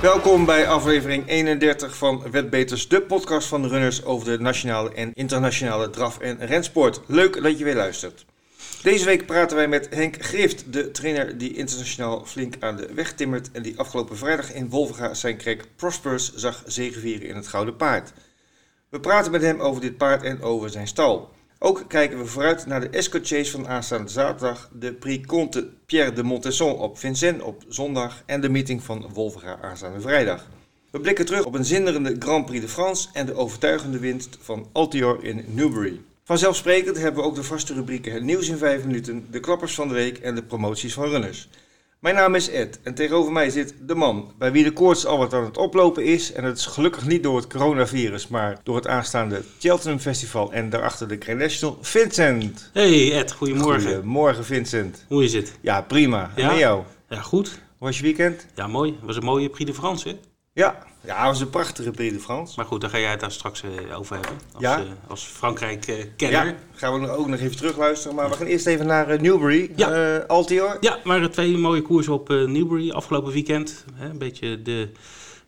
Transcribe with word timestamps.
Welkom 0.00 0.44
bij 0.44 0.68
aflevering 0.68 1.28
31 1.28 1.96
van 1.96 2.30
Wetbeters, 2.30 2.88
de 2.88 3.02
podcast 3.02 3.48
van 3.48 3.62
de 3.62 3.68
runners 3.68 4.04
over 4.04 4.26
de 4.26 4.42
nationale 4.42 4.94
en 4.94 5.12
internationale 5.14 5.90
draf- 5.90 6.18
en 6.18 6.46
rensport. 6.46 7.00
Leuk 7.06 7.42
dat 7.42 7.58
je 7.58 7.64
weer 7.64 7.74
luistert. 7.74 8.26
Deze 8.82 9.04
week 9.04 9.26
praten 9.26 9.56
wij 9.56 9.68
met 9.68 9.94
Henk 9.94 10.24
Grift, 10.24 10.72
de 10.72 10.90
trainer 10.90 11.38
die 11.38 11.54
internationaal 11.54 12.24
flink 12.24 12.54
aan 12.60 12.76
de 12.76 12.94
weg 12.94 13.12
timmert 13.12 13.50
en 13.52 13.62
die 13.62 13.78
afgelopen 13.78 14.16
vrijdag 14.16 14.52
in 14.52 14.68
Wolvenga 14.68 15.14
zijn 15.14 15.36
krek 15.36 15.64
Prosperous 15.76 16.34
zag 16.34 16.62
zegevieren 16.66 17.28
in 17.28 17.36
het 17.36 17.48
Gouden 17.48 17.76
Paard. 17.76 18.12
We 18.88 19.00
praten 19.00 19.32
met 19.32 19.42
hem 19.42 19.60
over 19.60 19.80
dit 19.80 19.96
paard 19.96 20.22
en 20.22 20.42
over 20.42 20.70
zijn 20.70 20.86
stal. 20.86 21.30
Ook 21.62 21.84
kijken 21.88 22.18
we 22.18 22.26
vooruit 22.26 22.66
naar 22.66 22.80
de 22.80 22.88
Escort 22.88 23.26
Chase 23.26 23.50
van 23.50 23.68
aanstaande 23.68 24.10
zaterdag, 24.10 24.70
de 24.72 24.92
Prix 24.92 25.26
Comte 25.26 25.68
Pierre 25.86 26.12
de 26.12 26.22
Montesson 26.22 26.78
op 26.78 26.98
Vincennes 26.98 27.42
op 27.42 27.62
zondag 27.68 28.22
en 28.26 28.40
de 28.40 28.48
meeting 28.48 28.82
van 28.82 29.10
Wolvera 29.12 29.58
aanstaande 29.60 30.00
vrijdag. 30.00 30.48
We 30.90 31.00
blikken 31.00 31.26
terug 31.26 31.44
op 31.44 31.54
een 31.54 31.64
zinderende 31.64 32.16
Grand 32.18 32.46
Prix 32.46 32.60
de 32.60 32.68
France 32.68 33.08
en 33.12 33.26
de 33.26 33.34
overtuigende 33.34 33.98
winst 33.98 34.38
van 34.40 34.68
Altior 34.72 35.24
in 35.24 35.44
Newbury. 35.48 36.00
Vanzelfsprekend 36.24 36.96
hebben 36.96 37.22
we 37.22 37.28
ook 37.28 37.34
de 37.34 37.42
vaste 37.42 37.74
rubrieken 37.74 38.12
Het 38.12 38.22
nieuws 38.22 38.48
in 38.48 38.58
5 38.58 38.84
minuten, 38.84 39.26
de 39.30 39.40
klappers 39.40 39.74
van 39.74 39.88
de 39.88 39.94
week 39.94 40.18
en 40.18 40.34
de 40.34 40.42
promoties 40.42 40.94
van 40.94 41.08
runners. 41.08 41.48
Mijn 42.00 42.14
naam 42.14 42.34
is 42.34 42.48
Ed 42.50 42.80
en 42.82 42.94
tegenover 42.94 43.32
mij 43.32 43.50
zit 43.50 43.74
de 43.80 43.94
man 43.94 44.32
bij 44.38 44.52
wie 44.52 44.64
de 44.64 44.72
koorts 44.72 45.06
al 45.06 45.18
wat 45.18 45.34
aan 45.34 45.44
het 45.44 45.56
oplopen 45.56 46.04
is. 46.04 46.32
En 46.32 46.44
het 46.44 46.58
is 46.58 46.66
gelukkig 46.66 47.06
niet 47.06 47.22
door 47.22 47.36
het 47.36 47.46
coronavirus, 47.46 48.28
maar 48.28 48.58
door 48.62 48.76
het 48.76 48.86
aanstaande 48.86 49.42
Cheltenham 49.58 49.98
Festival 49.98 50.52
en 50.52 50.70
daarachter 50.70 51.08
de 51.08 51.34
National, 51.34 51.78
Vincent. 51.80 52.70
Hey 52.72 53.12
Ed, 53.12 53.32
goedemorgen. 53.32 53.82
Goedemorgen 53.82 54.44
Vincent. 54.44 55.04
Hoe 55.08 55.24
is 55.24 55.32
het? 55.32 55.52
Ja, 55.60 55.82
prima. 55.82 56.30
En 56.36 56.42
Ja? 56.44 56.58
jou? 56.58 56.82
Ja, 57.08 57.20
goed. 57.20 57.48
Hoe 57.48 57.88
was 57.88 57.96
je 57.96 58.02
weekend? 58.02 58.46
Ja, 58.54 58.66
mooi. 58.66 58.90
Het 58.96 59.06
was 59.06 59.16
een 59.16 59.24
mooie 59.24 59.48
Prix 59.48 59.70
de 59.70 59.76
France, 59.76 60.08
hè? 60.08 60.16
Ja, 60.52 60.86
ja 61.04 61.16
het 61.16 61.26
was 61.26 61.40
een 61.40 61.50
prachtige 61.50 61.90
Prix 61.90 62.12
de 62.14 62.20
France. 62.20 62.52
Maar 62.56 62.64
goed, 62.66 62.80
daar 62.80 62.90
ga 62.90 62.98
jij 62.98 63.10
het 63.10 63.20
daar 63.20 63.32
straks 63.32 63.62
eh, 63.62 63.98
over 63.98 64.14
hebben. 64.14 64.32
Als, 64.52 64.62
Ja? 64.62 64.78
eh, 64.78 64.84
als 65.08 65.24
Frankrijk-kenner. 65.24 66.46
Ja, 66.46 66.54
gaan 66.74 67.00
we 67.00 67.08
ook 67.10 67.26
nog 67.26 67.40
even 67.40 67.56
terugluisteren. 67.56 68.16
Maar 68.16 68.28
we 68.28 68.36
gaan 68.36 68.46
eerst 68.46 68.66
even 68.66 68.86
naar 68.86 69.08
eh, 69.08 69.20
Newbury, 69.20 69.70
Ja. 69.76 69.90
eh, 70.18 70.26
Altior. 70.28 70.76
Ja, 70.80 70.98
waren 71.04 71.30
twee 71.30 71.56
mooie 71.58 71.82
koersen 71.82 72.12
op 72.12 72.30
eh, 72.30 72.44
Newbury 72.44 72.90
afgelopen 72.90 73.32
weekend. 73.32 73.84
Hè, 73.94 74.08
een 74.08 74.18
beetje 74.18 74.62
de 74.62 74.88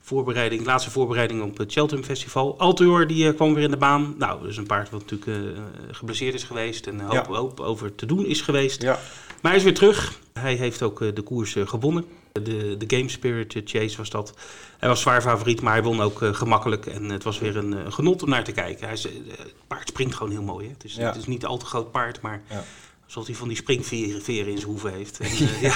voorbereiding, 0.00 0.64
laatste 0.66 0.90
voorbereiding 0.90 1.42
op 1.42 1.58
het 1.58 1.72
Cheltenham 1.72 2.04
Festival. 2.06 2.58
Altior 2.58 3.06
die 3.06 3.28
eh, 3.28 3.34
kwam 3.34 3.54
weer 3.54 3.64
in 3.64 3.70
de 3.70 3.76
baan. 3.76 4.14
Nou, 4.18 4.40
dat 4.40 4.50
is 4.50 4.56
een 4.56 4.66
paard 4.66 4.90
wat 4.90 5.00
natuurlijk 5.10 5.46
eh, 5.56 5.62
geblesseerd 5.90 6.34
is 6.34 6.44
geweest 6.44 6.86
en 6.86 7.00
hoop, 7.00 7.12
Ja. 7.12 7.24
hoop 7.26 7.60
over 7.60 7.94
te 7.94 8.06
doen 8.06 8.24
is 8.26 8.40
geweest. 8.40 8.82
Ja, 8.82 8.98
Maar 9.42 9.50
hij 9.50 9.56
is 9.60 9.66
weer 9.66 9.74
terug. 9.74 10.18
Hij 10.32 10.54
heeft 10.54 10.82
ook 10.82 11.00
eh, 11.02 11.08
de 11.14 11.22
koers 11.22 11.56
eh, 11.56 11.66
gewonnen. 11.66 12.04
De, 12.32 12.76
de 12.78 12.96
Game 12.96 13.08
Spirit 13.08 13.54
eh, 13.54 13.62
Chase 13.64 13.96
was 13.96 14.10
dat. 14.10 14.34
Hij 14.78 14.88
was 14.88 15.00
zwaar 15.00 15.22
favoriet, 15.22 15.60
maar 15.60 15.72
hij 15.72 15.82
won 15.82 16.00
ook 16.00 16.22
eh, 16.22 16.34
gemakkelijk. 16.34 16.86
En 16.86 17.04
het 17.04 17.22
was 17.22 17.38
weer 17.38 17.56
een 17.56 17.72
eh, 17.78 17.92
genot 17.92 18.22
om 18.22 18.28
naar 18.28 18.44
te 18.44 18.52
kijken. 18.52 18.84
Hij 18.84 18.92
is, 18.94 19.06
eh, 19.06 19.12
het 19.38 19.54
paard 19.66 19.88
springt 19.88 20.14
gewoon 20.14 20.32
heel 20.32 20.42
mooi. 20.42 20.66
Hè? 20.66 20.72
Het, 20.72 20.84
is, 20.84 20.94
Ja. 20.94 21.06
het 21.06 21.16
is 21.16 21.26
niet 21.26 21.42
een 21.42 21.48
al 21.48 21.58
te 21.58 21.66
groot 21.66 21.90
paard, 21.90 22.20
maar 22.20 22.42
Ja. 22.50 22.64
alsof 23.04 23.26
hij 23.26 23.34
van 23.34 23.48
die 23.48 23.56
springveren 23.56 24.22
veren 24.22 24.50
in 24.52 24.56
zijn 24.58 24.70
hoeven 24.70 24.92
heeft. 24.92 25.18
En, 25.20 25.26
eh, 25.26 25.62
ja. 25.62 25.74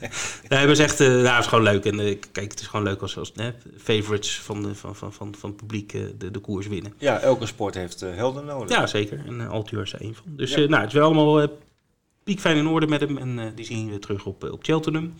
nee, 0.48 0.66
maar 0.66 0.78
echt, 0.78 1.00
eh, 1.00 1.08
nou, 1.08 1.26
het 1.26 1.38
is 1.40 1.46
gewoon 1.46 1.64
leuk. 1.64 1.84
En 1.84 2.00
eh, 2.00 2.18
kijk, 2.32 2.50
het 2.50 2.60
is 2.60 2.66
gewoon 2.66 2.84
leuk 2.86 3.00
als, 3.02 3.16
als 3.18 3.32
favorites 3.78 4.38
van, 4.40 4.62
de, 4.62 4.74
van, 4.74 4.96
van, 4.96 5.12
van, 5.12 5.34
van 5.38 5.48
het 5.50 5.58
publiek 5.58 5.92
eh, 5.92 6.00
de, 6.18 6.30
de 6.30 6.38
koers 6.38 6.66
winnen. 6.66 6.94
ja 6.98 7.18
elke 7.20 7.46
sport 7.46 7.74
heeft 7.74 8.02
eh, 8.02 8.14
helden 8.14 8.44
nodig. 8.44 8.76
Ja, 8.76 8.86
zeker. 8.86 9.22
En 9.26 9.40
uh, 9.40 9.82
is 9.82 9.92
er 9.92 10.00
één 10.00 10.14
van. 10.14 10.24
Dus 10.26 10.52
eh, 10.52 10.68
nou, 10.68 10.80
het 10.80 10.88
is 10.88 10.94
wel 10.94 11.04
allemaal 11.04 11.40
eh, 11.40 11.48
piekfijn 12.24 12.56
in 12.56 12.66
orde 12.66 12.86
met 12.86 13.00
hem. 13.00 13.18
En 13.18 13.38
eh, 13.38 13.46
die 13.54 13.64
zien 13.64 13.90
we 13.90 13.98
terug 13.98 14.24
op, 14.26 14.44
eh, 14.44 14.52
op 14.52 14.64
Cheltenham. 14.64 15.14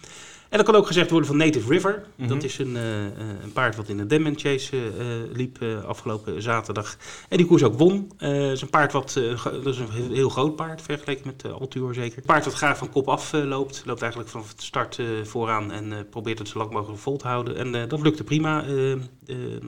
En 0.49 0.57
dat 0.57 0.67
kan 0.67 0.75
ook 0.75 0.87
gezegd 0.87 1.11
worden 1.11 1.29
van 1.29 1.37
Native 1.37 1.73
River. 1.73 2.05
Mhm. 2.15 2.29
Dat 2.29 2.43
is 2.45 2.59
een, 2.59 2.77
eh, 2.77 3.07
eh, 3.07 3.13
een 3.43 3.53
paard 3.53 3.77
wat 3.77 3.89
in 3.89 3.97
de 3.97 4.07
Denman 4.07 4.39
Chase 4.39 4.77
eh, 4.77 5.07
liep 5.33 5.59
afgelopen 5.87 6.43
zaterdag. 6.43 6.97
En 7.29 7.37
die 7.37 7.47
koers 7.47 7.63
ook 7.63 7.79
won. 7.79 8.13
Het 8.17 8.53
is 8.53 8.61
een 8.61 8.71
paard 8.71 8.93
wat, 8.93 9.21
dat 9.43 9.67
is 9.67 9.79
een 9.79 9.91
heel, 9.91 10.13
heel 10.13 10.29
groot 10.29 10.57
paard 10.57 10.83
vergeleken 10.83 11.27
met 11.27 11.53
Altior 11.53 11.95
zeker. 11.95 12.19
Een 12.19 12.25
paard 12.25 12.45
wat 12.45 12.55
graag 12.55 12.79
van 12.79 12.91
kop 12.91 13.09
af 13.09 13.33
loopt. 13.33 13.83
Loopt 13.87 14.01
eigenlijk 14.01 14.31
vanaf 14.31 14.55
de 14.55 14.63
start 14.63 14.99
vooraan 15.23 15.73
en 15.73 16.07
probeert 16.11 16.39
het 16.39 16.49
zo 16.49 16.59
lang 16.59 16.71
mogelijk 16.71 17.01
vol 17.01 17.17
te 17.17 17.27
houden. 17.27 17.57
En 17.57 17.89
dat 17.89 18.01
lukte 18.01 18.25
prima 18.25 18.63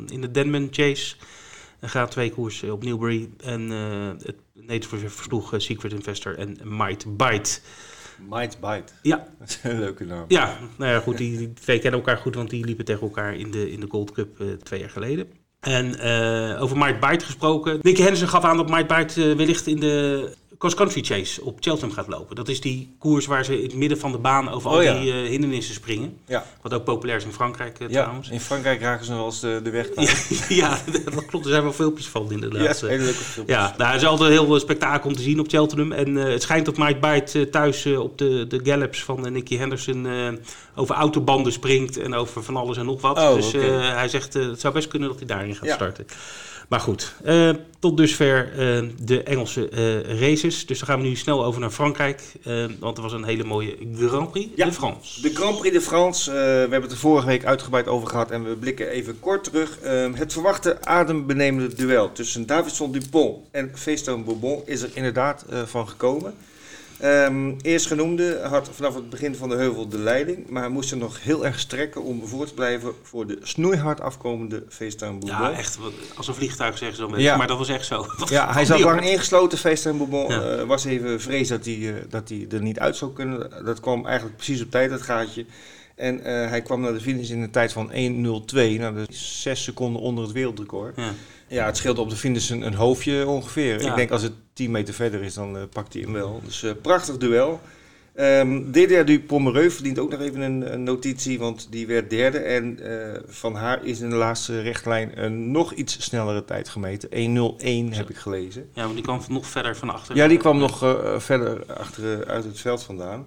in 0.06 0.20
de 0.20 0.30
Denman 0.30 0.68
Chase. 0.70 1.14
Gaat 1.80 2.10
twee 2.10 2.30
koersen 2.30 2.72
op 2.72 2.84
Newbury. 2.84 3.28
En 3.44 3.70
het 3.70 4.36
Native 4.54 4.94
River 4.94 5.10
versloeg 5.10 5.54
Secret 5.56 5.92
Investor 5.92 6.38
en 6.38 6.58
Might 6.64 7.16
Bite. 7.16 7.60
Might 8.28 8.60
Bite. 8.60 8.92
Ja, 9.02 9.26
Dat 9.38 9.48
is 9.48 9.58
een 9.62 9.78
leuke 9.78 10.04
naam. 10.04 10.24
ja, 10.28 10.58
nou 10.76 10.92
ja, 10.92 11.00
goed, 11.00 11.16
die, 11.16 11.38
die 11.38 11.52
twee 11.52 11.78
kennen 11.78 12.00
elkaar 12.00 12.16
goed, 12.16 12.34
want 12.34 12.50
die 12.50 12.64
liepen 12.64 12.84
tegen 12.84 13.02
elkaar 13.02 13.34
in 13.34 13.50
de, 13.50 13.70
in 13.70 13.80
de 13.80 13.86
Gold 13.88 14.12
Cup 14.12 14.40
eh, 14.40 14.46
twee 14.62 14.80
jaar 14.80 14.90
geleden. 14.90 15.26
En 15.60 15.98
eh, 15.98 16.62
over 16.62 16.76
Might 16.78 17.00
Bite 17.00 17.24
gesproken. 17.24 17.78
Nicky 17.82 18.00
Henderson 18.02 18.28
gaf 18.28 18.44
aan 18.44 18.56
dat 18.56 18.70
Might 18.70 18.86
Bite 18.86 19.30
eh, 19.30 19.36
wellicht 19.36 19.66
in 19.66 19.80
de 19.80 20.34
Cross 20.58 20.74
Country 20.74 21.02
Chase 21.04 21.44
op 21.44 21.56
Cheltenham 21.60 21.92
gaat 21.96 22.08
lopen. 22.08 22.36
Dat 22.36 22.48
is 22.48 22.60
die 22.60 22.94
koers 22.98 23.26
waar 23.26 23.44
ze 23.44 23.56
in 23.58 23.62
het 23.64 23.74
midden 23.74 23.98
van 23.98 24.12
de 24.12 24.18
baan 24.18 24.48
over 24.48 24.70
al 24.70 24.76
Oh 24.76 24.82
ja. 24.82 25.00
die 25.00 25.12
eh, 25.12 25.28
hindernissen 25.28 25.74
springen. 25.74 26.16
Ja. 26.26 26.46
Wat 26.62 26.74
ook 26.74 26.84
populair 26.84 27.16
is 27.18 27.24
in 27.24 27.32
Frankrijk 27.32 27.80
eh, 27.80 27.88
Ja, 27.88 28.02
trouwens. 28.02 28.28
in 28.30 28.40
Frankrijk 28.40 28.80
raken 28.80 29.04
ze 29.04 29.10
nog 29.10 29.20
wel 29.20 29.28
eens 29.28 29.40
de, 29.40 29.60
de 29.62 29.70
weg. 29.70 29.88
Ja, 30.48 30.78
dat 31.14 31.26
klopt. 31.26 31.44
Er 31.44 31.50
zijn 31.50 31.62
wel 31.62 31.72
filmpjes 31.72 32.08
van 32.08 32.32
inderdaad. 32.32 32.80
Ja, 32.80 32.86
hele 32.86 33.02
leuke 33.02 33.18
filmpjes. 33.18 33.56
Ja, 33.56 33.74
nou, 33.78 33.92
het 33.92 34.00
is 34.02 34.06
altijd 34.08 34.30
heel 34.30 34.46
veel 34.46 34.58
spektakel 34.60 35.10
om 35.10 35.16
te 35.16 35.22
zien 35.22 35.40
op 35.40 35.48
Cheltenham. 35.48 35.92
En 35.92 36.18
eh, 36.26 36.32
het 36.32 36.42
schijnt 36.42 36.66
dat 36.66 36.76
Mike 36.76 36.98
Bite 36.98 37.38
eh, 37.40 37.46
thuis 37.46 37.84
eh, 37.84 38.00
op 38.00 38.18
de, 38.18 38.46
de 38.48 38.60
gallops 38.64 39.04
van 39.04 39.26
eh, 39.26 39.32
Nicky 39.32 39.56
Henderson 39.56 40.06
eh, 40.06 40.28
over 40.74 40.94
autobanden 40.94 41.52
springt 41.52 41.96
en 41.98 42.14
over 42.14 42.42
van 42.42 42.56
alles 42.56 42.76
en 42.76 42.84
nog 42.84 43.00
wat. 43.00 43.18
Oh, 43.18 43.34
dus 43.34 43.52
eh, 43.54 43.94
hij 43.94 44.08
zegt 44.08 44.34
eh, 44.36 44.46
het 44.46 44.60
zou 44.60 44.74
best 44.74 44.88
kunnen 44.88 45.08
dat 45.08 45.18
hij 45.18 45.26
daarin 45.26 45.54
gaat 45.54 45.70
starten. 45.70 46.06
Maar 46.70 46.80
goed, 46.80 47.14
eh, 47.24 47.50
tot 47.78 47.96
dusver 47.96 48.52
eh, 48.52 48.88
de 49.02 49.22
Engelse 49.22 49.68
eh, 49.68 50.20
races. 50.20 50.66
Dus 50.66 50.78
dan 50.78 50.88
gaan 50.88 51.00
we 51.00 51.06
nu 51.08 51.16
snel 51.16 51.44
over 51.44 51.60
naar 51.60 51.70
Frankrijk. 51.70 52.22
want 52.78 52.96
er 52.96 53.02
was 53.02 53.12
een 53.12 53.24
hele 53.24 53.44
mooie 53.44 53.76
Grand 53.96 54.30
Prix 54.30 54.48
Ja. 54.54 54.66
de 54.66 54.72
France. 54.72 55.22
De 55.22 55.34
Grand 55.34 55.58
Prix 55.58 55.74
de 55.74 55.80
France, 55.80 56.30
we 56.30 56.36
hebben 56.38 56.82
het 56.82 56.90
er 56.92 56.96
vorige 56.96 57.26
week 57.26 57.44
uitgebreid 57.44 57.86
over 57.88 58.08
gehad 58.08 58.30
en 58.30 58.44
we 58.44 58.56
blikken 58.56 58.88
even 58.88 59.20
kort 59.20 59.44
terug. 59.44 59.78
Het 60.14 60.32
verwachte 60.32 60.84
adembenemende 60.84 61.74
duel 61.74 62.12
tussen 62.12 62.46
Davidson 62.46 62.92
Dupont 62.92 63.36
en 63.50 63.70
Feeston 63.74 64.24
Bourbon 64.24 64.62
is 64.66 64.82
er 64.82 64.90
inderdaad 64.94 65.44
van 65.66 65.88
gekomen. 65.88 66.34
Ehm 67.00 67.52
eerst 67.62 67.86
genoemde 67.86 68.40
had 68.42 68.70
vanaf 68.72 68.94
het 68.94 69.10
begin 69.10 69.34
van 69.34 69.48
de 69.48 69.54
heuvel 69.54 69.88
de 69.88 69.98
leiding, 69.98 70.48
maar 70.48 70.62
hij 70.62 70.70
moest 70.70 70.90
er 70.90 70.96
nog 70.96 71.22
heel 71.22 71.46
erg 71.46 71.58
strekken 71.58 72.02
om 72.02 72.26
voor 72.26 72.46
te 72.46 72.54
blijven 72.54 72.92
voor 73.02 73.26
de 73.26 73.38
snoeihard 73.42 74.00
afkomende 74.00 74.64
Feeston 74.68 75.18
Bourbon. 75.18 75.50
Ja, 75.50 75.52
echt. 75.52 75.78
Als 76.16 76.28
een 76.28 76.34
vliegtuig 76.34 76.78
zeggen 76.78 76.96
ze 76.96 77.06
dan. 77.08 77.20
Ja. 77.20 77.36
Maar 77.36 77.46
dat 77.46 77.58
was 77.58 77.68
echt 77.68 77.86
zo. 77.86 78.06
Ja, 78.28 78.52
hij 78.52 78.64
zat 78.64 78.80
lang 78.80 79.04
ingesloten. 79.04 79.58
Feest 79.58 79.84
Bourbon 79.84 80.28
Ja. 80.28 80.42
eh, 80.42 80.64
was 80.66 80.84
even 80.84 81.20
vrees 81.20 81.48
dat 81.48 81.64
hij, 81.64 81.74
eh, 81.74 81.94
dat 82.08 82.28
hij 82.28 82.46
er 82.50 82.62
niet 82.62 82.78
uit 82.78 82.96
zou 82.96 83.12
kunnen. 83.12 83.50
Dat 83.64 83.80
kwam 83.80 84.06
eigenlijk 84.06 84.36
precies 84.36 84.62
op 84.62 84.70
tijd, 84.70 84.90
dat 84.90 85.02
gaatje. 85.02 85.44
En 85.94 86.24
eh, 86.24 86.48
hij 86.48 86.62
kwam 86.62 86.80
naar 86.80 86.92
de 86.92 87.00
finish 87.00 87.30
in 87.30 87.40
een 87.42 87.50
tijd 87.50 87.72
van 87.72 87.90
1.02. 87.92 88.78
Nou, 88.78 88.98
is 89.06 89.42
zes 89.42 89.62
seconden 89.62 90.02
onder 90.02 90.24
het 90.24 90.32
wereldrecord. 90.32 90.96
Ja. 90.96 91.12
Ja, 91.50 91.66
het 91.66 91.76
scheelt 91.76 91.98
op 91.98 92.10
de 92.10 92.16
finish 92.16 92.50
een, 92.50 92.62
een 92.62 92.74
hoofdje 92.74 93.26
ongeveer. 93.26 93.82
Ja. 93.82 93.90
Ik 93.90 93.96
denk 93.96 94.10
als 94.10 94.22
het 94.22 94.32
10 94.52 94.70
meter 94.70 94.94
verder 94.94 95.22
is, 95.22 95.34
dan 95.34 95.56
eh, 95.56 95.62
pakt 95.72 95.92
hij 95.92 96.02
hem 96.02 96.12
wel. 96.12 96.40
Dus 96.44 96.62
eh, 96.62 96.70
prachtig 96.82 97.16
duel. 97.16 97.60
Ehm 98.14 98.70
DDR 98.70 99.04
du 99.04 99.20
Pomereux 99.20 99.74
verdient 99.74 99.98
ook 99.98 100.10
nog 100.10 100.20
even 100.20 100.40
een, 100.40 100.72
een 100.72 100.82
notitie, 100.82 101.38
want 101.38 101.66
die 101.70 101.86
werd 101.86 102.10
derde. 102.10 102.38
En 102.38 102.78
eh, 102.80 103.20
van 103.26 103.54
haar 103.54 103.84
is 103.84 104.00
in 104.00 104.10
de 104.10 104.16
laatste 104.16 104.60
rechtlijn 104.60 105.24
een 105.24 105.50
nog 105.50 105.72
iets 105.72 106.04
snellere 106.04 106.44
tijd 106.44 106.68
gemeten. 106.68 107.08
1.01 107.90 107.96
heb 107.96 108.10
ik 108.10 108.16
gelezen. 108.16 108.68
ja, 108.72 108.84
maar 108.84 108.94
die 108.94 109.04
kwam 109.04 109.20
nog 109.28 109.46
verder 109.46 109.76
van 109.76 109.90
achter. 109.90 110.16
Ja, 110.16 110.28
die 110.28 110.38
kwam 110.38 110.58
nog 110.58 110.78
verder 111.16 111.74
achter, 111.74 112.26
uit 112.26 112.44
het 112.44 112.60
veld 112.60 112.82
vandaan. 112.82 113.26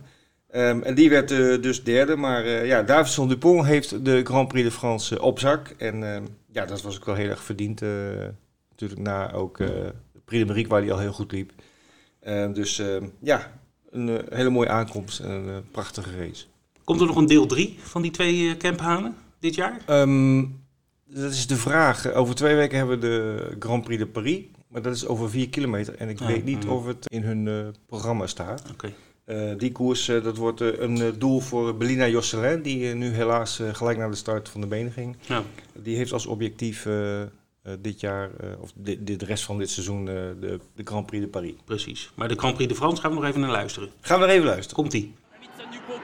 Ehm, 0.54 0.82
en 0.82 0.96
die 0.96 1.10
werd 1.10 1.32
eh, 1.32 1.62
dus 1.62 1.84
derde. 1.84 2.16
Maar 2.16 2.46
eh, 2.46 2.66
ja, 2.66 2.84
Davidson 2.84 3.28
Dupont 3.28 3.66
heeft 3.66 4.06
de 4.06 4.22
Grand 4.24 4.48
Prix 4.48 4.66
de 4.70 4.76
France 4.76 5.16
eh, 5.18 5.24
op 5.24 5.40
zak. 5.40 5.74
En 5.78 6.14
ehm, 6.14 6.24
ja, 6.52 6.66
dat 6.66 6.82
was 6.82 6.96
ook 6.96 7.06
wel 7.06 7.16
heel 7.16 7.30
erg 7.30 7.44
verdiend. 7.44 7.82
natuurlijk 8.70 9.02
na 9.02 9.32
ook 9.32 9.58
de 9.58 9.94
Prix 10.26 10.42
de 10.42 10.48
Marique, 10.48 10.70
waar 10.70 10.82
hij 10.82 10.92
al 10.92 11.00
heel 11.00 11.14
goed 11.14 11.32
liep. 11.32 11.52
Ehm, 12.20 12.54
dus 12.54 12.82
ja, 13.20 13.52
een 13.90 14.22
hele 14.30 14.50
mooie 14.50 14.70
aankomst 14.70 15.20
en 15.20 15.30
een 15.30 15.72
prachtige 15.72 16.18
race. 16.18 16.46
Komt 16.84 17.02
er 17.02 17.08
nog 17.08 17.16
een 17.16 17.26
deel 17.26 17.46
3 17.46 17.78
van 17.80 18.02
die 18.02 18.12
twee 18.12 18.58
camphanen 18.58 19.16
dit 19.40 19.56
jaar? 19.56 19.82
Dat 21.06 21.32
is 21.32 21.48
de 21.48 21.58
vraag. 21.58 22.14
Over 22.14 22.36
twee 22.36 22.56
weken 22.56 22.78
hebben 22.78 23.00
we 23.00 23.08
de 23.08 23.56
Grand 23.60 23.84
Prix 23.84 24.02
de 24.02 24.08
Paris. 24.08 24.42
Maar 24.68 24.82
dat 24.82 24.96
is 24.96 25.08
over 25.08 25.30
vier 25.30 25.50
kilometer. 25.50 25.96
En 25.96 26.10
ik 26.10 26.20
Ja, 26.20 26.26
weet 26.26 26.46
niet 26.46 26.64
mm. 26.66 26.72
of 26.72 26.86
het 26.86 27.06
in 27.08 27.24
hun 27.24 27.74
programma 27.86 28.28
staat. 28.28 28.64
Oké. 28.72 28.94
Eh, 29.26 29.52
die 29.58 29.72
koers, 29.72 30.08
eh, 30.08 30.24
dat 30.24 30.38
wordt 30.38 30.62
eh, 30.62 30.80
een 30.80 31.20
doel 31.20 31.40
voor 31.40 31.78
Belina 31.78 32.08
Josselin, 32.08 32.62
die 32.62 32.94
nu 32.94 33.14
helaas 33.14 33.62
gelijk 33.72 33.98
naar 33.98 34.10
de 34.10 34.16
start 34.16 34.50
van 34.50 34.62
de 34.62 34.68
benen 34.68 34.92
ging. 34.92 35.16
Ja. 35.28 35.44
Die 35.74 35.96
heeft 35.96 36.14
als 36.14 36.26
objectief 36.26 36.86
dit 37.80 38.00
jaar, 38.00 38.30
eh, 38.40 38.62
of 38.62 38.72
de, 38.76 39.16
rest 39.26 39.44
van 39.44 39.58
dit 39.58 39.70
seizoen, 39.70 40.08
eh, 40.08 40.14
de, 40.40 40.60
de 40.76 40.84
Grand 40.84 41.06
Prix 41.06 41.24
de 41.24 41.30
Paris. 41.30 41.54
Precies. 41.66 42.12
Maar 42.16 42.28
de 42.28 42.36
Grand 42.36 42.56
Prix 42.56 42.70
de 42.70 42.76
France 42.76 43.02
gaan 43.02 43.12
we 43.12 43.20
nog 43.20 43.26
even 43.26 43.42
naar 43.42 43.52
luisteren. 43.62 43.90
Gaan 44.02 44.20
we 44.20 44.26
er 44.26 44.32
even 44.32 44.46
luisteren. 44.46 44.76
Komt-ie. 44.76 45.14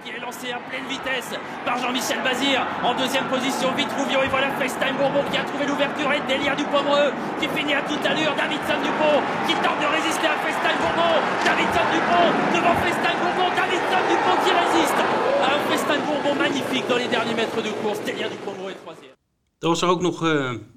Qui 0.04 0.12
est 0.12 0.26
lancé 0.30 0.48
à 0.58 0.62
pleine 0.70 0.88
vitesse 0.96 1.34
par 1.66 1.78
Jean-Michel 1.82 2.22
Bazir. 2.30 2.60
En 2.90 2.94
deuxième 3.04 3.28
position, 3.36 3.68
Vitruvion. 3.76 4.20
Et 4.26 4.30
voilà 4.36 4.50
FaceTime 4.60 4.96
Bourbon 5.00 5.24
qui 5.32 5.38
a 5.38 5.46
trouvé 5.50 5.64
l'ouverture 5.70 6.10
et 6.18 6.22
Delia 6.30 6.54
Dupont-Breux 6.62 7.12
qui 7.40 7.48
finit 7.56 7.76
à 7.82 7.84
toute 7.90 8.04
allure. 8.12 8.34
Davidson 8.42 8.80
Dupont 8.88 9.18
qui 9.48 9.56
tente 9.66 9.80
de 9.84 9.90
résister 9.98 10.28
à 10.36 10.38
FaceTime 10.64 10.80
Bourbon. 10.84 11.14
Davidson 11.48 11.86
Dupont 11.94 12.30
devant 12.56 12.76
FaceTime 12.84 13.20
Bourbon. 13.24 13.50
Davidson 13.60 14.02
Dupont 14.12 14.38
qui 14.44 14.52
résiste. 14.62 15.00
Un 15.52 15.60
FaceTime 15.70 16.04
Bourbon 16.08 16.36
magnifique 16.46 16.86
dans 16.90 16.98
les 17.04 17.08
derniers 17.16 17.36
mètres 17.42 17.62
de 17.62 17.72
course. 17.82 18.00
Delia 18.06 18.28
Dupont-Breux 18.30 18.72
est 18.72 18.82
troisième. 18.84 19.14
Er 19.62 19.68
was 19.68 19.82
er 19.82 19.88
ook 19.90 20.02
nog 20.02 20.24
uh, 20.24 20.30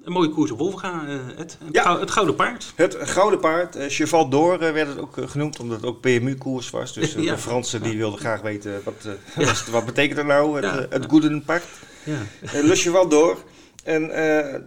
een 0.03 0.11
mooie 0.11 0.29
koers 0.29 0.51
op 0.51 0.57
Wolfga, 0.57 1.01
uh, 1.07 1.19
het, 1.27 1.37
het, 1.37 1.57
Ja. 1.71 1.81
gou- 1.83 1.99
het 1.99 2.11
Gouden 2.11 2.35
Paard. 2.35 2.73
Het 2.75 2.97
Gouden 3.01 3.39
Paard, 3.39 3.75
eh, 3.75 3.89
Cheval 3.89 4.29
d'Or 4.29 4.61
eh, 4.61 4.71
werd 4.71 4.87
het 4.87 4.99
ook 4.99 5.17
eh, 5.17 5.27
genoemd, 5.27 5.59
omdat 5.59 5.77
het 5.77 5.85
ook 5.85 6.01
PMU-koers 6.01 6.69
was. 6.69 6.93
Dus 6.93 7.15
eh, 7.15 7.23
Ja. 7.23 7.31
de 7.31 7.37
Fransen 7.37 7.81
die 7.81 7.97
wilden 7.97 8.19
graag 8.19 8.41
weten, 8.41 8.81
wat, 8.83 8.93
eh, 9.35 9.45
wat, 9.47 9.65
wat 9.71 9.85
betekent 9.85 10.17
er 10.19 10.25
nou, 10.25 10.55
het, 10.55 10.63
Ja. 10.65 10.77
eh, 10.79 10.85
het 10.89 11.05
Gouden 11.09 11.43
Paard? 11.43 11.63
Ja. 12.03 12.13
Eh, 12.41 12.63
Le 12.63 12.75
Cheval 12.75 13.07
d'Or. 13.07 13.37
En 13.83 14.11
eh, 14.11 14.59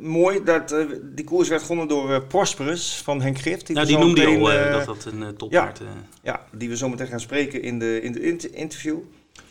mooi 0.00 0.40
dat 0.44 0.72
eh, 0.72 0.84
die 1.02 1.24
koers 1.24 1.48
werd 1.48 1.62
gewonnen 1.62 1.88
door 1.88 2.12
eh, 2.12 2.20
Prosperous 2.28 3.00
van 3.04 3.20
Henk 3.22 3.38
Grift. 3.38 3.68
Ja, 3.68 3.84
die 3.84 3.98
noemde 3.98 4.20
meteen, 4.20 4.40
al 4.40 4.52
eh, 4.52 4.66
eh, 4.66 4.72
dat 4.72 4.84
dat 4.84 5.04
een 5.12 5.20
uh, 5.20 5.28
toppaard 5.28 5.80
eh, 5.80 5.86
Ja, 6.22 6.40
die 6.52 6.68
we 6.68 6.76
zo 6.76 6.88
meteen 6.88 7.06
gaan 7.06 7.20
spreken 7.20 7.62
in 7.62 7.78
de, 7.78 8.00
in 8.02 8.12
de 8.12 8.20
inter- 8.20 8.54
interview. 8.54 8.96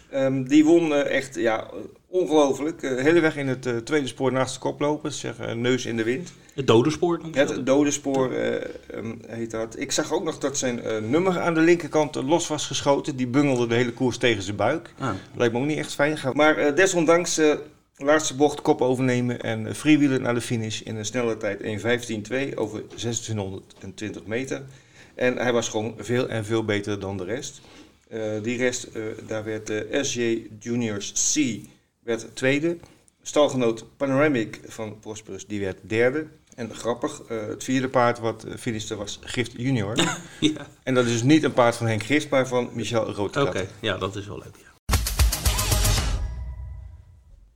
Ehm, 0.10 0.44
die 0.44 0.66
won 0.66 0.94
eh, 0.94 1.16
echt 1.18 1.36
ja, 1.36 1.68
ongelooflijk. 2.08 2.82
Eh, 2.84 3.04
hele 3.04 3.20
weg 3.20 3.36
in 3.38 3.48
het 3.48 3.66
eh, 3.66 3.76
tweede 3.78 4.08
spoor 4.08 4.32
naast 4.32 4.54
de 4.54 4.60
koploper. 4.60 5.12
Zeg, 5.12 5.38
eh, 5.40 5.54
neus 5.54 5.86
in 5.86 5.98
de 5.98 6.04
wind. 6.04 6.34
het 6.56 6.68
dodenspoor. 6.68 7.20
noemt 7.22 7.36
hij 7.36 7.46
dat. 7.46 7.56
Het 7.56 7.66
dode 7.66 7.92
spoor 7.92 8.32
eh, 8.34 8.56
ehm, 8.56 9.14
heet 9.28 9.52
dat. 9.52 9.80
Ik 9.80 9.92
zag 9.92 10.12
ook 10.14 10.24
nog 10.24 10.38
dat 10.38 10.58
zijn 10.58 10.82
eh, 10.82 10.98
nummer 11.02 11.40
aan 11.40 11.54
de 11.54 11.60
linkerkant 11.60 12.16
eh, 12.16 12.28
los 12.28 12.48
was 12.48 12.68
geschoten. 12.68 13.16
Die 13.16 13.28
bungelde 13.28 13.68
de 13.68 13.76
hele 13.76 13.94
koers 13.94 14.18
tegen 14.18 14.44
zijn 14.44 14.56
buik. 14.56 14.94
Ah, 15.00 15.10
Lijkt 15.36 15.54
me 15.54 15.60
ook 15.60 15.66
niet 15.66 15.78
echt 15.78 15.94
fijn. 15.94 16.18
Maar 16.34 16.58
eh, 16.58 16.76
desondanks 16.76 17.38
eh, 17.38 17.54
laatste 18.04 18.36
bocht 18.36 18.62
kop 18.62 18.82
overnemen 18.82 19.42
en 19.42 19.68
eh, 19.68 19.74
freewheelen 19.74 20.22
naar 20.22 20.34
de 20.34 20.42
finish 20.42 20.82
in 20.82 20.96
een 20.96 21.06
snelle 21.06 21.38
tijd 21.38 21.62
1.15.2 21.62 22.56
over 22.56 22.88
2620 22.88 24.26
meter. 24.26 24.64
En 25.16 25.38
hij 25.38 25.54
was 25.54 25.70
gewoon 25.70 25.96
veel 25.98 26.30
en 26.30 26.46
veel 26.46 26.66
beter 26.66 27.00
dan 27.00 27.18
de 27.18 27.24
rest. 27.24 27.62
Eh, 28.10 28.22
die 28.42 28.58
rest, 28.58 28.84
eh, 28.84 29.02
daar 29.28 29.44
werd 29.44 29.68
de 29.68 30.00
SJ 30.02 30.48
Juniors 30.60 31.34
C 31.34 31.68
werd 32.00 32.36
tweede. 32.36 32.78
Stalgenoot 33.22 33.86
Panoramic 33.98 34.60
van 34.68 35.00
Prosperous, 35.00 35.48
die 35.48 35.60
werd 35.60 35.78
derde. 35.82 36.28
En 36.56 36.76
grappig, 36.76 37.22
het 37.28 37.64
vierde 37.64 37.90
paard 37.90 38.20
wat 38.20 38.46
finishte 38.58 38.96
was 38.96 39.20
Gift 39.22 39.52
Junior. 39.58 39.96
ja, 40.40 40.68
en 40.84 40.94
dat 40.94 41.06
is 41.06 41.12
dus 41.12 41.24
niet 41.24 41.44
een 41.44 41.54
paard 41.54 41.76
van 41.76 41.88
Henk 41.88 42.04
Gift, 42.04 42.30
maar 42.30 42.48
van 42.48 42.70
Michel 42.74 43.02
oké. 43.02 43.12
Roodkrat. 43.12 43.66
Ja, 43.80 43.98
dat 43.98 44.16
is 44.16 44.28
wel 44.28 44.38
leuk. 44.38 44.56
Ja. 44.64 44.73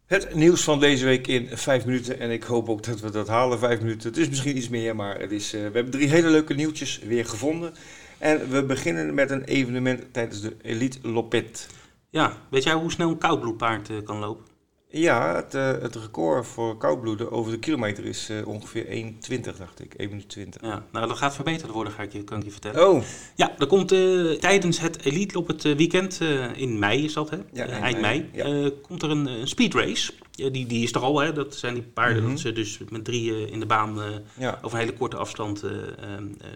Het 0.07 0.35
nieuws 0.35 0.63
van 0.63 0.79
deze 0.79 1.05
week 1.05 1.27
in 1.27 1.49
vijf 1.57 1.85
minuten. 1.85 2.19
En 2.19 2.31
ik 2.31 2.43
hoop 2.43 2.69
ook 2.69 2.83
dat 2.83 2.99
we 2.99 3.11
dat 3.11 3.27
halen, 3.27 3.59
vijf 3.59 3.79
minuten. 3.79 4.09
Het 4.09 4.17
is 4.17 4.29
misschien 4.29 4.57
iets 4.57 4.69
meer, 4.69 4.95
maar 4.95 5.19
het 5.19 5.31
is, 5.31 5.53
eh, 5.53 5.59
we 5.59 5.71
hebben 5.73 5.89
drie 5.89 6.09
hele 6.09 6.29
leuke 6.29 6.53
nieuwtjes 6.53 6.99
weer 6.99 7.25
gevonden. 7.25 7.73
En 8.17 8.49
we 8.49 8.63
beginnen 8.63 9.13
met 9.13 9.31
een 9.31 9.43
evenement 9.43 10.13
tijdens 10.13 10.41
de 10.41 10.55
Elite 10.61 11.07
Lopet. 11.07 11.67
ja, 12.09 12.37
weet 12.49 12.63
jij 12.63 12.73
hoe 12.73 12.91
snel 12.91 13.09
een 13.09 13.17
koudbloedpaard 13.17 13.89
eh, 13.89 13.95
kan 14.03 14.17
lopen? 14.17 14.45
Ja, 14.89 15.35
het, 15.35 15.55
eh, 15.55 15.71
het 15.81 15.95
record 15.95 16.47
voor 16.47 16.77
koudbloeden 16.77 17.31
over 17.31 17.51
de 17.51 17.59
kilometer 17.59 18.05
is 18.05 18.29
eh, 18.29 18.47
ongeveer 18.47 18.85
1,20 18.85 19.57
dacht 19.57 19.79
ik. 19.79 19.93
1 19.93 20.09
minuut 20.09 20.29
20. 20.29 20.61
Ja, 20.61 20.85
nou, 20.91 21.07
dat 21.07 21.17
gaat 21.17 21.35
verbeterd 21.35 21.71
worden, 21.71 21.93
ga 21.93 22.03
ik 22.03 22.11
je, 22.13 22.23
kan 22.23 22.37
ik 22.37 22.43
je 22.43 22.51
vertellen. 22.51 22.89
Oh, 22.89 23.03
Ja, 23.35 23.51
er 23.59 23.67
komt 23.67 23.91
eh, 23.91 24.31
tijdens 24.31 24.79
het 24.79 25.05
Elite 25.05 25.37
op 25.37 25.47
het 25.47 25.63
weekend, 25.63 26.19
in 26.55 26.79
mei 26.79 27.03
is 27.03 27.13
dat 27.13 27.29
hè? 27.29 27.37
Ja, 27.53 27.65
eind 27.65 28.01
mei, 28.01 28.29
ja. 28.33 28.69
komt 28.81 29.01
er 29.01 29.09
een, 29.09 29.25
een 29.25 29.47
speedrace. 29.47 30.13
Ja, 30.31 30.49
die, 30.49 30.65
die 30.65 30.83
is 30.83 30.93
er 30.93 31.01
al, 31.01 31.19
hè? 31.19 31.33
dat 31.33 31.55
zijn 31.55 31.73
die 31.73 31.83
paarden 31.83 32.23
Mhm. 32.23 32.31
dat 32.31 32.39
ze 32.39 32.53
dus 32.53 32.79
met 32.89 33.05
drie 33.05 33.31
eh, 33.31 33.51
in 33.51 33.59
de 33.59 33.65
baan 33.65 33.99
ja. 34.37 34.59
over 34.61 34.77
een 34.77 34.83
hele 34.85 34.97
korte 34.97 35.17
afstand 35.17 35.63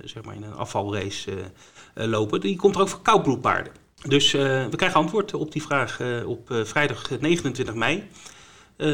zeg 0.03 0.23
maar 0.23 0.35
in 0.35 0.43
een 0.43 0.55
afvalrace 0.55 1.31
lopen. 1.93 2.41
Die 2.41 2.55
komt 2.55 2.75
er 2.75 2.81
ook 2.81 2.89
voor 2.89 3.01
koudbloedpaarden. 3.01 3.73
Dus 4.07 4.33
eh, 4.33 4.41
we 4.65 4.75
krijgen 4.75 4.99
antwoord 4.99 5.33
op 5.33 5.51
die 5.51 5.61
vraag 5.61 5.99
eh, 5.99 6.27
op 6.29 6.51
eh, 6.51 6.63
vrijdag 6.63 7.09
29 7.19 7.75
mei. 7.75 8.03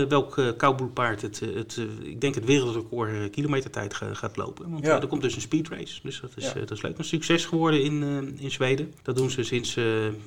Welk 0.10 0.38
eh 0.38 0.48
koudbloedpaard 0.58 1.22
het, 1.22 1.40
het 1.40 1.80
ik 2.02 2.22
denk 2.22 2.36
het 2.36 2.46
wereldrecord 2.46 3.30
kilometertijd 3.30 3.94
ga- 3.94 4.14
gaat 4.14 4.38
lopen. 4.38 4.72
Want 4.72 4.86
Ja. 4.86 5.02
er 5.02 5.08
komt 5.08 5.22
dus 5.22 5.36
een 5.36 5.42
speedrace, 5.42 6.00
dus 6.04 6.20
dat 6.22 6.32
is, 6.36 6.46
Ja. 6.46 6.54
dat 6.54 6.72
is 6.72 6.82
leuk. 6.82 6.98
Een 6.98 7.04
succes 7.04 7.46
geworden 7.46 7.84
in, 7.84 8.04
in 8.40 8.52
Zweden. 8.52 8.94
Dat 9.04 9.16
doen 9.16 9.30
ze 9.30 9.44
sinds, 9.44 9.76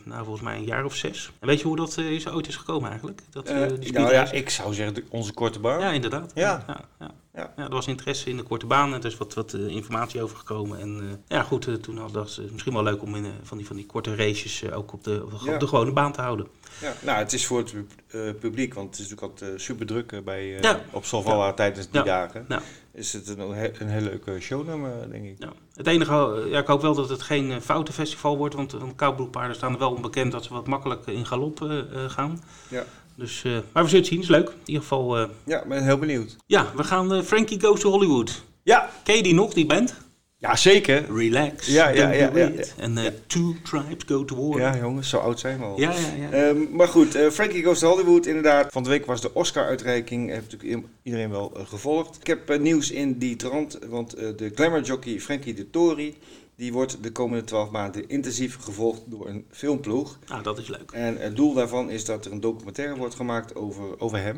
nou, 0.05 0.25
volgens 0.25 0.41
mij 0.41 0.57
een 0.57 0.65
jaar 0.65 0.85
of 0.85 0.95
zes. 0.97 1.31
En 1.41 1.47
weet 1.49 1.61
je 1.61 1.67
hoe 1.67 1.77
dat 1.77 1.97
is, 1.99 2.29
ooit 2.29 2.49
is 2.49 2.57
gekomen 2.57 2.89
eigenlijk? 2.89 3.21
Dat, 3.31 3.47
die 3.81 3.93
nou 3.93 4.13
ja, 4.13 4.31
ik 4.33 4.51
zou 4.51 4.75
zeggen 4.75 5.05
onze 5.09 5.33
korte 5.33 5.59
baan. 5.61 5.81
Ja, 5.81 5.91
inderdaad. 5.91 6.33
Ja. 6.35 6.65
Ja, 6.99 7.11
ja. 7.35 7.53
Ja. 7.57 7.65
Er 7.65 7.71
was 7.71 7.87
interesse 7.87 8.31
in 8.31 8.37
de 8.37 8.43
korte 8.43 8.67
baan. 8.67 8.93
Er 8.93 9.05
is 9.05 9.17
wat, 9.17 9.35
wat 9.35 9.53
eh, 9.53 9.67
informatie 9.67 10.23
over 10.23 10.37
gekomen. 10.37 10.79
En 10.81 11.01
eh, 11.01 11.37
ja, 11.37 11.43
goed, 11.43 11.67
eh, 11.69 11.75
toen 11.75 12.01
dat 12.13 12.37
eh, 12.41 12.51
misschien 12.51 12.73
wel 12.73 12.83
leuk 12.83 13.03
om 13.03 13.15
in, 13.15 13.27
van, 13.43 13.57
die, 13.57 13.67
van 13.67 13.77
die 13.77 13.87
korte 13.87 14.15
races 14.15 14.71
ook 14.73 14.93
op 14.93 15.05
de, 15.05 15.23
op 15.25 15.31
de, 15.31 15.45
Ja. 15.45 15.55
op 15.55 15.61
de 15.61 15.67
gewone 15.67 15.93
baan 15.93 16.13
te 16.13 16.21
houden. 16.21 16.47
Ja, 16.81 16.95
nou, 17.03 17.19
het 17.19 17.33
is 17.33 17.47
voor 17.47 17.59
het 17.59 18.39
publiek, 18.39 18.75
want 18.75 18.87
het 18.91 18.99
is 18.99 19.09
natuurlijk 19.11 19.41
altijd 19.41 19.61
super 19.61 19.87
druk 19.87 20.25
bij, 20.25 20.47
Ja. 20.47 20.81
op 20.91 21.05
Solvalla 21.05 21.53
tijdens 21.53 21.91
die 21.91 22.03
dagen. 22.03 22.45
Ja. 22.49 22.63
Is 22.93 23.13
het 23.13 23.29
een, 23.29 23.41
een 23.81 23.89
heel 23.89 24.01
leuke 24.01 24.41
shownummer, 24.41 25.11
denk 25.11 25.25
ik. 25.25 25.35
Ja. 25.39 25.53
Het 25.75 25.87
enige, 25.87 26.47
ja, 26.51 26.59
ik 26.59 26.67
hoop 26.67 26.81
wel 26.83 26.95
dat 26.95 27.09
het 27.09 27.23
geen 27.23 27.63
foutenfestival 27.63 28.37
wordt. 28.37 28.55
Want, 28.55 28.73
want 28.73 28.95
koudbloedpaarden 28.97 29.57
staan 29.57 29.73
er 29.73 29.79
wel 29.79 29.93
onbekend 29.93 30.33
dat 30.33 30.45
ze 30.45 30.53
wat 30.53 30.67
makkelijk 30.67 31.07
in 31.07 31.27
galop 31.27 31.85
gaan. 32.09 32.43
Ja. 32.69 32.85
Dus, 33.21 33.45
eh, 33.45 33.53
maar 33.73 33.83
we 33.83 33.89
zullen 33.89 34.05
het 34.05 34.13
zien, 34.13 34.21
is 34.21 34.29
leuk. 34.29 34.49
In 34.49 34.55
ieder 34.65 34.83
geval, 34.83 35.19
eh, 35.19 35.29
Ja, 35.45 35.63
ik 35.63 35.69
ben 35.69 35.85
heel 35.85 35.99
benieuwd. 35.99 36.37
ja, 36.47 36.73
we 36.77 36.85
gaan 36.85 37.15
eh, 37.15 37.23
Frankie 37.23 37.61
Goes 37.61 37.81
to 37.81 37.91
Hollywood. 37.91 38.43
Ja, 38.63 38.91
Ken 39.05 39.17
je 39.17 39.23
die 39.23 39.35
nog, 39.35 39.53
die 39.53 39.67
band? 39.67 39.95
ja 40.37 40.57
zeker. 40.57 41.05
Relax, 41.15 41.67
Ja, 41.67 41.89
ja, 41.89 42.11
ja. 42.11 42.31
En 42.77 42.99
eh, 42.99 43.13
Two 43.27 43.55
Tribes 43.65 44.05
Go 44.07 44.25
to 44.25 44.49
War. 44.49 44.61
Ja, 44.61 44.77
jongens, 44.77 45.09
zo 45.09 45.19
oud 45.19 45.41
zijn 45.41 45.59
we 45.59 45.65
al. 45.65 45.81
ja, 45.81 45.91
ja. 45.91 45.99
ja. 46.21 46.31
Ehm, 46.31 46.77
maar 46.77 46.89
goed, 46.89 47.19
Frankie 47.33 47.65
Goes 47.65 47.79
to 47.79 47.89
Hollywood, 47.89 48.27
inderdaad. 48.27 48.73
Van 48.73 48.83
de 48.83 48.89
week 48.89 49.07
was 49.07 49.21
de 49.21 49.35
Oscar-uitreiking. 49.35 50.31
Heeft 50.31 50.53
natuurlijk 50.53 50.87
iedereen 51.03 51.31
wel 51.31 51.53
gevolgd. 51.65 52.17
Ik 52.21 52.27
heb 52.27 52.59
nieuws 52.61 52.91
in 52.91 53.19
die 53.19 53.37
trant, 53.37 53.79
want 53.89 54.11
de 54.11 54.51
glamour 54.55 54.83
jockey 54.83 55.21
Frankie 55.21 55.55
de 55.55 55.71
Tori... 55.71 56.17
die 56.61 56.73
wordt 56.73 57.03
de 57.03 57.13
komende 57.13 57.45
12 57.45 57.71
maanden 57.71 58.09
intensief 58.09 58.57
gevolgd 58.61 59.03
door 59.07 59.29
een 59.29 59.47
filmploeg. 59.51 60.19
Nou, 60.29 60.43
dat 60.43 60.59
is 60.59 60.69
leuk. 60.69 60.91
En 60.91 61.17
het 61.17 61.37
doel 61.37 61.55
daarvan 61.55 61.91
is 61.91 62.05
dat 62.05 62.25
er 62.25 62.33
een 62.33 62.41
documentaire 62.41 62.97
wordt 62.97 63.15
gemaakt 63.15 63.55
over, 63.55 64.01
over 64.01 64.19
hem. 64.19 64.37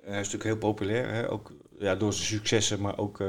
Eh, 0.00 0.10
hij 0.10 0.20
is 0.20 0.30
natuurlijk 0.32 0.44
heel 0.44 0.70
populair, 0.70 1.12
hè? 1.12 1.30
ook 1.30 1.52
ja, 1.78 1.94
door 1.94 2.12
zijn 2.12 2.26
successen, 2.26 2.80
maar 2.80 2.98
ook 2.98 3.20
eh, 3.20 3.28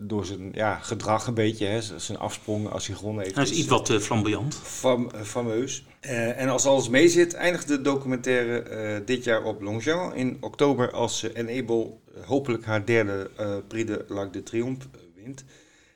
door 0.00 0.26
zijn 0.26 0.50
ja, 0.52 0.78
gedrag 0.78 1.26
een 1.26 1.34
beetje. 1.34 1.66
Hè? 1.66 1.80
Zijn 1.82 2.18
afsprong 2.18 2.68
als 2.70 2.86
hij 2.86 2.96
gewonnen 2.96 3.22
heeft. 3.22 3.34
Hij 3.34 3.44
is 3.44 3.52
iets 3.52 3.68
wat 3.68 3.90
eh, 3.90 3.98
flamboyant. 3.98 4.54
fam- 4.54 5.10
fameus. 5.22 5.84
Eh, 6.00 6.40
en 6.40 6.48
als 6.48 6.66
alles 6.66 6.88
meezit, 6.88 7.34
eindigt 7.34 7.68
de 7.68 7.80
documentaire 7.80 9.02
dit 9.04 9.24
jaar 9.24 9.44
op 9.44 9.62
Longchamp 9.62 10.14
in 10.14 10.36
oktober 10.40 10.90
als 10.90 11.22
uh, 11.24 11.30
Enable 11.34 11.90
hopelijk 12.24 12.64
haar 12.64 12.84
derde 12.84 13.30
Prix 13.68 13.90
de 13.90 14.04
l'Arc 14.08 14.32
de 14.32 14.42
Triomphe 14.42 14.86
wint. 15.14 15.44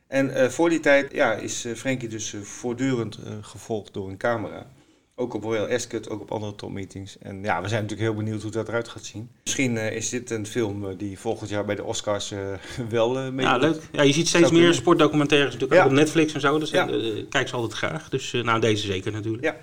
En 0.09 0.35
eh, 0.35 0.49
voor 0.49 0.69
die 0.69 0.81
tijd 0.81 1.13
ja, 1.13 1.33
is 1.35 1.65
eh, 1.65 1.75
Frankie 1.75 2.09
dus 2.09 2.35
eh, 2.35 2.41
voortdurend 2.41 3.19
gevolgd 3.41 3.95
door 3.95 4.09
een 4.09 4.17
camera. 4.17 4.67
Ook 5.15 5.35
op 5.35 5.43
Royal 5.43 5.69
Ascot, 5.69 6.11
ook 6.11 6.21
op 6.21 6.33
andere 6.33 6.55
topmeetings. 6.55 7.19
En 7.19 7.43
ja, 7.43 7.63
we 7.63 7.69
zijn 7.69 7.83
natuurlijk 7.83 8.11
heel 8.11 8.19
benieuwd 8.25 8.43
hoe 8.43 8.51
dat 8.51 8.69
eruit 8.69 8.89
gaat 8.89 9.05
zien. 9.05 9.31
Misschien 9.45 9.77
is 9.77 10.09
dit 10.09 10.31
een 10.31 10.47
film 10.47 10.97
die 10.97 11.19
volgend 11.19 11.51
jaar 11.51 11.65
bij 11.65 11.75
de 11.75 11.85
Oscars 11.85 12.33
wel 12.89 13.19
eh 13.19 13.29
mee 13.29 13.47
Ja, 13.47 13.57
leuk. 13.57 13.81
Ja, 13.93 14.03
je 14.03 14.13
ziet 14.13 14.29
steeds 14.29 14.51
meer 14.51 14.59
kunnen. 14.59 14.75
sportdocumentaires 14.75 15.53
natuurlijk 15.53 15.81
Ja. 15.81 15.85
ook 15.87 15.91
op 15.93 15.97
Netflix 15.97 16.33
en 16.33 16.41
zo. 16.41 16.59
Dus 16.59 16.71
Ja. 16.71 16.89
kijk 17.29 17.49
ze 17.49 17.55
altijd 17.55 17.73
graag. 17.73 18.09
Dus 18.09 18.33
nou, 18.33 18.61
deze 18.61 18.87
zeker 18.87 19.13
natuurlijk. 19.13 19.45
Ja. 19.45 19.57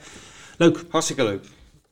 Leuk. 0.57 0.83
Hartstikke 0.89 1.23
leuk. 1.23 1.45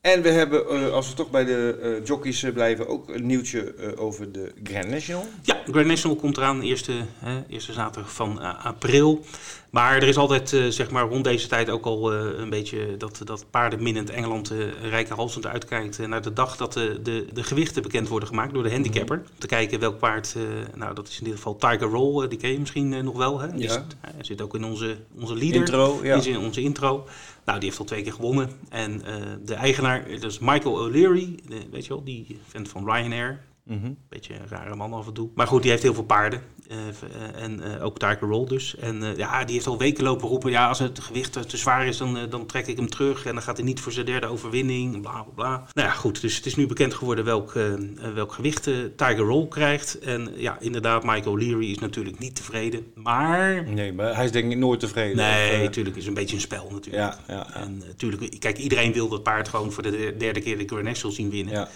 En 0.03 0.22
we 0.22 0.29
hebben, 0.29 0.69
eh, 0.69 0.89
als 0.91 1.10
we 1.10 1.15
toch 1.15 1.29
bij 1.29 1.45
de 1.45 1.79
eh, 1.81 2.05
jockeys 2.05 2.43
eh, 2.43 2.53
blijven, 2.53 2.88
ook 2.88 3.10
een 3.10 3.25
nieuwtje 3.25 3.74
over 3.98 4.31
de 4.31 4.51
Grand 4.63 4.89
National. 4.89 5.25
Ja, 5.41 5.62
Grand 5.72 5.88
National 5.88 6.17
komt 6.17 6.38
eraan, 6.38 6.62
eerste, 6.62 6.91
hè, 7.17 7.43
eerste 7.50 7.74
zaterdag 7.74 8.13
van 8.13 8.39
april. 8.63 9.25
Maar 9.69 9.95
er 9.95 10.07
is 10.07 10.17
altijd, 10.17 10.50
zeg 10.69 10.89
maar, 10.89 11.07
rond 11.07 11.24
deze 11.24 11.48
tijd 11.48 11.69
ook 11.69 11.86
al 11.86 12.13
een 12.13 12.50
beetje 12.50 12.98
dat, 12.98 13.22
dat 13.24 13.45
paardenminnend 13.50 14.10
Engeland 14.10 14.51
uh, 14.51 14.65
rijke 14.89 15.13
halsend 15.13 15.45
uitkijkt 15.48 16.07
naar 16.07 16.22
de 16.22 16.33
dag 16.33 16.57
dat 16.57 16.74
de, 16.74 17.00
de, 17.03 17.25
de 17.33 17.43
gewichten 17.43 17.81
bekend 17.81 18.07
worden 18.07 18.27
gemaakt 18.27 18.53
door 18.53 18.63
de 18.63 18.72
handicapper. 18.72 19.17
Om 19.17 19.24
te 19.38 19.48
kijken 19.48 19.79
welk 19.79 20.00
paard, 20.00 20.36
nou 20.75 20.95
dat 20.95 21.07
is 21.07 21.17
in 21.19 21.24
dit 21.25 21.33
geval 21.33 21.55
Tiger 21.55 21.88
Roll, 21.88 22.27
die 22.27 22.38
ken 22.38 22.51
je 22.51 22.60
misschien 22.60 23.03
nog 23.03 23.17
wel. 23.17 23.39
Hè? 23.39 23.48
Ja. 23.55 23.72
zit- 23.72 23.95
hij 24.01 24.24
zit 24.24 24.41
ook 24.41 24.55
in 24.55 24.63
onze, 24.63 24.95
onze 25.19 25.36
leader. 25.36 25.55
Intro, 25.60 26.00
ja. 26.03 26.15
Is 26.15 26.27
in 26.27 26.38
onze 26.38 26.62
intro. 26.62 27.07
Nou, 27.45 27.59
die 27.59 27.67
heeft 27.67 27.79
al 27.79 27.85
twee 27.85 28.03
keer 28.03 28.13
gewonnen. 28.13 28.50
En 28.69 29.05
eh, 29.05 29.15
de 29.45 29.53
eigenaar, 29.53 30.09
dat 30.09 30.31
is 30.31 30.39
Michael 30.39 30.79
O'Leary, 30.79 31.39
weet 31.71 31.85
je 31.85 31.93
wel, 31.93 32.03
die 32.03 32.39
vent 32.47 32.69
van 32.69 32.85
Ryanair. 32.85 33.41
Mhm. 33.63 33.91
Beetje 34.10 34.34
een 34.34 34.48
rare 34.48 34.75
man 34.75 34.93
af 34.93 35.08
en 35.08 35.13
toe. 35.13 35.29
Maar 35.36 35.48
goed, 35.48 35.62
die 35.62 35.72
heeft 35.72 35.84
heel 35.84 35.93
veel 35.93 36.03
paarden. 36.03 36.41
Eh, 36.67 36.77
eh, 36.77 37.43
en 37.43 37.62
eh, 37.62 37.86
ook 37.86 38.00
Tiger 38.00 38.27
Roll 38.27 38.48
dus. 38.48 38.75
En 38.75 39.13
ja, 39.17 39.43
die 39.43 39.55
heeft 39.55 39.67
al 39.67 39.77
weken 39.77 40.03
lopen 40.03 40.27
roepen... 40.27 40.51
ja, 40.51 40.67
als 40.67 40.79
het 40.79 41.00
gewicht 41.00 41.50
te 41.50 41.58
zwaar 41.58 41.88
is, 41.88 41.98
dan, 41.98 42.17
dan 42.29 42.46
trek 42.46 42.67
ik 42.67 42.77
hem 42.77 42.89
terug... 42.89 43.25
en 43.25 43.34
dan 43.34 43.43
gaat 43.43 43.58
hij 43.58 43.65
niet 43.65 43.79
voor 43.79 43.91
zijn 43.91 44.05
derde 44.05 44.27
overwinning, 44.27 45.01
bla 45.01 45.22
bla 45.24 45.34
bla. 45.36 45.67
Nou 45.74 45.88
ja, 45.88 45.93
goed, 45.93 46.22
dus 46.22 46.36
het 46.36 46.46
is 46.46 46.55
nu 46.55 46.67
bekend 46.67 46.93
geworden 46.93 47.25
welk, 47.25 47.53
welk 48.13 48.34
gewicht 48.34 48.63
Tiger 48.96 49.17
Roll 49.17 49.48
krijgt. 49.48 50.00
En 50.00 50.32
ja, 50.36 50.60
inderdaad, 50.60 51.03
Michael 51.03 51.38
Leary 51.38 51.72
is 51.72 51.79
natuurlijk 51.79 52.20
niet 52.20 52.36
tevreden. 52.36 52.86
Maar... 52.96 53.70
Nee, 53.70 53.93
maar 53.93 54.15
hij 54.15 54.25
is 54.25 54.32
denk 54.32 54.51
ik 54.51 54.58
nooit 54.58 54.79
tevreden. 54.79 55.15
Nee, 55.15 55.63
natuurlijk 55.63 55.96
is 55.96 56.08
een 56.08 56.13
beetje 56.13 56.36
een 56.36 56.41
spel 56.41 56.70
natuurlijk. 56.72 57.03
Ja, 57.03 57.17
ja, 57.27 57.48
ja. 57.53 57.62
En 57.62 57.77
natuurlijk, 57.77 58.39
kijk, 58.39 58.58
iedereen 58.58 58.93
wil 58.93 59.08
dat 59.08 59.24
paard 59.24 59.48
gewoon 59.48 59.72
voor 59.72 59.84
de 59.84 60.15
derde 60.17 60.41
keer 60.41 60.58
de 60.58 60.65
Grand 60.65 60.84
National 60.84 61.15
zien 61.15 61.29
winnen. 61.29 61.53
ja. 61.53 61.70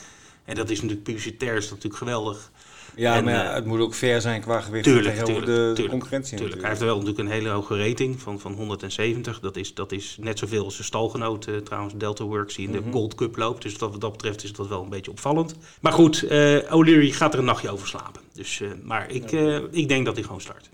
En 0.48 0.56
dat 0.56 0.70
is 0.70 0.82
natuurlijk 0.82 1.04
publicitair, 1.04 1.56
is 1.56 1.64
dat 1.64 1.72
natuurlijk 1.72 1.98
geweldig. 1.98 2.52
Ja, 2.96 3.16
En, 3.16 3.24
maar 3.24 3.34
ja, 3.34 3.50
eh, 3.50 3.54
het 3.54 3.66
moet 3.66 3.80
ook 3.80 3.96
fair 3.96 4.22
zijn 4.22 4.42
qua 4.42 4.62
gewicht 4.62 4.84
Tuurlijk, 4.84 5.16
tegenover 5.16 5.34
tuurlijk, 5.44 5.68
de, 5.68 5.74
tuurlijk, 5.74 5.90
concurrentie 5.90 6.38
Tuurlijk, 6.38 6.62
hij 6.62 6.70
heeft 6.70 6.82
wel 6.82 6.94
natuurlijk 6.98 7.20
een 7.20 7.34
hele 7.34 7.50
hoge 7.50 7.88
rating 7.88 8.22
van, 8.22 8.40
van 8.40 8.54
170. 8.54 9.40
Dat 9.40 9.56
is, 9.56 9.74
dat 9.74 9.92
is 9.92 10.18
net 10.20 10.40
zoveel 10.40 10.64
als 10.64 10.74
zijn 10.74 10.88
stalgenoot, 10.88 11.48
eh, 11.48 11.56
trouwens, 11.56 11.94
Delta 11.98 12.24
Works, 12.24 12.56
die 12.56 12.66
in 12.66 12.72
de 12.72 12.80
Mhm. 12.80 12.92
Gold 12.92 13.16
Cup 13.16 13.38
loopt. 13.38 13.62
Dus 13.62 13.76
wat 13.76 14.02
dat 14.02 14.12
betreft 14.12 14.44
is 14.44 14.52
dat 14.52 14.68
wel 14.68 14.84
een 14.84 14.90
beetje 14.90 15.12
opvallend. 15.12 15.56
Maar 15.82 15.94
goed, 15.94 16.24
eh 16.24 16.74
O'Leary 16.74 17.12
gaat 17.12 17.34
er 17.34 17.40
een 17.40 17.46
nachtje 17.46 17.70
over 17.70 17.88
slapen. 17.88 18.22
Dus, 18.34 18.62
maar 18.84 19.12
ik, 19.12 19.32
ik 19.72 19.88
denk 19.88 20.06
dat 20.06 20.16
hij 20.16 20.24
gewoon 20.24 20.42
start. 20.42 20.70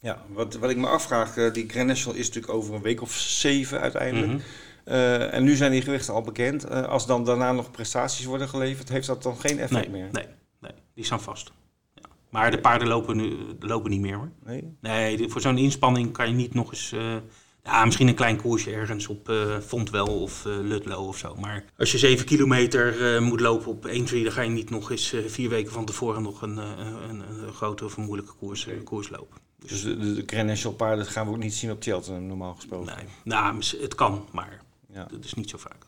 Ja, 0.00 0.22
wat, 0.32 0.54
wat 0.54 0.70
ik 0.70 0.76
me 0.76 0.86
afvraag, 0.86 1.52
die 1.52 1.68
Grand 1.68 1.86
National 1.86 2.18
is 2.18 2.26
natuurlijk 2.26 2.52
over 2.52 2.74
een 2.74 2.82
week 2.82 3.02
of 3.02 3.14
zeven 3.16 3.80
uiteindelijk. 3.80 4.32
Mhm. 4.32 4.40
Eh, 4.88 5.34
en 5.34 5.44
nu 5.44 5.56
zijn 5.56 5.70
die 5.70 5.82
gewichten 5.82 6.14
al 6.14 6.22
bekend. 6.22 6.64
Eh, 6.64 6.82
als 6.82 7.06
dan 7.06 7.24
daarna 7.24 7.52
nog 7.52 7.70
prestaties 7.70 8.24
worden 8.24 8.48
geleverd, 8.48 8.88
heeft 8.88 9.06
dat 9.06 9.22
dan 9.22 9.36
geen 9.36 9.58
effect 9.58 9.90
Nee, 9.90 10.00
meer? 10.00 10.08
nee, 10.12 10.24
nee, 10.60 10.72
die 10.94 11.04
staan 11.04 11.20
vast. 11.20 11.52
Ja. 11.94 12.02
Maar 12.30 12.50
de 12.50 12.60
paarden 12.60 12.88
lopen, 12.88 13.16
nu, 13.16 13.36
lopen 13.60 13.90
niet 13.90 14.00
meer 14.00 14.16
hoor. 14.16 14.30
Nee? 14.44 14.76
Nee, 14.80 15.28
voor 15.28 15.40
zo'n 15.40 15.58
inspanning 15.58 16.12
kan 16.12 16.28
je 16.28 16.34
niet 16.34 16.54
nog 16.54 16.72
eens... 16.72 16.92
eh, 16.92 17.16
ja, 17.62 17.84
misschien 17.84 18.08
een 18.08 18.14
klein 18.14 18.36
koersje 18.36 18.70
ergens 18.70 19.06
op 19.06 19.32
Fontwell 19.66 20.00
of 20.00 20.44
Ludlow 20.44 21.08
of 21.08 21.18
zo. 21.18 21.34
Maar 21.34 21.64
als 21.76 21.92
je 21.92 21.98
7 21.98 22.26
kilometer 22.26 23.22
moet 23.22 23.40
lopen 23.40 23.70
op 23.70 23.86
1 23.86 24.04
3 24.04 24.24
dan 24.24 24.32
ga 24.32 24.42
je 24.42 24.50
niet 24.50 24.70
nog 24.70 24.90
eens 24.90 25.14
vier 25.26 25.48
weken 25.48 25.72
van 25.72 25.84
tevoren 25.84 26.22
nog 26.22 26.42
een, 26.42 26.56
een, 26.56 27.22
een, 27.46 27.52
grote 27.52 27.84
of 27.84 27.96
een 27.96 28.04
moeilijke 28.04 28.32
koers, 28.32 28.68
koers 28.84 29.08
lopen. 29.08 29.38
Dus 29.66 29.82
de, 29.82 29.96
de, 29.96 30.24
de 30.24 30.72
paarden 30.76 31.06
gaan 31.06 31.26
we 31.26 31.32
ook 31.32 31.38
niet 31.38 31.54
zien 31.54 31.70
op 31.70 31.82
Cheltenham, 31.82 32.26
normaal 32.26 32.54
gesproken. 32.54 32.96
Nee, 32.96 33.04
nou, 33.24 33.56
het 33.80 33.94
kan, 33.94 34.28
maar 34.32 34.60
Ja. 34.98 35.06
dat 35.10 35.24
is 35.24 35.34
niet 35.34 35.50
zo 35.50 35.58
vaak. 35.58 35.84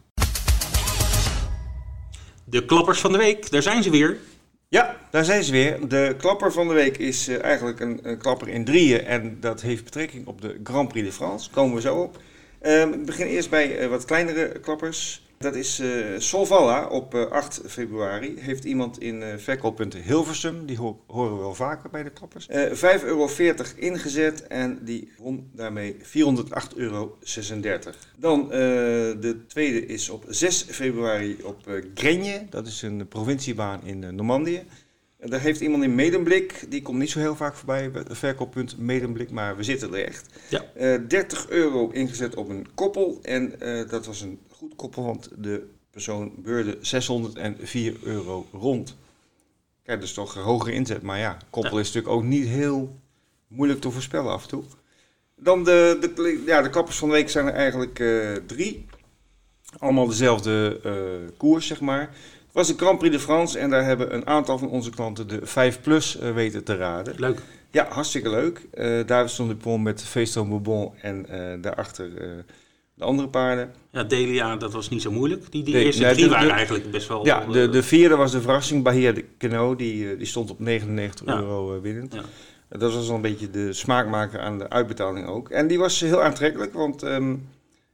De 2.44 2.64
klappers 2.64 3.00
van 3.00 3.12
de 3.12 3.18
week, 3.18 3.50
daar 3.50 3.62
zijn 3.62 3.82
ze 3.82 3.90
weer. 3.90 4.18
Ja, 4.68 4.96
daar 5.10 5.24
zijn 5.24 5.44
ze 5.44 5.52
weer. 5.52 5.88
De 5.88 6.14
klapper 6.18 6.52
van 6.52 6.68
de 6.68 6.74
week 6.74 6.96
is 6.96 7.28
eh, 7.28 7.42
eigenlijk 7.42 7.80
een, 7.80 8.00
een 8.02 8.18
klapper 8.18 8.48
in 8.48 8.64
drieën. 8.64 9.04
En 9.04 9.40
dat 9.40 9.60
heeft 9.60 9.84
betrekking 9.84 10.26
op 10.26 10.40
de 10.40 10.60
Grand 10.62 10.88
Prix 10.88 11.06
de 11.06 11.12
France. 11.12 11.50
Komen 11.50 11.74
we 11.74 11.80
zo 11.80 11.96
op. 11.96 12.18
Ehm, 12.60 12.92
ik 12.92 13.06
begin 13.06 13.26
eerst 13.26 13.50
bij 13.50 13.78
eh, 13.78 13.88
wat 13.88 14.04
kleinere 14.04 14.60
klappers. 14.60 15.28
Dat 15.42 15.54
is 15.54 15.78
eh, 15.78 15.88
Solvalla 16.18 16.86
op 16.86 17.14
eh, 17.14 17.26
8 17.30 17.60
februari. 17.66 18.34
Heeft 18.40 18.64
iemand 18.64 19.00
in 19.00 19.22
eh 19.22 19.36
verkooppunten 19.36 20.02
Hilversum. 20.02 20.66
Die 20.66 20.76
ho- 20.76 21.00
horen 21.06 21.32
we 21.34 21.38
wel 21.38 21.54
vaker 21.54 21.90
bij 21.90 22.02
de 22.02 22.10
klappers. 22.10 22.46
Eh 22.48 22.72
5,40 22.72 23.04
euro 23.04 23.28
ingezet 23.76 24.46
en 24.46 24.78
die 24.84 25.12
won 25.18 25.50
daarmee 25.54 25.96
408,36 26.02 26.76
euro. 26.76 27.16
Dan 28.18 28.48
de 28.48 29.44
tweede 29.48 29.86
is 29.86 30.08
op 30.10 30.24
6 30.28 30.62
februari 30.70 31.36
op 31.42 31.80
Grenje. 31.94 32.46
Dat 32.50 32.66
is 32.66 32.82
een 32.82 33.08
provinciebaan 33.08 33.80
in 33.84 34.14
Normandië. 34.14 34.62
Daar 35.18 35.40
heeft 35.40 35.60
iemand 35.60 35.82
in 35.82 35.94
Medemblik, 35.94 36.64
die 36.68 36.82
komt 36.82 36.98
niet 36.98 37.10
zo 37.10 37.18
heel 37.18 37.36
vaak 37.36 37.54
voorbij 37.54 37.90
verkooppunt 38.08 38.78
Medemblik, 38.78 39.30
maar 39.30 39.56
we 39.56 39.62
zitten 39.62 39.94
er 39.94 40.04
echt. 40.04 40.26
Ja. 40.48 40.64
Eh, 40.74 40.98
30 41.08 41.48
euro 41.48 41.88
ingezet 41.90 42.34
op 42.34 42.48
een 42.48 42.66
koppel 42.74 43.18
en 43.22 43.52
dat 43.88 44.06
was 44.06 44.20
een 44.20 44.38
goed 44.76 44.94
want 44.94 45.28
de 45.36 45.68
persoon 45.90 46.32
beurde 46.36 46.78
604 46.80 47.96
euro 48.02 48.46
rond. 48.52 48.96
Kijk, 49.82 50.02
is 50.02 50.12
toch 50.12 50.36
een 50.36 50.42
hogere 50.42 50.72
inzet, 50.72 51.02
maar 51.02 51.18
ja, 51.18 51.38
koppel 51.50 51.78
is 51.78 51.86
natuurlijk 51.86 52.14
ook 52.14 52.22
niet 52.22 52.46
heel 52.46 52.96
moeilijk 53.48 53.80
te 53.80 53.90
voorspellen 53.90 54.32
af 54.32 54.42
en 54.42 54.48
toe. 54.48 54.64
Dan 55.36 55.64
de, 55.64 55.98
de, 56.14 56.42
ja, 56.46 56.62
de 56.62 56.70
klappers 56.70 56.98
van 56.98 57.08
de 57.08 57.14
week 57.14 57.30
zijn 57.30 57.46
er 57.46 57.52
eigenlijk 57.52 57.98
eh, 57.98 58.32
drie. 58.46 58.86
Allemaal 59.78 60.06
dezelfde 60.06 60.80
eh, 60.84 61.36
koers, 61.36 61.66
zeg 61.66 61.80
maar. 61.80 62.00
Het 62.00 62.52
was 62.52 62.66
de 62.66 62.74
Grand 62.76 62.98
Prix 62.98 63.14
de 63.14 63.20
France 63.20 63.58
en 63.58 63.70
daar 63.70 63.84
hebben 63.84 64.14
een 64.14 64.26
aantal 64.26 64.58
van 64.58 64.68
onze 64.68 64.90
klanten 64.90 65.28
de 65.28 65.46
5 65.46 65.80
plus 65.80 66.18
eh, 66.18 66.34
weten 66.34 66.64
te 66.64 66.76
raden. 66.76 67.14
Leuk. 67.18 67.42
Ja, 67.70 67.86
hartstikke 67.88 68.30
leuk. 68.30 68.66
David 69.06 69.30
stond 69.30 69.48
de 69.48 69.56
pom 69.56 69.82
met 69.82 70.02
Feesto 70.02 70.44
Bourbon 70.44 70.92
en 71.00 71.26
daarachter 71.60 72.10
de 73.00 73.06
andere 73.06 73.28
paarden. 73.28 73.72
Ja, 73.92 74.02
Delia, 74.04 74.56
dat 74.56 74.72
was 74.72 74.88
niet 74.88 75.02
zo 75.02 75.10
moeilijk. 75.10 75.52
Die, 75.52 75.62
die 75.62 75.74
Nee, 75.74 75.84
eerste 75.84 76.02
nee, 76.02 76.12
drie 76.12 76.24
de- 76.24 76.30
waren 76.30 76.46
de- 76.48 76.52
eigenlijk 76.54 76.90
best 76.90 77.08
wel... 77.08 77.24
Ja, 77.26 77.44
de, 77.46 77.62
eh, 77.62 77.72
de 77.72 77.82
vierde 77.82 78.16
was 78.16 78.32
de 78.32 78.40
verrassing. 78.40 78.82
Bahia 78.82 79.12
de 79.12 79.24
Cano, 79.38 79.76
die, 79.76 80.10
eh, 80.10 80.16
die 80.18 80.26
stond 80.26 80.50
op 80.50 80.58
99 80.60 81.26
Ja. 81.26 81.38
euro 81.40 81.74
eh, 81.76 81.80
winnend. 81.82 82.14
Ja. 82.14 82.22
Dat 82.78 82.92
was 82.94 83.06
wel 83.06 83.16
een 83.16 83.22
beetje 83.22 83.50
de 83.50 83.72
smaakmaker 83.72 84.40
aan 84.40 84.58
de 84.58 84.68
uitbetaling 84.70 85.26
ook. 85.26 85.48
En 85.50 85.66
die 85.66 85.78
was 85.78 86.00
heel 86.00 86.22
aantrekkelijk, 86.22 86.72
want 86.72 87.02
ehm, 87.02 87.34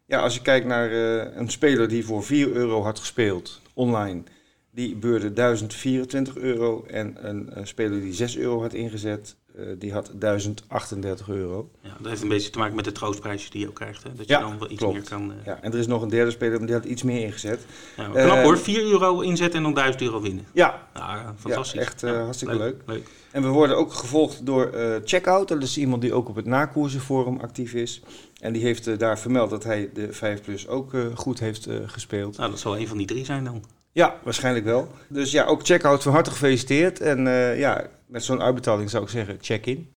ja, 0.06 0.20
als 0.20 0.34
je 0.34 0.42
kijkt 0.42 0.66
naar 0.66 0.92
een 1.36 1.50
speler 1.50 1.88
die 1.88 2.04
voor 2.04 2.22
4 2.25 2.52
euro 2.52 2.82
had 2.82 2.98
gespeeld 2.98 3.60
online, 3.75 4.22
die 4.70 4.96
beurde 4.96 5.32
1024 5.32 6.36
euro. 6.36 6.84
En 6.90 7.16
een, 7.28 7.50
eh, 7.52 7.64
speler 7.64 8.00
die 8.00 8.12
6 8.12 8.36
euro 8.36 8.60
had 8.60 8.72
ingezet, 8.75 9.36
die 9.78 9.92
had 9.92 10.10
1038 10.14 11.28
euro. 11.28 11.70
Ja, 11.82 11.96
dat 12.00 12.08
heeft 12.08 12.22
een 12.22 12.28
beetje 12.28 12.50
te 12.50 12.58
maken 12.58 12.76
met 12.76 12.84
de 12.84 12.92
troostprijsjes 12.92 13.50
die 13.50 13.60
je 13.60 13.68
ook 13.68 13.75
krijgt. 13.75 14.02
Hè? 14.02 14.08
Dat 14.14 14.26
je 14.28 14.32
Ja, 14.32 14.40
dan 14.40 14.58
wel 14.58 14.70
iets 14.70 14.78
klopt. 14.78 14.94
meer 14.94 15.02
kan... 15.08 15.30
eh, 15.32 15.44
Ja, 15.44 15.58
en 15.62 15.72
er 15.72 15.78
is 15.78 15.86
nog 15.86 16.02
een 16.02 16.08
derde 16.08 16.30
speler, 16.30 16.58
maar 16.58 16.66
die 16.66 16.76
had 16.76 16.84
iets 16.84 17.02
meer 17.02 17.20
ingezet. 17.25 17.60
ja, 17.96 18.04
knap 18.04 18.14
Eh, 18.16 18.42
hoor, 18.42 18.58
4 18.58 18.82
euro 18.82 19.20
inzetten 19.20 19.56
en 19.58 19.62
dan 19.62 19.75
1000 19.75 20.02
euro 20.02 20.20
winnen. 20.20 20.44
Ja, 20.52 20.88
Ja, 20.94 21.34
fantastisch. 21.38 21.80
echt, 21.80 22.02
eh, 22.02 22.10
hartstikke 22.22 22.56
leuk. 22.56 22.82
leuk. 22.86 23.08
En 23.30 23.42
we 23.42 23.48
worden 23.48 23.76
ook 23.76 23.92
gevolgd 23.92 24.46
door 24.46 24.66
eh 24.66 24.96
Checkout. 25.04 25.48
Dat 25.48 25.62
is 25.62 25.78
iemand 25.78 26.02
die 26.02 26.12
ook 26.12 26.28
op 26.28 26.36
het 26.36 26.46
nakoersenforum 26.46 27.38
actief 27.40 27.72
is. 27.75 28.02
En 28.40 28.52
die 28.52 28.62
heeft 28.62 28.86
eh, 28.86 28.98
daar 28.98 29.18
vermeld 29.18 29.50
dat 29.50 29.64
hij 29.64 29.90
de 29.94 30.12
5 30.12 30.42
plus 30.42 30.68
ook 30.68 30.94
eh, 30.94 31.00
goed 31.14 31.38
heeft 31.40 31.66
eh, 31.66 31.76
gespeeld. 31.86 32.36
Nou, 32.36 32.50
dat 32.50 32.58
zal 32.60 32.78
een 32.78 32.88
van 32.88 32.96
die 32.96 33.06
drie 33.06 33.25
zijn 33.25 33.44
dan. 33.44 33.64
Ja, 33.96 34.20
waarschijnlijk 34.24 34.64
wel. 34.64 34.88
Dus 35.08 35.30
ja, 35.30 35.44
ook 35.44 35.66
Checkout 35.66 36.02
van 36.02 36.12
harte 36.12 36.30
gefeliciteerd. 36.30 37.00
En 37.00 37.26
eh, 37.26 37.58
ja, 37.58 37.86
met 38.06 38.24
zo'n 38.24 38.42
uitbetaling 38.42 38.90
zou 38.90 39.02
ik 39.02 39.08
zeggen, 39.08 39.38
check 39.40 39.66
in. 39.66 39.92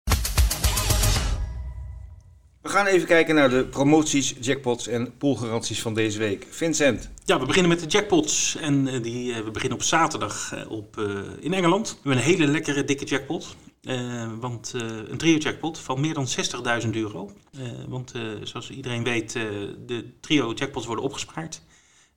We 2.62 2.68
gaan 2.68 2.86
even 2.86 3.06
kijken 3.06 3.34
naar 3.34 3.50
de 3.50 3.64
promoties, 3.64 4.34
jackpots 4.40 4.86
en 4.86 5.16
poolgaranties 5.16 5.82
van 5.82 5.94
deze 5.94 6.18
week. 6.18 6.46
Vincent. 6.50 7.10
Ja, 7.24 7.40
we 7.40 7.46
beginnen 7.46 7.70
met 7.70 7.80
de 7.80 7.86
jackpots. 7.86 8.56
En 8.56 8.88
eh, 8.88 9.02
die, 9.02 9.34
eh, 9.34 9.44
we 9.44 9.50
beginnen 9.50 9.78
op 9.78 9.84
zaterdag 9.84 10.54
op, 10.68 10.96
in 11.40 11.54
Engeland. 11.54 11.88
We 11.88 11.94
hebben 11.94 12.12
een 12.12 12.38
hele 12.38 12.46
lekkere 12.46 12.84
dikke 12.84 13.04
jackpot. 13.04 13.56
Want 14.40 14.72
een 15.08 15.16
trio 15.16 15.36
jackpot 15.36 15.78
van 15.78 16.00
meer 16.00 16.14
dan 16.14 16.26
60.000 16.82 16.90
euro. 16.90 17.30
Want 17.88 18.12
zoals 18.42 18.70
iedereen 18.70 19.04
weet, 19.04 19.32
de 19.86 20.18
trio 20.20 20.52
jackpots 20.52 20.86
worden 20.86 21.04
opgespaard. 21.04 21.62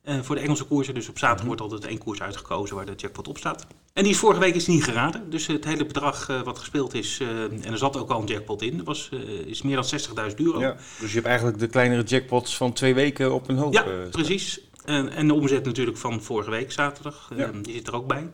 Eh, 0.02 0.18
voor 0.22 0.34
de 0.34 0.40
Engelse 0.40 0.64
koersen. 0.64 0.94
Dus 0.94 1.08
op 1.08 1.18
zaterdag 1.18 1.46
wordt 1.46 1.60
altijd 1.60 1.84
één 1.84 1.98
koers 1.98 2.22
uitgekozen 2.22 2.76
waar 2.76 2.86
de 2.86 2.92
jackpot 2.96 3.28
op 3.28 3.38
staat. 3.38 3.66
En 3.92 4.02
die 4.02 4.12
is 4.12 4.18
vorige 4.18 4.40
week 4.40 4.54
is 4.54 4.66
niet 4.66 4.84
geraden. 4.84 5.30
Dus 5.30 5.46
het 5.46 5.64
hele 5.64 5.86
bedrag 5.86 6.28
eh, 6.28 6.42
wat 6.42 6.58
gespeeld 6.58 6.94
is, 6.94 7.18
eh, 7.20 7.28
en 7.42 7.64
er 7.64 7.78
zat 7.78 7.96
ook 7.96 8.10
al 8.10 8.20
een 8.20 8.26
jackpot 8.26 8.62
in, 8.62 8.84
was, 8.84 9.10
is 9.46 9.62
meer 9.62 9.74
dan 9.74 9.84
60.000 10.30 10.36
euro. 10.36 10.60
Ja, 10.60 10.76
dus 11.00 11.08
je 11.08 11.14
hebt 11.14 11.26
eigenlijk 11.26 11.58
de 11.58 11.66
kleinere 11.66 12.02
jackpots 12.02 12.56
van 12.56 12.72
twee 12.72 12.94
weken 12.94 13.34
op 13.34 13.48
een 13.48 13.56
hoop. 13.56 13.72
Ja, 13.72 13.84
precies. 14.10 14.60
En, 14.84 15.08
en 15.08 15.26
de 15.26 15.34
omzet 15.34 15.64
natuurlijk 15.64 15.96
van 15.96 16.22
vorige 16.22 16.50
week, 16.50 16.72
zaterdag, 16.72 17.30
Ja. 17.36 17.50
die 17.62 17.74
zit 17.74 17.86
er 17.86 17.94
ook 17.94 18.06
bij. 18.06 18.30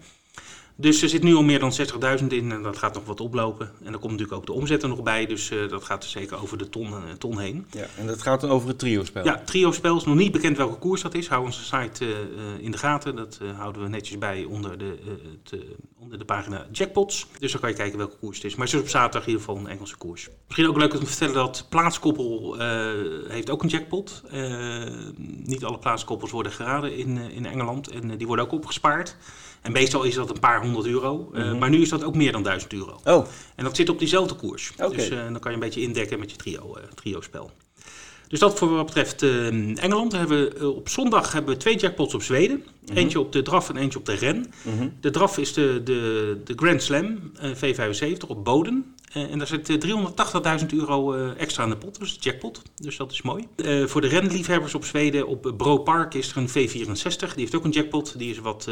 Dus 0.81 1.03
er 1.03 1.09
zit 1.09 1.23
nu 1.23 1.35
al 1.35 1.43
meer 1.43 1.59
dan 1.59 1.73
60.000 2.21 2.27
in 2.27 2.53
en 2.53 2.63
dat 2.63 2.79
gaat 2.79 2.95
nog 2.95 3.05
wat 3.05 3.21
oplopen. 3.21 3.71
En 3.83 3.93
er 3.93 3.99
komt 3.99 4.13
natuurlijk 4.13 4.39
ook 4.39 4.47
de 4.47 4.53
omzet 4.53 4.83
er 4.83 4.89
nog 4.89 5.03
bij, 5.03 5.27
dus 5.27 5.51
eh, 5.51 5.69
dat 5.69 5.85
gaat 5.85 6.03
er 6.03 6.09
zeker 6.09 6.43
over 6.43 6.59
de 6.59 6.69
ton, 6.69 6.93
eh, 6.93 6.99
ton 7.19 7.39
heen. 7.39 7.67
Ja, 7.71 7.87
en 7.97 8.07
dat 8.07 8.23
gaat 8.23 8.41
dan 8.41 8.51
over 8.51 8.69
het 8.69 8.79
trio-spel. 8.79 9.25
Ja, 9.25 9.43
trio-spel 9.45 9.97
is 9.97 10.05
nog 10.05 10.15
niet 10.15 10.33
bekend 10.33 10.57
welke 10.57 10.79
koers 10.79 11.03
dat 11.03 11.15
is. 11.15 11.29
Hou 11.29 11.45
onze 11.45 11.65
site 11.65 12.05
eh, 12.05 12.65
in 12.65 12.71
de 12.71 12.79
gaten. 12.79 13.17
Dat 13.17 13.41
houden 13.57 13.83
we 13.83 13.89
netjes 13.89 14.19
bij 14.19 14.45
onder 14.45 14.79
de, 14.79 14.99
het, 15.05 15.61
onder 15.99 16.19
de 16.19 16.25
pagina 16.25 16.67
jackpots. 16.73 17.27
Dus 17.39 17.53
dan 17.53 17.61
kan 17.61 17.71
je 17.71 17.77
kijken 17.77 17.99
welke 17.99 18.17
koers 18.17 18.37
het 18.37 18.47
is. 18.47 18.55
Maar 18.55 18.67
het 18.67 18.75
is 18.75 18.81
op 18.81 18.89
zaterdag 18.89 19.23
in 19.23 19.29
ieder 19.29 19.45
geval 19.45 19.61
een 19.61 19.71
Engelse 19.71 19.97
koers. 19.97 20.29
Misschien 20.47 20.69
ook 20.69 20.77
leuk 20.77 20.93
om 20.93 21.01
te 21.01 21.07
vertellen 21.07 21.35
dat 21.35 21.67
Plaatskoppel 21.69 22.57
heeft 23.29 23.51
ook 23.51 23.63
een 23.63 23.69
jackpot. 23.69 24.23
Niet 25.45 25.65
alle 25.65 25.79
plaatskoppels 25.79 26.31
worden 26.31 26.53
geraden 26.53 26.97
in, 26.97 27.17
in 27.17 27.47
Engeland. 27.47 27.89
En 27.91 28.17
die 28.17 28.27
worden 28.27 28.45
ook 28.45 28.53
opgespaard. 28.53 29.17
En 29.63 29.73
meestal 29.73 30.03
is 30.03 30.15
dat 30.15 30.31
een 30.31 30.39
paar 30.41 30.61
honderd 30.61 30.87
euro. 30.87 31.31
Eh, 31.35 31.45
Mhm. 31.45 31.59
Maar 31.59 31.71
nu 31.71 31.81
is 31.81 31.89
dat 31.89 32.05
ook 32.05 32.15
meer 32.15 32.33
dan 32.33 32.43
1000 32.43 32.73
euro. 32.73 33.01
Oh, 33.05 33.27
En 33.55 33.65
dat 33.65 33.77
zit 33.77 33.89
op 33.89 33.99
diezelfde 33.99 34.35
koers. 34.35 34.73
Oké. 34.79 34.97
Dus 34.97 35.09
eh, 35.09 35.19
dan 35.19 35.39
kan 35.39 35.51
je 35.51 35.57
een 35.57 35.65
beetje 35.65 35.81
indekken 35.81 36.19
met 36.19 36.31
je 36.31 36.37
trio, 36.37 36.75
eh, 36.75 36.83
trio-spel. 36.95 37.51
Dus 38.29 38.39
dat 38.39 38.59
voor 38.59 38.69
wat 38.71 38.87
betreft 38.87 39.23
uh, 39.23 39.47
Engeland. 39.83 40.13
We 40.13 40.19
hebben, 40.19 40.53
uh, 40.57 40.77
op 40.77 40.89
zondag 40.89 41.33
hebben 41.33 41.53
we 41.55 41.61
twee 41.61 41.77
jackpots 41.77 42.15
op 42.15 42.23
Zweden. 42.23 42.57
Mm-hmm. 42.57 42.97
Eentje 42.97 43.21
op 43.21 43.33
de 43.33 43.43
draf 43.43 43.69
en 43.69 43.77
eentje 43.77 43.99
op 43.99 44.05
de 44.07 44.15
ren. 44.15 44.53
Mm-hmm. 44.63 44.93
De 45.01 45.11
draf 45.11 45.39
is 45.39 45.53
de, 45.53 45.81
de, 45.85 46.41
de 46.45 46.53
Grand 46.57 46.83
Slam 46.83 47.33
uh, 47.43 47.51
V75 47.55 48.27
op 48.27 48.45
Boden. 48.45 48.95
en 49.13 49.39
daar 49.39 49.47
zit 49.47 49.87
380.000 50.61 50.67
euro 50.77 51.15
extra 51.15 51.65
in 51.65 51.71
de 51.71 51.77
pot, 51.77 51.99
dus 51.99 52.15
de 52.15 52.21
jackpot. 52.21 52.63
Dus 52.83 52.97
dat 52.97 53.13
is 53.13 53.23
mooi. 53.23 53.45
voor 53.87 54.01
de 54.01 54.07
renliefhebbers 54.09 54.75
op 54.75 54.85
Zweden, 54.85 55.27
op 55.27 55.55
Bro 55.57 55.79
Park, 55.79 56.15
is 56.15 56.31
er 56.31 56.37
een 56.37 56.49
V64. 56.49 57.19
Die 57.19 57.29
heeft 57.35 57.55
ook 57.55 57.65
een 57.65 57.71
jackpot. 57.71 58.19
Die 58.19 58.31
is 58.31 58.39
wat 58.39 58.69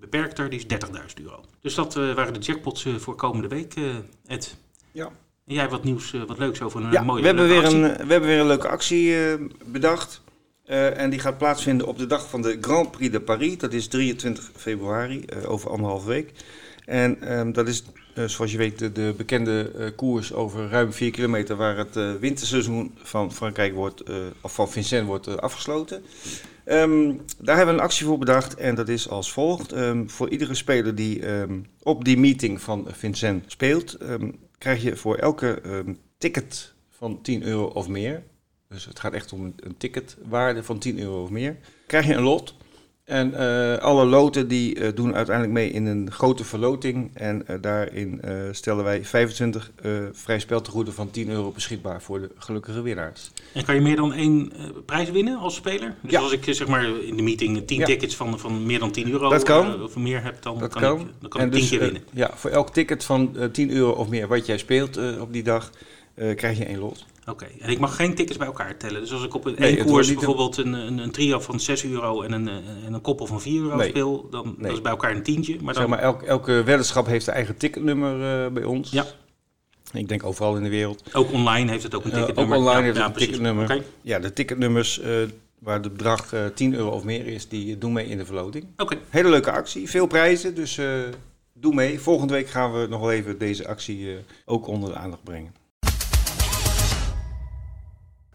beperkter, 0.00 0.50
die 0.50 0.58
is 0.58 0.86
30.000 1.18 1.24
euro. 1.24 1.44
Dus 1.60 1.74
dat 1.74 1.94
waren 1.94 2.32
de 2.32 2.40
jackpots 2.40 2.86
voor 2.96 3.14
komende 3.14 3.48
week, 3.48 3.74
Ed. 4.26 4.56
Ja. 4.92 5.10
En 5.46 5.54
jij 5.54 5.68
wat 5.68 5.84
nieuws, 5.84 6.14
wat 6.26 6.38
leuks 6.38 6.62
over 6.62 6.84
een 6.84 6.90
ja, 6.90 7.02
mooie 7.02 7.20
we 7.20 7.26
hebben, 7.26 7.48
weer 7.48 7.62
actie. 7.62 7.76
een, 7.76 8.06
we 8.06 8.12
hebben 8.12 8.28
weer 8.28 8.40
een 8.40 8.46
leuke 8.46 8.68
actie 8.68 9.14
bedacht. 9.64 10.22
Uh, 10.70 10.98
en 10.98 11.10
die 11.10 11.18
gaat 11.18 11.38
plaatsvinden 11.38 11.86
op 11.86 11.98
de 11.98 12.06
dag 12.06 12.28
van 12.28 12.42
de 12.42 12.58
Grand 12.60 12.90
Prix 12.90 13.12
de 13.12 13.20
Paris. 13.20 13.58
Dat 13.58 13.72
is 13.72 13.88
23 13.88 14.50
februari, 14.56 15.24
uh, 15.26 15.50
over 15.50 15.70
anderhalf 15.70 16.04
week. 16.04 16.32
En 16.84 17.38
um, 17.38 17.52
dat 17.52 17.68
is, 17.68 17.84
zoals 18.14 18.52
je 18.52 18.58
weet, 18.58 18.78
de, 18.78 18.92
de 18.92 19.14
bekende 19.16 19.92
koers 19.96 20.32
over 20.32 20.68
ruim 20.68 20.92
4 20.92 21.10
kilometer... 21.10 21.56
waar 21.56 21.76
het 21.76 22.18
winterseizoen 22.20 22.94
van 23.02 23.32
Frankrijk 23.32 23.74
wordt, 23.74 24.02
of 24.40 24.54
van 24.54 24.70
Vincennes 24.70 25.06
wordt 25.08 25.40
afgesloten. 25.40 26.02
Um, 26.66 27.20
daar 27.38 27.56
hebben 27.56 27.74
we 27.74 27.80
een 27.80 27.86
actie 27.86 28.06
voor 28.06 28.18
bedacht 28.18 28.54
en 28.54 28.74
dat 28.74 28.88
is 28.88 29.08
als 29.08 29.32
volgt. 29.32 29.72
Um, 29.72 30.10
voor 30.10 30.28
iedere 30.28 30.54
speler 30.54 30.94
die 30.94 31.22
op 31.82 32.04
die 32.04 32.18
meeting 32.18 32.60
van 32.60 32.86
Vincennes 32.90 33.42
speelt 33.46 33.96
krijg 34.58 34.82
je 34.82 34.96
voor 34.96 35.16
elke 35.16 35.62
ticket 36.18 36.72
van 37.00 37.22
10 37.22 37.42
euro 37.42 37.64
of 37.64 37.88
meer, 37.88 38.22
dus 38.68 38.84
het 38.84 39.00
gaat 39.00 39.12
echt 39.12 39.32
om 39.32 39.54
een 39.56 39.76
ticketwaarde 39.76 40.64
van 40.64 40.78
10 40.78 40.98
euro 40.98 41.22
of 41.22 41.30
meer, 41.30 41.56
krijg 41.86 42.06
je 42.06 42.14
een 42.14 42.22
lot. 42.22 42.54
En 43.10 43.32
uh, 43.32 43.76
alle 43.76 44.04
loten 44.04 44.48
die 44.48 44.78
uh, 44.78 44.88
doen 44.94 45.14
uiteindelijk 45.14 45.54
mee 45.54 45.70
in 45.70 45.86
een 45.86 46.10
grote 46.10 46.44
verloting. 46.44 47.10
En 47.14 47.44
uh, 47.50 47.56
daarin 47.60 48.20
stellen 48.52 48.84
wij 48.84 49.04
25 49.04 49.70
vrij 50.12 50.38
speltegoeden 50.38 50.94
van 50.94 51.10
10 51.10 51.28
euro 51.30 51.50
beschikbaar 51.50 52.02
voor 52.02 52.20
de 52.20 52.30
gelukkige 52.38 52.82
winnaars. 52.82 53.30
En 53.52 53.64
kan 53.64 53.74
je 53.74 53.80
meer 53.80 53.96
dan 53.96 54.12
één 54.12 54.52
prijs 54.86 55.10
winnen 55.10 55.38
als 55.38 55.54
speler? 55.54 55.94
Dus 56.02 56.10
Ja. 56.10 56.20
als 56.20 56.32
ik 56.32 56.44
zeg 56.54 56.66
maar 56.66 56.84
in 57.04 57.16
de 57.16 57.22
meeting 57.22 57.66
10 57.66 57.78
Ja. 57.78 57.84
tickets 57.86 58.16
van, 58.16 58.38
van 58.38 58.66
meer 58.66 58.78
dan 58.78 58.90
10 58.90 59.10
euro 59.10 59.28
Dat 59.28 59.42
kan. 59.42 59.82
of 59.82 59.96
meer 59.96 60.22
heb, 60.22 60.42
dan 60.42 60.58
Dat 60.58 60.72
kan, 60.72 60.82
kan. 60.82 61.00
ik, 61.00 61.06
dan 61.20 61.30
kan 61.30 61.40
en 61.40 61.46
ik 61.46 61.52
10 61.52 61.60
dus, 61.60 61.70
keer 61.70 61.78
eh, 61.80 61.84
winnen. 61.84 62.02
ja, 62.12 62.30
voor 62.34 62.50
elk 62.50 62.72
ticket 62.72 63.04
van 63.04 63.36
eh, 63.36 63.44
10 63.44 63.70
euro 63.70 63.90
of 63.90 64.08
meer 64.08 64.28
wat 64.28 64.46
jij 64.46 64.58
speelt 64.58 64.96
eh, 64.96 65.20
op 65.20 65.32
die 65.32 65.42
dag, 65.42 65.70
eh, 66.14 66.36
krijg 66.36 66.58
je 66.58 66.64
één 66.64 66.78
lot. 66.78 67.06
Oké, 67.30 67.46
en 67.60 67.70
ik 67.70 67.78
mag 67.78 67.96
geen 67.96 68.14
tickets 68.14 68.38
bij 68.38 68.46
elkaar 68.46 68.76
tellen. 68.76 69.00
Dus 69.00 69.12
als 69.12 69.24
ik 69.24 69.34
op 69.34 69.44
een 69.44 69.54
Nee, 69.58 69.84
koers 69.84 70.14
bijvoorbeeld 70.14 70.56
een, 70.56 70.72
een, 70.72 70.98
een 70.98 71.10
trio 71.10 71.40
van 71.40 71.60
6 71.60 71.84
euro 71.84 72.22
en 72.22 72.32
een, 72.32 72.48
eh, 72.48 72.54
en 72.86 72.92
een 72.92 73.00
koppel 73.00 73.26
van 73.26 73.40
4 73.40 73.60
euro 73.62 73.76
Nee. 73.76 73.88
speel, 73.88 74.28
dan 74.30 74.44
Nee. 74.44 74.54
dat 74.66 74.72
is 74.72 74.80
bij 74.80 74.90
elkaar 74.90 75.10
een 75.16 75.22
tientje. 75.22 75.54
Maar 75.54 75.74
dan, 75.74 75.82
Zeg 75.82 75.86
maar, 75.86 75.98
elk, 75.98 76.22
elke 76.22 76.62
weddenschap 76.64 77.06
heeft 77.06 77.26
een 77.26 77.32
eigen 77.34 77.56
ticketnummer 77.56 78.44
eh, 78.44 78.52
bij 78.52 78.64
ons. 78.64 78.90
Ja. 78.90 79.06
Ik 79.92 80.08
denk 80.08 80.24
overal 80.24 80.56
in 80.56 80.62
de 80.62 80.68
wereld. 80.68 81.14
Ook 81.14 81.32
online 81.32 81.70
heeft 81.70 81.82
het 81.82 81.94
ook 81.94 82.04
een 82.04 82.10
Eh, 82.12 82.18
ook 82.20 82.26
ticketnummer. 82.26 82.58
online 82.58 82.82
heeft 82.82 82.96
het 82.96 83.06
een 83.06 83.12
ticketnummer. 83.12 83.82
Ja, 84.02 84.18
de 84.18 84.32
ticketnummers 84.32 85.00
waar 85.58 85.82
het 85.82 85.92
bedrag 85.92 86.32
eh 86.32 86.44
10 86.54 86.74
euro 86.74 86.90
of 86.90 87.04
meer 87.04 87.26
is, 87.26 87.48
die 87.48 87.78
doen 87.78 87.92
mee 87.92 88.06
in 88.06 88.18
de 88.18 88.24
verloting. 88.26 88.64
Oké. 88.76 88.96
Hele 89.08 89.28
leuke 89.28 89.50
actie, 89.52 89.90
veel 89.90 90.06
prijzen, 90.06 90.54
dus 90.54 90.80
doe 91.54 91.74
mee. 91.74 92.00
Volgende 92.00 92.32
week 92.32 92.48
gaan 92.48 92.72
we 92.72 92.86
nog 92.86 93.00
wel 93.00 93.12
even 93.12 93.38
deze 93.38 93.68
actie 93.68 94.16
ook 94.44 94.66
onder 94.66 94.88
de 94.88 94.96
aandacht 94.96 95.22
brengen. 95.24 95.54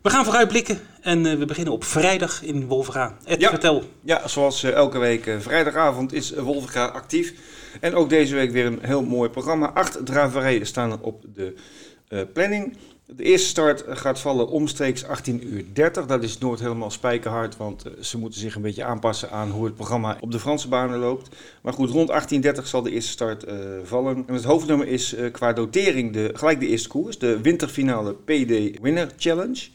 We 0.06 0.12
gaan 0.12 0.24
vooruitblikken 0.26 0.80
en 1.02 1.26
eh, 1.26 1.38
we 1.38 1.46
beginnen 1.46 1.74
op 1.74 1.84
vrijdag 1.84 2.44
in 2.44 2.66
Wolverga. 2.66 3.18
Ed, 3.24 3.42
Ja. 3.42 3.50
vertel. 3.50 3.84
Ja, 4.02 4.28
zoals 4.28 4.64
eh, 4.64 4.72
elke 4.72 4.98
week 4.98 5.28
eh, 5.28 5.40
vrijdagavond 5.40 6.14
is 6.14 6.34
Wolverga 6.34 6.86
actief. 6.86 7.34
En 7.82 7.96
ook 7.96 8.10
deze 8.10 8.36
week 8.36 8.52
weer 8.52 8.66
een 8.66 8.80
heel 8.82 9.04
mooi 9.04 9.30
programma. 9.30 9.72
Acht 9.72 10.06
draverijen 10.06 10.66
staan 10.66 10.92
er 10.92 11.02
op 11.02 11.24
de 11.34 11.56
planning. 12.34 12.78
De 13.06 13.24
eerste 13.24 13.48
start 13.48 13.84
gaat 13.88 14.20
vallen 14.20 14.48
omstreeks 14.48 15.04
18.30 15.04 15.10
uur. 15.40 15.64
Dat 16.08 16.24
is 16.24 16.38
nooit 16.38 16.60
helemaal 16.60 16.92
spijkerhard, 16.92 17.58
want 17.58 17.84
ze 18.02 18.18
moeten 18.18 18.40
zich 18.40 18.56
een 18.56 18.62
beetje 18.62 18.84
aanpassen 18.84 19.32
aan 19.32 19.50
hoe 19.50 19.66
het 19.66 19.76
programma 19.76 20.18
op 20.20 20.32
de 20.32 20.40
Franse 20.40 20.68
banen 20.68 21.00
loopt. 21.00 21.36
Maar 21.62 21.74
goed, 21.74 21.90
rond 21.90 22.12
18.30 22.12 22.64
zal 22.64 22.82
de 22.82 22.92
eerste 22.92 23.12
start 23.12 23.46
vallen. 23.84 24.24
En 24.28 24.34
het 24.34 24.44
hoofdnummer 24.44 24.88
is 24.88 25.16
qua 25.32 25.54
dotering 25.54 26.14
de, 26.14 26.32
gelijk 26.34 26.60
de 26.60 26.68
eerste 26.68 26.90
koers. 26.90 27.18
De 27.18 27.42
winterfinale 27.42 28.14
PD 28.14 28.80
Winner 28.82 29.10
Challenge. 29.18 29.68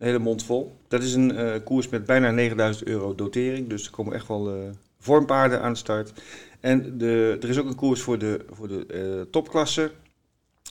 Een 0.00 0.06
hele 0.06 0.18
mond 0.18 0.44
vol. 0.44 0.76
Dat 0.88 1.02
is 1.02 1.14
een 1.14 1.36
eh, 1.36 1.64
koers 1.64 1.88
met 1.88 2.06
bijna 2.06 2.30
9000 2.30 2.88
euro 2.88 3.14
dotering. 3.14 3.68
Dus 3.68 3.84
er 3.84 3.90
komen 3.90 4.14
echt 4.14 4.28
wel 4.28 4.54
eh, 4.54 4.70
vormpaarden 4.98 5.62
aan 5.62 5.76
start. 5.76 6.12
En 6.60 6.98
de, 6.98 7.38
er 7.40 7.48
is 7.48 7.58
ook 7.58 7.66
een 7.66 7.74
koers 7.74 8.00
voor 8.00 8.18
de, 8.18 8.44
voor 8.50 8.68
de 8.68 8.86
eh, 8.86 9.30
topklasse. 9.30 9.90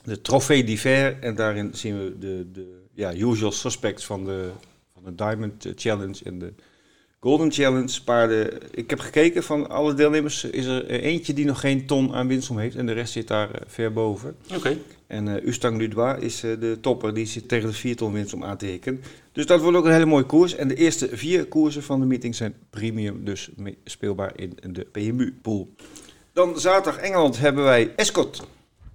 De 0.04 0.22
Trofee 0.22 0.64
d'Hiver. 0.64 1.20
En 1.20 1.36
daarin 1.36 1.70
zien 1.74 1.98
we 2.00 2.18
de, 2.18 2.52
de 2.52 2.82
ja, 2.94 3.14
usual 3.14 3.52
suspects 3.52 4.06
van 4.06 4.26
de, 4.26 4.50
van 4.94 5.04
de 5.04 5.16
Diamond 5.16 5.68
Challenge 5.76 6.24
en 6.24 6.40
de 6.40 6.54
Golden 7.22 7.52
Challenge. 7.52 8.04
Paarden. 8.04 8.58
Ik 8.72 8.90
heb 8.90 9.00
gekeken 9.00 9.44
van 9.44 9.70
alle 9.70 9.94
deelnemers. 9.94 10.44
Is 10.44 10.66
er 10.66 10.86
eh, 10.86 11.04
eentje 11.04 11.34
die 11.34 11.46
nog 11.46 11.60
geen 11.60 11.86
ton 11.86 12.14
aan 12.14 12.28
winstom 12.28 12.58
heeft. 12.58 12.76
En 12.76 12.86
de 12.86 12.92
rest 12.92 13.14
zit 13.14 13.28
daar 13.28 13.52
eh, 13.52 13.62
ver 13.68 13.94
boven. 13.94 14.36
Oké. 14.56 14.78
En 15.08 15.28
eh 15.28 15.46
Ustang 15.48 15.78
Ludois 15.78 16.20
is 16.20 16.40
de 16.40 16.78
topper, 16.82 17.14
die 17.14 17.26
zit 17.26 17.48
tegen 17.48 17.70
de 17.70 17.76
4 17.76 17.96
ton 17.96 18.14
winst 18.14 18.34
om 18.34 18.44
aan 18.44 18.58
te. 18.58 19.00
Dus 19.32 19.46
dat 19.46 19.62
wordt 19.62 19.78
ook 19.78 19.86
een 19.86 19.92
hele 19.92 20.06
mooie 20.06 20.24
koers. 20.24 20.56
En 20.56 20.68
de 20.68 20.76
eerste 20.76 21.10
vier 21.12 21.46
koersen 21.46 21.84
van 21.84 22.00
de 22.00 22.06
meeting 22.06 22.36
zijn 22.36 22.54
premium, 22.70 23.26
dus 23.26 23.50
speelbaar 23.84 24.32
in 24.36 24.58
de 24.72 24.86
PMU-pool. 24.92 25.74
Dan 26.34 26.60
zaterdag 26.60 27.02
Engeland 27.02 27.40
hebben 27.40 27.64
wij 27.64 27.94
Escot. 27.96 28.48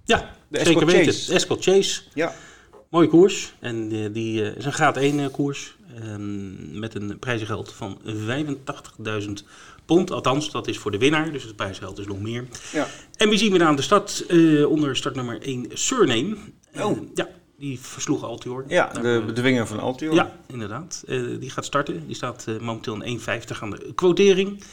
Ja, 0.03 0.35
De 0.47 0.57
zeker 0.57 0.71
Escort 0.71 0.91
weten. 0.91 1.13
Chase. 1.13 1.33
Escort 1.33 1.63
Chase. 1.63 2.01
Ja, 2.13 2.35
Mooie 2.95 3.07
koers. 3.07 3.53
En 3.59 3.91
eh, 3.91 4.13
die 4.13 4.43
eh, 4.43 4.57
is 4.57 4.65
een 4.65 4.73
graad 4.73 4.97
1 4.97 5.19
eh, 5.19 5.25
koers. 5.31 5.75
ehm, 5.95 6.79
met 6.79 6.95
een 6.95 7.19
prijzengeld 7.19 7.73
van 7.73 8.01
85.000 8.05 9.31
pond. 9.85 10.11
Althans, 10.11 10.51
dat 10.51 10.67
is 10.67 10.77
voor 10.77 10.91
de 10.91 10.97
winnaar. 10.97 11.31
Dus 11.31 11.43
het 11.43 11.55
prijzengeld 11.55 11.99
is 11.99 12.07
nog 12.07 12.21
meer. 12.21 12.47
ja. 12.71 12.87
En 13.17 13.29
wie 13.29 13.37
zien 13.37 13.51
we 13.51 13.57
dan 13.57 13.67
aan 13.67 13.75
de 13.75 13.81
start? 13.81 14.25
eh, 14.27 14.69
onder 14.69 14.95
startnummer 14.95 15.41
1 15.41 15.65
Surname. 15.73 16.35
Oh. 16.81 16.97
ja, 17.13 17.27
die 17.57 17.79
versloeg 17.79 18.23
Altior. 18.23 18.65
ja 18.67 18.87
de 18.87 19.23
bedwinger 19.25 19.67
van 19.67 19.79
Altior. 19.79 20.13
Ja, 20.13 20.39
inderdaad. 20.47 21.03
Die 21.39 21.49
gaat 21.49 21.65
starten. 21.65 22.07
Die 22.07 22.15
staat 22.15 22.45
momenteel 22.59 23.03
in 23.03 23.19
1,50 23.19 23.25
aan 23.59 23.69
de 23.69 23.91
quotering. 23.95 24.63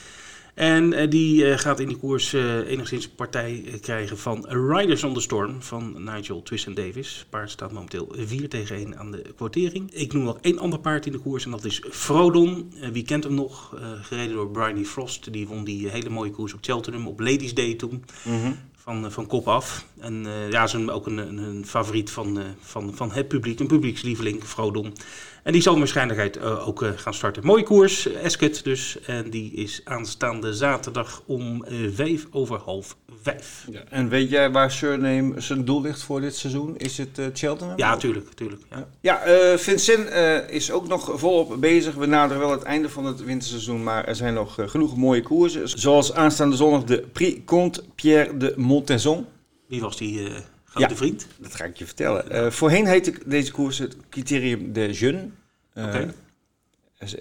En 0.55 0.93
eh, 0.93 1.11
die 1.11 1.47
eh, 1.47 1.59
gaat 1.59 1.81
in 1.81 1.88
die 1.88 1.97
koers 1.97 2.33
eh, 2.33 2.71
enigszins 2.71 3.09
partij 3.09 3.79
krijgen 3.81 4.19
van 4.19 4.47
Riders 4.49 5.05
on 5.05 5.15
the 5.15 5.21
Storm 5.21 5.62
van 5.62 6.05
Nigel 6.05 6.43
Twist 6.43 6.77
Davis. 6.77 7.27
Paard 7.31 7.51
staat 7.51 7.73
momenteel 7.73 8.15
4 8.17 8.49
tegen 8.49 8.77
1 8.77 8.99
aan 8.99 9.11
de 9.11 9.33
quotering. 9.37 9.93
Ik 9.93 10.12
noem 10.12 10.23
nog 10.23 10.38
één 10.41 10.59
ander 10.59 10.79
paard 10.79 11.07
in 11.07 11.12
de 11.12 11.19
koers 11.19 11.45
en 11.45 11.51
dat 11.51 11.65
is 11.65 11.83
Frodon. 11.91 12.73
Wie 12.93 13.03
kent 13.03 13.25
hem 13.25 13.35
nog? 13.35 13.77
Gereden 14.03 14.35
door 14.35 14.51
Bryony 14.51 14.85
Frost. 14.85 15.33
Die 15.33 15.47
won 15.47 15.65
die 15.65 15.88
hele 15.88 16.11
mooie 16.11 16.31
koers 16.31 16.55
op 16.55 16.65
Cheltenham 16.65 17.07
op 17.07 17.21
Ladies 17.21 17.55
Day 17.55 17.75
toen. 17.75 18.05
Mhm. 18.25 18.53
Van, 18.77 19.12
van 19.12 19.27
kop 19.27 19.49
af. 19.49 19.87
En 19.99 20.27
ja, 20.51 20.62
is 20.62 20.73
een, 20.73 20.91
ook 20.91 21.07
een, 21.07 21.19
een, 21.19 21.67
favoriet 21.67 22.11
van, 22.11 22.38
van, 22.61 22.95
van 22.95 23.12
het 23.12 23.29
publiek. 23.29 23.61
Een 23.61 23.67
publiekslieveling, 23.67 24.45
Frodon. 24.45 24.93
En 25.42 25.52
die 25.52 25.62
zal 25.62 25.78
waarschijnlijkheid 25.78 26.37
eh, 26.37 26.68
ook 26.68 26.83
eh, 26.83 26.90
gaan 26.96 27.14
starten. 27.14 27.46
Mooie 27.46 27.62
koers, 27.62 28.12
Esket 28.12 28.64
dus. 28.64 29.00
En 29.00 29.31
die 29.31 29.52
is 29.52 29.81
aanstaande 29.85 30.55
zaterdag 30.55 31.22
om 31.26 31.64
eh, 31.64 31.76
vijf 31.94 32.26
over 32.31 32.59
half 32.59 32.96
vijf. 33.22 33.66
Ja. 33.70 33.81
En 33.88 34.09
weet 34.09 34.31
jij 34.31 34.50
waar 34.50 34.70
Surname 34.70 35.40
zijn 35.40 35.64
doel 35.64 35.81
ligt 35.83 36.02
voor 36.02 36.20
dit 36.20 36.37
seizoen? 36.37 36.76
Is 36.76 36.98
het 36.98 37.18
eh 37.18 37.26
Cheltenham? 37.33 37.78
Ja, 37.78 37.96
tuurlijk, 37.96 38.33
tuurlijk. 38.35 38.62
Ja. 38.70 38.88
Ja, 39.00 39.22
eh 39.22 39.59
Vincent 39.59 40.09
eh, 40.09 40.48
is 40.48 40.70
ook 40.70 40.88
nog 40.88 41.11
volop 41.14 41.61
bezig. 41.61 41.94
We 41.94 42.07
naderen 42.07 42.42
wel 42.42 42.50
het 42.50 42.62
einde 42.62 42.88
van 42.88 43.05
het 43.05 43.24
winterseizoen, 43.24 43.83
maar 43.83 44.05
er 44.05 44.16
zijn 44.16 44.35
nog 44.35 44.59
eh, 44.59 44.68
genoeg 44.68 44.96
mooie 44.96 45.22
koersen. 45.22 45.68
Zoals 45.68 46.14
aanstaande 46.14 46.57
zondag 46.57 46.85
de 46.85 47.05
Prix 47.12 47.40
Comte 47.44 47.83
Pierre 47.94 48.37
de 48.37 48.55
Montezon. 48.57 49.26
Wie 49.66 49.81
was 49.81 49.96
die 49.96 50.28
eh, 50.28 50.35
grote 50.73 50.91
Ja. 50.91 50.97
vriend? 50.97 51.27
Dat 51.39 51.55
ga 51.55 51.65
ik 51.65 51.77
je 51.77 51.85
vertellen. 51.87 52.31
Eh, 52.31 52.51
voorheen 52.51 52.87
heette 52.87 53.15
deze 53.27 53.53
koers 53.53 53.79
het 53.79 53.97
Criterium 54.11 54.73
de 54.73 54.93
Jeune. 54.93 55.29
Eh, 55.75 56.01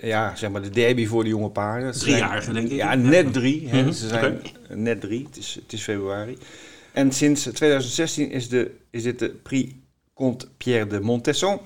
Ja, 0.01 0.35
zeg 0.35 0.49
maar 0.51 0.61
de 0.61 0.69
derby 0.69 1.05
voor 1.07 1.23
de 1.23 1.29
jonge 1.29 1.49
paarden. 1.49 1.93
Ze 1.93 1.99
zijn- 1.99 2.11
Driejarige, 2.11 2.51
denk 2.53 2.65
ik. 2.69 2.75
Ja, 2.77 2.95
net 2.95 3.33
drie. 3.33 3.67
Hè. 3.69 3.81
Mhm, 3.81 3.91
Ze 3.91 4.07
zijn 4.07 4.41
net 4.69 5.01
drie. 5.01 5.25
Het 5.25 5.37
is, 5.37 5.57
het 5.63 5.73
is 5.73 5.83
februari. 5.83 6.37
En 6.91 7.11
sinds 7.11 7.43
2016 7.43 8.31
is, 8.31 8.49
de, 8.49 8.71
is 8.89 9.03
dit 9.03 9.19
de 9.19 9.29
Prix 9.29 9.73
Comte 10.13 10.47
Pierre 10.57 10.87
de 10.87 10.99
Montesson. 10.99 11.59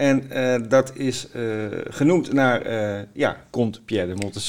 En 0.00 0.30
eh, 0.30 0.68
dat 0.68 0.92
is 0.94 1.26
eh, 1.32 1.42
genoemd 1.88 2.32
naar, 2.32 2.62
eh, 2.62 3.02
ja, 3.12 3.36
Comte 3.50 3.80
Pierre 3.80 4.14
de 4.14 4.40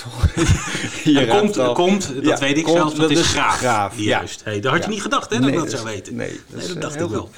En 1.03 1.13
raadt 1.25 1.57
komt, 1.57 1.73
komt, 1.73 2.13
dat 2.15 2.25
Ja, 2.25 2.37
weet 2.37 2.57
ik 2.57 2.63
komt, 2.63 2.77
zelfs, 2.77 2.95
dat, 2.95 3.09
dat 3.09 3.17
is 3.17 3.27
graaf. 3.27 3.57
Graaf, 3.57 3.97
ja. 3.97 4.03
Juist. 4.03 4.43
Hey, 4.43 4.59
dat 4.59 4.71
had 4.71 4.83
je 4.83 4.89
niet 4.89 5.01
gedacht 5.01 5.29
hè, 5.29 5.35
dat 5.35 5.45
Nee, 5.45 5.51
ik 5.51 5.57
dat 5.57 5.69
dat 5.69 5.79
zou 5.79 5.93
weten. 5.93 6.15
Nee, 6.15 6.39
dat 6.47 6.81
dacht 6.81 7.01
ik 7.01 7.07
wel. 7.07 7.29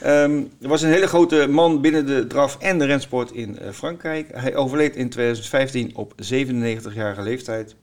Ehm, 0.00 0.42
er 0.60 0.68
was 0.68 0.82
een 0.82 0.90
hele 0.90 1.06
grote 1.06 1.46
man 1.50 1.80
binnen 1.80 2.06
de 2.06 2.26
draf 2.26 2.56
en 2.60 2.78
de 2.78 2.84
rensport 2.84 3.30
in 3.30 3.58
Frankrijk. 3.72 4.28
Hij 4.32 4.54
overleed 4.56 4.96
in 4.96 5.08
2015 5.08 5.90
op 5.94 6.12
97-jarige 6.16 7.22
leeftijd. 7.22 7.76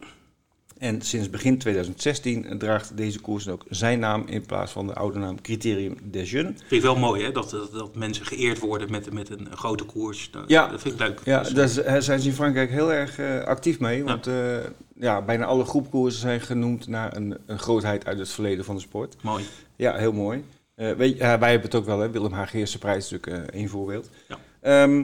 En 0.79 1.01
sinds 1.01 1.29
begin 1.29 1.57
2016 1.57 2.57
draagt 2.57 2.97
deze 2.97 3.19
koers 3.19 3.47
ook 3.47 3.63
zijn 3.69 3.99
naam 3.99 4.23
in 4.27 4.45
plaats 4.45 4.71
van 4.71 4.87
de 4.87 4.93
oude 4.93 5.19
naam 5.19 5.41
Criterium 5.41 5.97
des 6.03 6.31
Jeunes. 6.31 6.53
Vind 6.57 6.71
ik 6.71 6.81
wel 6.81 6.95
mooi 6.95 7.23
hè, 7.23 7.31
dat, 7.31 7.49
dat, 7.71 7.95
mensen 7.95 8.25
geëerd 8.25 8.59
worden 8.59 8.91
met, 8.91 9.13
met 9.13 9.29
een 9.29 9.47
grote 9.51 9.83
koers. 9.83 10.31
Dat, 10.31 10.43
Ja. 10.47 10.67
dat 10.67 10.81
vind 10.81 10.93
ik 10.93 10.99
leuk. 10.99 11.21
Ja, 11.25 11.41
Dus, 11.41 11.73
daar 11.73 12.01
zijn 12.01 12.19
ze 12.19 12.27
in 12.27 12.33
Frankrijk 12.33 12.69
heel 12.69 12.93
erg 12.93 13.19
eh, 13.19 13.43
actief 13.43 13.79
mee. 13.79 14.03
Want 14.03 14.27
eh, 14.27 14.57
ja, 14.95 15.21
bijna 15.21 15.45
alle 15.45 15.65
groepkoersen 15.65 16.21
zijn 16.21 16.41
genoemd 16.41 16.87
naar 16.87 17.15
een, 17.15 17.37
een 17.45 17.59
grootheid 17.59 18.05
uit 18.05 18.19
het 18.19 18.29
verleden 18.29 18.65
van 18.65 18.75
de 18.75 18.81
sport. 18.81 19.15
Mooi. 19.21 19.43
Ja, 19.75 19.95
heel 19.95 20.13
mooi. 20.13 20.43
Eh, 20.75 20.91
weet 20.91 21.17
ja, 21.17 21.39
wij 21.39 21.51
hebben 21.51 21.69
het 21.69 21.79
ook 21.79 21.85
wel, 21.85 21.99
hè? 21.99 22.09
Willem 22.11 22.31
Haag 22.33 22.53
Eerste 22.53 22.77
Prijs 22.77 23.05
is 23.05 23.11
natuurlijk 23.11 23.53
één 23.53 23.69
voorbeeld. 23.69 24.09
Ja. 24.27 24.37
Ehm, 24.61 25.03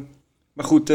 maar 0.53 0.65
goed, 0.65 0.89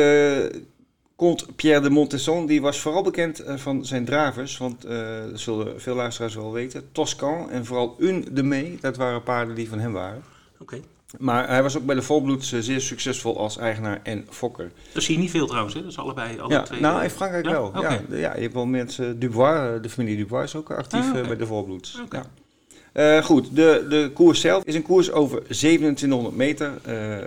Comte 1.20 1.46
Pierre 1.56 1.80
de 1.80 1.90
Montesson, 1.90 2.46
die 2.46 2.60
was 2.60 2.80
vooral 2.80 3.02
bekend 3.02 3.38
eh, 3.38 3.56
van 3.56 3.84
zijn 3.84 4.04
dravers. 4.04 4.58
Want 4.58 4.84
eh, 4.84 4.98
dat 5.30 5.40
zullen 5.40 5.80
veel 5.80 5.94
luisteraars 5.94 6.34
wel 6.34 6.52
weten. 6.52 6.82
Toscan 6.92 7.50
en 7.50 7.64
vooral 7.66 7.96
Un 7.98 8.28
de 8.32 8.42
Mee, 8.42 8.78
dat 8.80 8.96
waren 8.96 9.22
paarden 9.22 9.54
die 9.54 9.68
van 9.68 9.78
hem 9.78 9.92
waren. 9.92 10.22
Oké. 10.58 10.80
Maar 11.18 11.48
hij 11.48 11.62
was 11.62 11.76
ook 11.76 11.84
bij 11.86 11.94
de 11.94 12.02
Volbloeds 12.02 12.52
eh, 12.52 12.60
zeer 12.60 12.80
succesvol 12.80 13.38
als 13.38 13.56
eigenaar 13.58 14.00
en 14.02 14.26
fokker. 14.30 14.70
Dat 14.92 15.02
zie 15.02 15.14
je 15.14 15.20
niet 15.20 15.30
veel 15.30 15.46
trouwens, 15.46 15.74
hè? 15.74 15.80
Dat 15.80 15.90
is 15.90 15.98
allebei, 15.98 16.40
alle 16.40 16.52
Ja, 16.52 16.62
twee. 16.62 16.80
nou 16.80 17.02
in 17.02 17.10
Frankrijk 17.10 17.44
Ja? 17.44 17.50
wel. 17.50 17.72
Ja, 17.80 18.00
ja, 18.10 18.34
je 18.34 18.40
hebt 18.42 18.54
wel 18.54 18.66
mensen, 18.66 19.18
Dubois, 19.18 19.82
de 19.82 19.88
familie 19.88 20.16
Dubois 20.16 20.44
is 20.44 20.56
ook 20.56 20.70
actief 20.70 21.12
Ah, 21.14 21.26
bij 21.26 21.36
de 21.36 21.46
Volbloeds. 21.46 22.02
Ja. 22.10 23.22
Goed, 23.22 23.56
de, 23.56 23.86
de 23.88 24.10
koers 24.14 24.40
zelf 24.40 24.64
is 24.64 24.74
een 24.74 24.82
koers 24.82 25.10
over 25.12 25.42
2700 25.42 26.36
meter. 26.36 26.72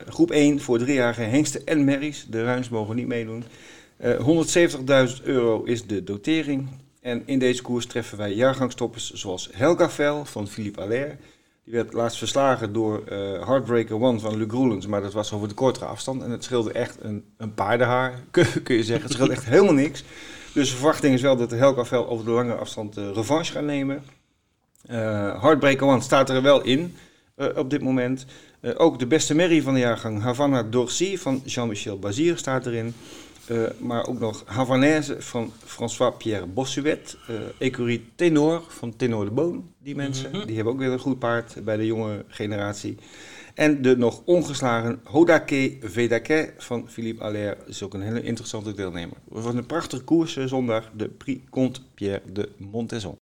Groep 0.07 0.31
1 0.31 0.61
voor 0.61 0.77
driejarige 0.77 1.21
hengsten 1.21 1.65
en 1.65 1.83
merries. 1.83 2.25
De 2.29 2.43
ruins 2.43 2.69
mogen 2.69 2.95
niet 2.95 3.07
meedoen. 3.07 3.43
Eh 4.03 5.15
170.000 5.17 5.23
euro 5.23 5.63
is 5.63 5.85
de 5.85 6.03
dotering. 6.03 6.69
En 7.01 7.23
in 7.25 7.39
deze 7.39 7.61
koers 7.61 7.85
treffen 7.85 8.17
wij 8.17 8.33
jaargangstoppers 8.33 9.11
zoals 9.11 9.49
Helga 9.51 9.89
Vel 9.89 10.25
van 10.25 10.47
Philippe 10.47 10.81
Allaire. 10.81 11.15
Die 11.63 11.73
werd 11.73 11.93
laatst 11.93 12.17
verslagen 12.17 12.73
door 12.73 13.03
eh, 13.07 13.17
Heartbreaker 13.47 14.01
One 14.01 14.19
van 14.19 14.37
Luc 14.37 14.51
Roelens. 14.51 14.87
Maar 14.87 15.01
dat 15.01 15.13
was 15.13 15.33
over 15.33 15.47
de 15.47 15.53
kortere 15.53 15.85
afstand. 15.85 16.23
En 16.23 16.31
het 16.31 16.43
scheelde 16.43 16.71
echt 16.71 16.97
een, 17.01 17.23
een 17.37 17.53
paardenhaar, 17.53 18.23
kun, 18.63 18.75
je 18.75 18.83
zeggen. 18.83 19.03
Het 19.03 19.13
scheelde 19.13 19.33
echt 19.33 19.45
helemaal 19.45 19.73
niks. 19.73 20.03
Dus 20.53 20.69
de 20.69 20.75
verwachting 20.75 21.13
is 21.13 21.21
wel 21.21 21.35
dat 21.35 21.49
de 21.49 21.55
Helga 21.55 21.85
Vel 21.85 22.07
over 22.07 22.25
de 22.25 22.31
lange 22.31 22.53
afstand 22.53 22.93
de 22.93 23.13
revanche 23.13 23.51
gaat 23.51 23.63
nemen. 23.63 24.03
Eh 24.85 25.41
Heartbreaker 25.41 25.87
One 25.87 26.01
staat 26.01 26.29
er 26.29 26.41
wel 26.41 26.61
in 26.61 26.95
eh, 27.35 27.47
op 27.55 27.69
dit 27.69 27.81
moment. 27.81 28.25
Eh, 28.59 28.71
ook 28.77 28.99
de 28.99 29.07
beste 29.07 29.35
merrie 29.35 29.63
van 29.63 29.73
de 29.73 29.79
jaargang 29.79 30.21
Havana 30.21 30.63
Dorcy 30.63 31.17
van 31.17 31.41
Jean-Michel 31.45 31.99
Bazir 31.99 32.37
staat 32.37 32.65
erin. 32.65 32.93
Eh, 33.47 33.63
maar 33.79 34.07
ook 34.07 34.19
nog 34.19 34.43
Havanaise 34.45 35.15
van 35.21 35.51
François-Pierre 35.65 36.45
Bossuet. 36.45 37.17
eh 37.27 37.35
Ecurie 37.57 38.05
Tenor 38.15 38.63
van 38.67 38.95
Tenor 38.95 39.25
de 39.25 39.31
Boon. 39.31 39.69
Die 39.79 39.95
mensen, 39.95 40.29
Mhm. 40.31 40.45
die 40.45 40.55
hebben 40.55 40.73
ook 40.73 40.79
weer 40.79 40.91
een 40.91 40.99
goed 40.99 41.19
paard 41.19 41.55
bij 41.63 41.77
de 41.77 41.85
jonge 41.85 42.25
generatie. 42.27 42.97
En 43.53 43.81
de 43.81 43.97
nog 43.97 44.21
ongeslagen 44.25 44.99
Hodake 45.03 45.77
Vedake 45.81 46.53
van 46.57 46.89
Philippe 46.89 47.23
Allaire 47.23 47.57
is 47.67 47.83
ook 47.83 47.93
een 47.93 48.01
hele 48.01 48.21
interessante 48.23 48.73
deelnemer. 48.73 49.17
Het 49.33 49.43
wordt 49.43 49.57
een 49.57 49.65
prachtige 49.65 50.03
koers 50.03 50.35
eh, 50.37 50.45
zondag, 50.45 50.89
de 50.95 51.09
Prix 51.09 51.41
Comte 51.49 51.79
Pierre 51.93 52.21
de 52.33 52.49
Montesson. 52.57 53.15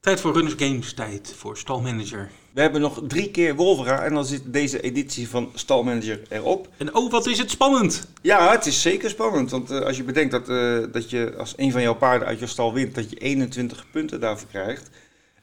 Tijd 0.00 0.20
voor 0.20 0.32
Runners 0.32 0.54
Games, 0.56 0.92
tijd 0.94 1.34
voor 1.36 1.56
stalmanager. 1.56 2.30
We 2.58 2.64
hebben 2.64 2.82
nog 2.82 3.02
drie 3.06 3.30
keer 3.30 3.54
Wolvera 3.54 4.04
en 4.04 4.14
dan 4.14 4.24
zit 4.24 4.42
deze 4.46 4.80
editie 4.80 5.28
van 5.28 5.50
Stalmanager 5.54 6.20
erop. 6.28 6.68
En 6.76 6.94
oh, 6.94 7.10
wat 7.10 7.26
is 7.26 7.38
het 7.38 7.50
spannend! 7.50 8.06
Ja, 8.22 8.50
het 8.50 8.66
is 8.66 8.82
zeker 8.82 9.10
spannend. 9.10 9.50
Want 9.50 9.70
eh, 9.70 9.80
als 9.80 9.96
je 9.96 10.02
bedenkt 10.04 10.30
dat, 10.30 10.48
eh, 10.48 10.78
dat 10.92 11.10
je 11.10 11.34
als 11.36 11.54
een 11.56 11.72
van 11.72 11.82
jouw 11.82 11.94
paarden 11.94 12.28
uit 12.28 12.38
je 12.38 12.46
stal 12.46 12.72
wint, 12.72 12.94
dat 12.94 13.10
je 13.10 13.16
21 13.16 13.86
punten 13.90 14.20
daarvoor 14.20 14.48
krijgt. 14.48 14.90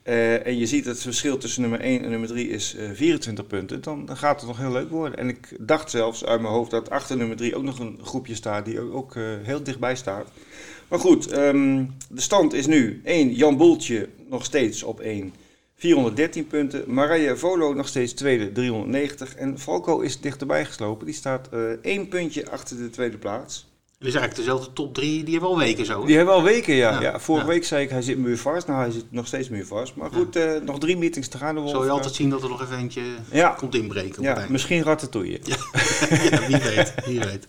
eh, 0.04 0.48
en 0.48 0.58
je 0.58 0.66
ziet 0.66 0.86
het 0.86 1.02
verschil 1.02 1.38
tussen 1.38 1.62
nummer 1.62 1.80
1 1.80 2.04
en 2.04 2.10
nummer 2.10 2.30
3 2.30 2.50
is 2.50 2.76
eh 2.76 2.90
24 2.94 3.48
punten. 3.48 3.82
Dan, 3.82 4.06
dan 4.06 4.18
gaat 4.18 4.40
het 4.40 4.50
nog 4.50 4.58
heel 4.58 4.72
leuk 4.72 4.90
worden. 4.90 5.18
En 5.18 5.30
ik 5.30 5.56
dacht 5.60 5.90
zelfs 5.90 6.26
uit 6.26 6.42
mijn 6.42 6.54
hoofd 6.54 6.72
dat 6.72 6.90
achter 6.90 7.18
nummer 7.18 7.38
3 7.38 7.56
ook 7.56 7.64
nog 7.64 7.80
een 7.80 8.00
groepje 8.04 8.36
staat 8.36 8.66
die 8.66 8.80
ook, 8.80 8.94
ook 8.94 9.16
heel 9.44 9.64
dichtbij 9.64 9.96
staat. 9.96 10.28
Maar 10.88 11.00
goed, 11.00 11.28
ehm, 11.28 11.86
de 12.10 12.22
stand 12.22 12.54
is 12.54 12.68
nu 12.68 13.02
1. 13.04 13.34
Jan 13.34 13.58
Boeltje 13.58 14.10
nog 14.30 14.46
steeds 14.46 14.84
op 14.84 15.00
1. 15.00 15.34
413 15.76 16.48
punten. 16.48 16.94
Marije 16.94 17.38
Volo 17.38 17.74
nog 17.74 17.88
steeds 17.88 18.14
tweede, 18.14 18.52
390. 18.52 19.36
En 19.36 19.60
Falco 19.60 20.00
is 20.00 20.22
dichterbij 20.22 20.66
geslopen. 20.66 21.06
Die 21.06 21.16
staat 21.16 21.50
eh 21.52 21.70
één 21.82 22.08
puntje 22.08 22.50
achter 22.50 22.78
de 22.78 22.90
tweede 22.90 23.18
plaats. 23.18 23.75
Is 24.06 24.14
eigenlijk 24.14 24.36
dezelfde 24.48 24.74
top 24.74 24.94
3, 24.94 25.24
die 25.24 25.32
hebben 25.34 25.50
al 25.50 25.58
weken 25.58 25.86
zo. 25.86 26.00
hè? 26.00 26.06
Die 26.06 26.16
hebben 26.16 26.34
al 26.34 26.44
weken, 26.44 26.74
ja. 26.76 26.92
Ja, 26.92 27.02
ja. 27.02 27.20
vorige 27.20 27.46
ja. 27.46 27.52
week 27.52 27.64
zei 27.66 27.84
ik, 27.84 27.90
hij 27.90 28.02
zit 28.02 28.18
muurvast. 28.18 28.68
Nou, 28.68 28.80
hij 28.80 28.92
zit 28.92 29.06
nog 29.10 29.28
steeds 29.28 29.50
muurvast. 29.50 29.96
Maar 29.96 30.10
goed, 30.12 30.36
eh, 30.36 30.52
nog 30.66 30.80
drie 30.80 30.98
meetings 30.98 31.28
te 31.28 31.38
gaan. 31.38 31.70
Zal 31.70 31.84
je 31.84 31.90
altijd 31.90 32.14
zien 32.14 32.30
dat 32.30 32.44
er 32.44 32.50
nog 32.50 32.62
even 32.64 32.78
eentje 32.78 33.02
Ja. 33.32 33.50
komt 33.50 33.76
inbreken 33.76 34.24
Ja, 34.24 34.46
misschien 34.50 34.84
ratatouille. 34.84 35.40
Ja, 36.30 36.48
wie 36.48 36.58
weet, 36.58 36.94
wie 37.06 37.20
weet. 37.20 37.48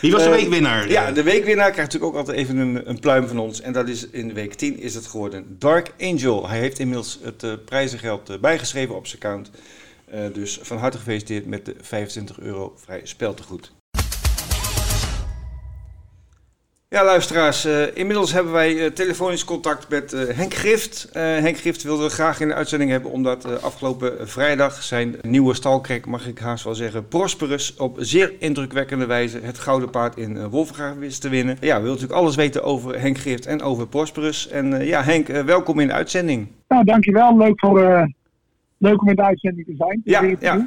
Wie 0.00 0.12
was 0.12 0.22
de 0.22 0.28
Eh, 0.28 0.34
weekwinnaar? 0.34 0.90
Ja, 0.90 1.12
de 1.12 1.22
weekwinnaar 1.22 1.70
krijgt 1.70 1.92
natuurlijk 1.92 2.12
ook 2.12 2.18
altijd 2.18 2.36
even 2.38 2.56
een, 2.56 2.88
een 2.88 3.00
pluim 3.00 3.28
van 3.28 3.38
ons. 3.38 3.60
En 3.60 3.72
dat 3.72 3.88
is 3.88 4.08
in 4.10 4.32
week 4.34 4.54
10 4.54 4.78
is 4.78 4.94
het 4.94 5.06
geworden 5.06 5.56
Dark 5.58 5.92
Angel. 6.00 6.48
Hij 6.48 6.58
heeft 6.58 6.78
inmiddels 6.78 7.18
het 7.22 7.42
eh, 7.42 7.52
prijzengeld 7.64 8.28
eh, 8.30 8.38
bijgeschreven 8.38 8.94
op 8.96 9.06
zijn 9.06 9.22
account. 9.22 9.50
Eh, 10.10 10.20
dus 10.32 10.58
van 10.62 10.78
harte 10.78 10.98
gefeliciteerd 10.98 11.46
met 11.46 11.64
de 11.64 11.74
25 11.80 12.40
euro 12.40 12.74
vrij 12.76 13.00
speltegoed. 13.04 13.72
Ja, 16.92 17.04
luisteraars. 17.04 17.64
eh, 17.64 17.96
inmiddels 17.96 18.32
hebben 18.32 18.52
wij 18.52 18.78
eh, 18.78 18.86
telefonisch 18.86 19.44
contact 19.44 19.88
met 19.88 20.12
eh, 20.12 20.36
Henk 20.36 20.54
Grift. 20.54 21.08
Henk 21.12 21.56
Grift 21.58 21.82
wilde 21.82 22.02
we 22.02 22.10
graag 22.10 22.40
in 22.40 22.48
de 22.48 22.54
uitzending 22.54 22.90
hebben, 22.90 23.10
omdat 23.10 23.62
afgelopen 23.62 24.28
vrijdag 24.28 24.82
zijn 24.82 25.16
nieuwe 25.22 25.54
stalkrek, 25.54 26.06
mag 26.06 26.26
ik 26.26 26.38
haast 26.38 26.64
wel 26.64 26.74
zeggen, 26.74 27.08
Prosperus, 27.08 27.76
op 27.76 27.96
zeer 28.00 28.32
indrukwekkende 28.38 29.06
wijze 29.06 29.40
het 29.42 29.58
gouden 29.58 29.90
paard 29.90 30.16
in 30.16 30.36
uh, 30.36 30.44
Wolfgaard 30.44 30.98
wist 30.98 31.20
te 31.20 31.28
winnen. 31.28 31.56
Ja, 31.60 31.74
we 31.74 31.80
willen 31.80 31.94
natuurlijk 31.94 32.20
alles 32.20 32.36
weten 32.36 32.62
over 32.62 33.00
Henk 33.00 33.18
Grift 33.18 33.46
en 33.46 33.62
over 33.62 33.86
Prosperus. 33.88 34.48
En 34.48 34.84
ja, 34.84 35.02
Henk, 35.02 35.26
welkom 35.26 35.80
in 35.80 35.86
de 35.86 35.92
uitzending. 35.92 36.48
Nou, 36.68 36.84
dankjewel. 36.84 37.36
Leuk, 37.36 37.60
voor, 37.60 38.08
leuk 38.78 39.00
om 39.00 39.08
in 39.08 39.16
de 39.16 39.24
uitzending 39.24 39.66
te 39.66 39.74
zijn. 39.78 40.00
Ja. 40.04 40.20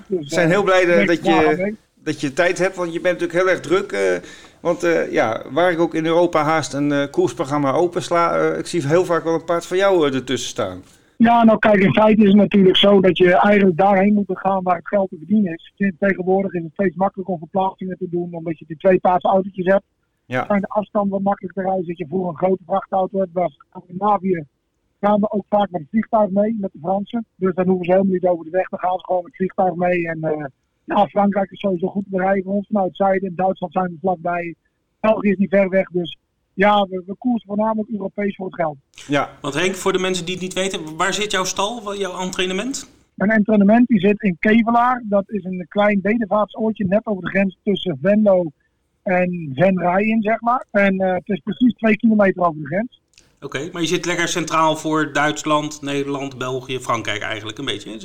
Dus, 0.07 0.19
We 0.19 0.25
zijn 0.25 0.49
heel 0.49 0.63
blij 0.63 1.05
dat 1.05 1.25
je, 1.25 1.75
dat 2.03 2.21
je 2.21 2.33
tijd 2.33 2.57
hebt, 2.57 2.75
want 2.75 2.93
je 2.93 2.99
bent 3.01 3.19
natuurlijk 3.19 3.45
heel 3.45 3.55
erg 3.55 3.59
druk. 3.59 4.21
Want 4.63 4.83
eh, 4.83 5.11
ja, 5.11 5.41
waar 5.51 5.71
ik 5.71 5.79
ook 5.79 5.93
in 5.93 6.05
Europa 6.05 6.43
haast 6.43 6.73
een 6.73 6.91
eh, 6.91 7.09
koersprogramma 7.11 7.71
opensla, 7.71 8.37
eh, 8.37 8.57
ik 8.57 8.65
zie 8.65 8.87
heel 8.87 9.05
vaak 9.05 9.23
wel 9.23 9.33
een 9.33 9.43
paard 9.43 9.65
van 9.65 9.77
jou 9.77 10.13
ertussen 10.13 10.49
staan. 10.49 10.81
Ja, 11.17 11.43
nou 11.43 11.59
kijk, 11.59 11.79
in 11.79 11.93
feite 11.93 12.21
is 12.21 12.27
het 12.27 12.35
natuurlijk 12.35 12.77
zo 12.77 13.01
dat 13.01 13.17
je 13.17 13.33
eigenlijk 13.35 13.77
daarheen 13.77 14.13
moet 14.13 14.25
gaan 14.27 14.63
waar 14.63 14.75
het 14.75 14.87
geld 14.87 15.09
te 15.09 15.17
verdienen 15.17 15.53
is. 15.53 15.93
Tegenwoordig 15.99 16.53
is 16.53 16.63
het 16.63 16.73
steeds 16.73 16.95
makkelijker 16.95 17.33
om 17.33 17.39
verplaatsingen 17.39 17.97
te 17.97 18.09
doen, 18.09 18.33
omdat 18.33 18.59
je 18.59 18.65
die 18.67 18.77
twee 18.77 18.99
paarse 18.99 19.27
autootjes 19.27 19.65
hebt. 19.65 19.83
Ja. 20.25 20.45
zijn 20.47 20.61
de 20.61 20.67
afstanden 20.67 21.11
wat 21.11 21.21
makkelijker 21.21 21.63
te 21.63 21.69
reizen. 21.69 21.87
Dat 21.87 21.97
je 21.97 22.07
voor 22.09 22.27
een 22.27 22.37
grote 22.37 22.63
vrachtauto 22.65 23.19
hebt. 23.19 23.33
Waar 23.33 23.51
Scandinavië 23.69 24.45
gaan 24.99 25.19
we 25.19 25.31
ook 25.31 25.45
vaak 25.49 25.71
met 25.71 25.81
het 25.81 25.89
vliegtuig 25.89 26.29
mee, 26.29 26.57
met 26.59 26.71
de 26.73 26.79
Fransen. 26.81 27.25
Dus 27.35 27.53
dan 27.55 27.67
hoeven 27.67 27.85
ze 27.85 27.91
helemaal 27.91 28.13
niet 28.13 28.27
over 28.27 28.45
de 28.45 28.51
weg 28.51 28.67
te 28.67 28.79
gaan. 28.79 28.97
Ze 28.97 29.05
gewoon 29.05 29.23
met 29.23 29.31
het 29.31 29.41
vliegtuig 29.41 29.75
mee. 29.75 30.07
En 30.07 30.51
ja, 30.85 31.07
Frankrijk 31.07 31.51
is 31.51 31.59
sowieso 31.59 31.87
goed 31.87 32.05
voor 32.09 32.41
ons 32.43 32.67
vanuit 32.67 32.87
het 32.87 32.95
zuiden. 32.95 33.29
In 33.29 33.35
Duitsland 33.35 33.73
zijn 33.73 33.85
we 33.85 33.97
vlakbij. 34.01 34.55
België 34.99 35.29
is 35.29 35.37
niet 35.37 35.49
ver 35.49 35.69
weg. 35.69 35.87
Dus 35.87 36.17
ja, 36.53 36.87
we, 36.89 37.03
we 37.05 37.15
koersen 37.17 37.47
voornamelijk 37.47 37.89
Europees 37.89 38.35
voor 38.35 38.45
het 38.45 38.55
geld. 38.55 38.77
Ja, 39.07 39.29
Want 39.41 39.53
Henk, 39.53 39.75
voor 39.75 39.91
de 39.93 39.99
mensen 39.99 40.25
die 40.25 40.33
het 40.33 40.43
niet 40.43 40.53
weten, 40.53 40.97
waar 40.97 41.13
zit 41.13 41.31
jouw 41.31 41.43
stal, 41.43 41.83
Waar- 41.83 41.97
jouw 41.97 42.19
entrainement? 42.19 42.91
Mijn 43.13 43.31
entrainement 43.31 43.87
die 43.87 43.99
zit 43.99 44.21
in 44.21 44.37
Kevelaar. 44.39 45.03
Dat 45.05 45.23
is 45.27 45.43
een 45.43 45.65
klein 45.69 46.01
bedevaartsoortje 46.01 46.85
net 46.85 47.05
over 47.05 47.23
de 47.23 47.29
grens 47.29 47.57
tussen 47.63 47.97
Venlo 48.01 48.45
en 49.03 49.51
Venray 49.53 50.17
zeg 50.19 50.41
maar. 50.41 50.65
En 50.71 50.99
eh, 50.99 51.13
het 51.13 51.29
is 51.29 51.39
precies 51.43 51.73
twee 51.73 51.95
kilometer 51.95 52.41
over 52.41 52.61
de 52.61 52.67
grens. 52.67 53.01
Oké, 53.41 53.69
maar 53.71 53.81
je 53.81 53.87
zit 53.87 54.05
lekker 54.05 54.27
centraal 54.27 54.75
voor 54.75 55.13
Duitsland, 55.13 55.81
Nederland, 55.81 56.37
België, 56.37 56.79
Frankrijk 56.79 57.21
eigenlijk 57.21 57.57
een 57.57 57.65
beetje. 57.65 57.97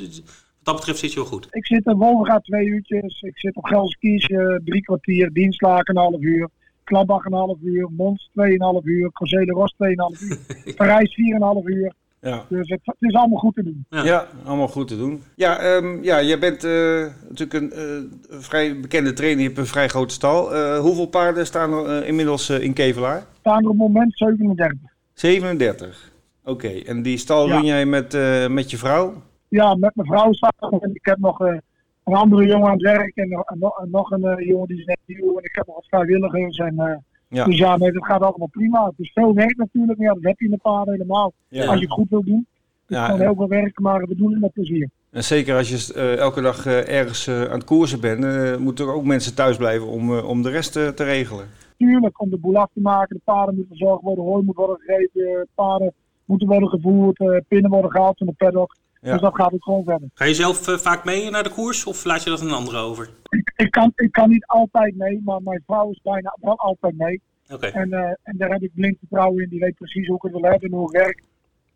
Dat 0.69 0.77
betreft 0.77 0.99
zit 0.99 1.13
je 1.13 1.19
wel 1.19 1.29
goed. 1.29 1.47
Ik 1.51 1.65
zit 1.65 1.85
in 1.85 1.97
Wolverga 1.97 2.39
twee 2.39 2.65
uurtjes. 2.65 3.21
Ik 3.21 3.37
zit 3.39 3.55
op 3.55 3.65
Gelsenkirchen 3.65 4.61
drie 4.65 4.81
kwartier. 4.81 5.33
Dienstlaken 5.33 5.95
een 5.95 6.01
half 6.01 6.21
uur. 6.21 6.49
Klabbach 6.83 7.25
een 7.25 7.33
half 7.33 7.57
uur. 7.63 7.89
Mons 7.97 8.29
2,5 8.29 8.83
uur. 8.83 9.11
Corsele 9.11 9.51
Ros 9.51 9.73
2,5 10.17 10.21
uur. 10.21 10.37
Parijs 10.75 11.09
4,5 11.09 11.63
uur. 11.65 11.93
ja. 12.21 12.45
Dus 12.49 12.69
het, 12.69 12.79
het 12.83 12.95
is 12.99 13.13
allemaal 13.13 13.39
goed 13.39 13.55
te 13.55 13.63
doen. 13.63 13.85
Ja. 13.89 14.03
Ja, 14.03 14.27
allemaal 14.45 14.67
goed 14.67 14.87
te 14.87 14.97
doen. 14.97 15.23
Ja, 15.35 15.59
ehm, 15.59 16.03
ja 16.03 16.21
jij 16.21 16.39
bent 16.39 16.63
eh, 16.63 17.05
natuurlijk 17.29 17.53
een 17.53 17.71
eh, 17.71 18.35
een 18.35 18.41
vrij 18.41 18.79
bekende 18.79 19.13
trainer. 19.13 19.39
Je 19.41 19.47
hebt 19.47 19.59
een 19.59 19.65
vrij 19.65 19.87
grote 19.87 20.13
stal. 20.13 20.53
Eh, 20.55 20.79
hoeveel 20.79 21.07
paarden 21.07 21.45
staan 21.45 21.73
er 21.73 22.05
inmiddels 22.05 22.49
in 22.49 22.73
Kevelaar? 22.73 23.25
Staan 23.39 23.57
er 23.63 23.69
op 23.69 23.79
het 23.79 23.87
moment 23.87 24.17
37. 24.17 24.77
37. 25.13 26.11
Oké, 26.43 26.67
en 26.67 27.01
die 27.01 27.17
stal 27.17 27.47
Ja. 27.47 27.55
run 27.55 27.65
jij 27.65 27.85
met, 27.85 28.13
eh, 28.13 28.47
met 28.47 28.71
je 28.71 28.77
vrouw? 28.77 29.13
Ja, 29.49 29.75
met 29.75 29.95
mijn 29.95 30.07
vrouw 30.07 30.31
samen. 30.33 30.79
En 30.79 30.89
ik 30.93 31.05
heb 31.05 31.17
nog 31.17 31.41
eh, 31.41 31.57
een 32.03 32.13
andere 32.13 32.45
jongen 32.47 32.65
aan 32.67 32.73
het 32.73 32.81
werk 32.81 33.15
en, 33.15 33.29
nog- 33.29 33.45
en 33.49 33.59
nog- 33.59 33.79
en 33.81 33.89
nog 33.91 34.11
een 34.11 34.23
eh, 34.23 34.47
jongen 34.47 34.67
die 34.67 34.77
is 34.79 34.85
net 34.85 34.97
nieuw. 35.05 35.37
En 35.37 35.43
ik 35.43 35.55
heb 35.55 35.65
nog 35.67 35.75
wat 35.75 35.85
vrijwilligers. 35.87 36.57
En, 36.57 36.79
eh, 36.79 36.95
Ja. 37.31 37.45
Dus 37.45 37.57
ja, 37.57 37.77
nee, 37.77 37.91
dat 37.91 38.05
gaat 38.05 38.21
allemaal 38.21 38.47
prima. 38.47 38.85
Het 38.85 38.93
is 38.99 39.11
veel 39.13 39.33
werk 39.33 39.57
natuurlijk, 39.57 39.97
maar 39.97 40.07
ja, 40.07 40.13
dat 40.13 40.23
heb 40.23 40.39
je 40.39 40.45
in 40.45 40.51
een 40.51 40.59
paar 40.61 40.85
helemaal. 40.85 41.33
Ja. 41.47 41.65
Als 41.65 41.75
je 41.79 41.85
het 41.85 41.93
goed 41.93 42.09
wil 42.09 42.23
doen. 42.23 42.47
Het 42.47 42.89
is 42.89 42.95
Ja, 42.97 43.03
gewoon 43.05 43.19
en- 43.19 43.25
heel 43.25 43.35
veel 43.35 43.47
werk, 43.47 43.79
maar 43.79 43.99
we 44.05 44.15
doen 44.15 44.31
het 44.31 44.41
met 44.41 44.53
plezier. 44.53 44.89
En 45.11 45.23
zeker 45.23 45.55
als 45.55 45.69
je 45.93 45.93
elke 46.17 46.41
dag 46.41 46.65
ergens 46.65 47.29
aan 47.29 47.35
het 47.51 47.63
koersen 47.63 48.01
bent, 48.01 48.59
moeten 48.59 48.85
er 48.85 48.93
ook 48.93 49.03
mensen 49.03 49.35
thuis 49.35 49.57
blijven 49.57 49.87
om, 49.87 50.17
om 50.19 50.41
de 50.41 50.49
rest 50.49 50.71
te 50.73 51.03
regelen. 51.03 51.45
Tuurlijk, 51.77 52.21
om 52.21 52.29
de 52.29 52.37
boel 52.37 52.57
af 52.57 52.69
te 52.73 52.81
maken, 52.81 53.15
de 53.15 53.21
paarden 53.23 53.55
moeten 53.55 53.77
verzorgd 53.77 54.03
worden, 54.03 54.23
hooi 54.23 54.43
moet 54.43 54.55
worden 54.55 54.79
gegeven, 54.85 55.47
paarden 55.55 55.93
moeten 56.25 56.47
worden 56.47 56.69
gevoerd, 56.69 57.43
pinnen 57.47 57.71
worden 57.71 57.91
gehaald 57.91 58.17
van 58.17 58.27
de 58.27 58.33
paddock. 58.37 58.75
Ja. 59.01 59.11
Dus 59.11 59.21
dat 59.21 59.35
gaat 59.35 59.53
ook 59.53 59.63
gewoon 59.63 59.83
verder. 59.83 60.09
Ga 60.13 60.25
je 60.25 60.33
zelf 60.33 60.67
eh, 60.67 60.77
vaak 60.77 61.05
mee 61.05 61.29
naar 61.29 61.43
de 61.43 61.49
koers 61.49 61.85
of 61.85 62.03
laat 62.03 62.23
je 62.23 62.29
dat 62.29 62.41
een 62.41 62.51
andere 62.51 62.77
over? 62.77 63.09
Ik, 63.29 63.51
ik, 63.55 63.71
kan, 63.71 63.91
ik 63.95 64.11
kan 64.11 64.29
niet 64.29 64.45
altijd 64.45 64.95
mee, 64.95 65.21
maar 65.25 65.41
mijn 65.41 65.63
vrouw 65.65 65.91
is 65.91 65.99
bijna 66.03 66.37
wel 66.41 66.57
altijd 66.57 66.97
mee. 66.97 67.21
Oké. 67.49 67.67
En, 67.67 67.93
eh, 67.93 68.13
en 68.23 68.37
daar 68.37 68.49
heb 68.49 68.61
ik 68.61 68.71
blind 68.73 68.97
vertrouwen 68.99 69.43
in. 69.43 69.49
Die 69.49 69.59
weet 69.59 69.75
precies 69.75 70.07
hoe 70.07 70.15
ik 70.15 70.21
het 70.21 70.31
wil 70.31 70.41
hebben 70.41 70.69
en 70.69 70.75
hoe 70.75 70.83
het 70.83 71.03
werkt. 71.03 71.21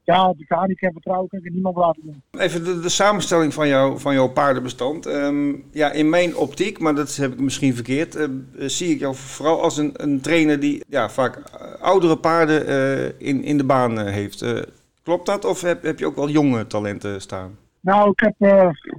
Ja, 0.06 0.16
als 0.16 0.38
ik 0.38 0.50
haar 0.50 0.68
niet 0.68 0.80
kan 0.80 0.92
vertrouwen, 0.92 1.30
kan 1.30 1.40
ik 1.40 1.46
het 1.46 1.54
niemand 1.54 1.76
laten 1.76 2.02
doen. 2.04 2.22
Even 2.42 2.64
de, 2.64 2.80
de 2.80 2.90
samenstelling 2.90 3.54
van, 3.54 3.68
jou, 3.68 4.00
van 4.00 4.14
jouw 4.14 4.28
paardenbestand. 4.28 5.06
Ehm, 5.06 5.54
ja, 5.72 5.92
in 5.92 6.10
mijn 6.10 6.36
optiek, 6.36 6.80
maar 6.80 6.96
dat 6.96 7.16
heb 7.16 7.32
ik 7.34 7.40
misschien 7.40 7.74
verkeerd, 7.74 8.16
eh, 8.16 8.28
zie 8.58 8.94
ik 8.94 9.00
jou 9.00 9.16
vooral 9.16 9.62
als 9.62 9.78
een, 9.78 9.92
een 9.94 10.22
trainer 10.22 10.60
die 10.60 10.84
ja, 10.88 11.10
vaak 11.10 11.42
oudere 11.80 12.18
paarden 12.18 12.68
eh, 12.68 13.28
in, 13.28 13.44
in 13.44 13.58
de 13.58 13.64
baan 13.64 14.00
eh, 14.00 14.14
heeft. 14.14 14.46
Klopt 15.04 15.26
dat 15.26 15.46
of 15.46 15.62
heb, 15.62 15.84
heb 15.84 16.00
je 16.00 16.06
ook 16.06 16.16
wel 16.16 16.30
jonge 16.30 16.68
talenten 16.68 17.22
staan? 17.22 17.58
Nou, 17.80 18.10
ik 18.10 18.20
heb, 18.20 18.36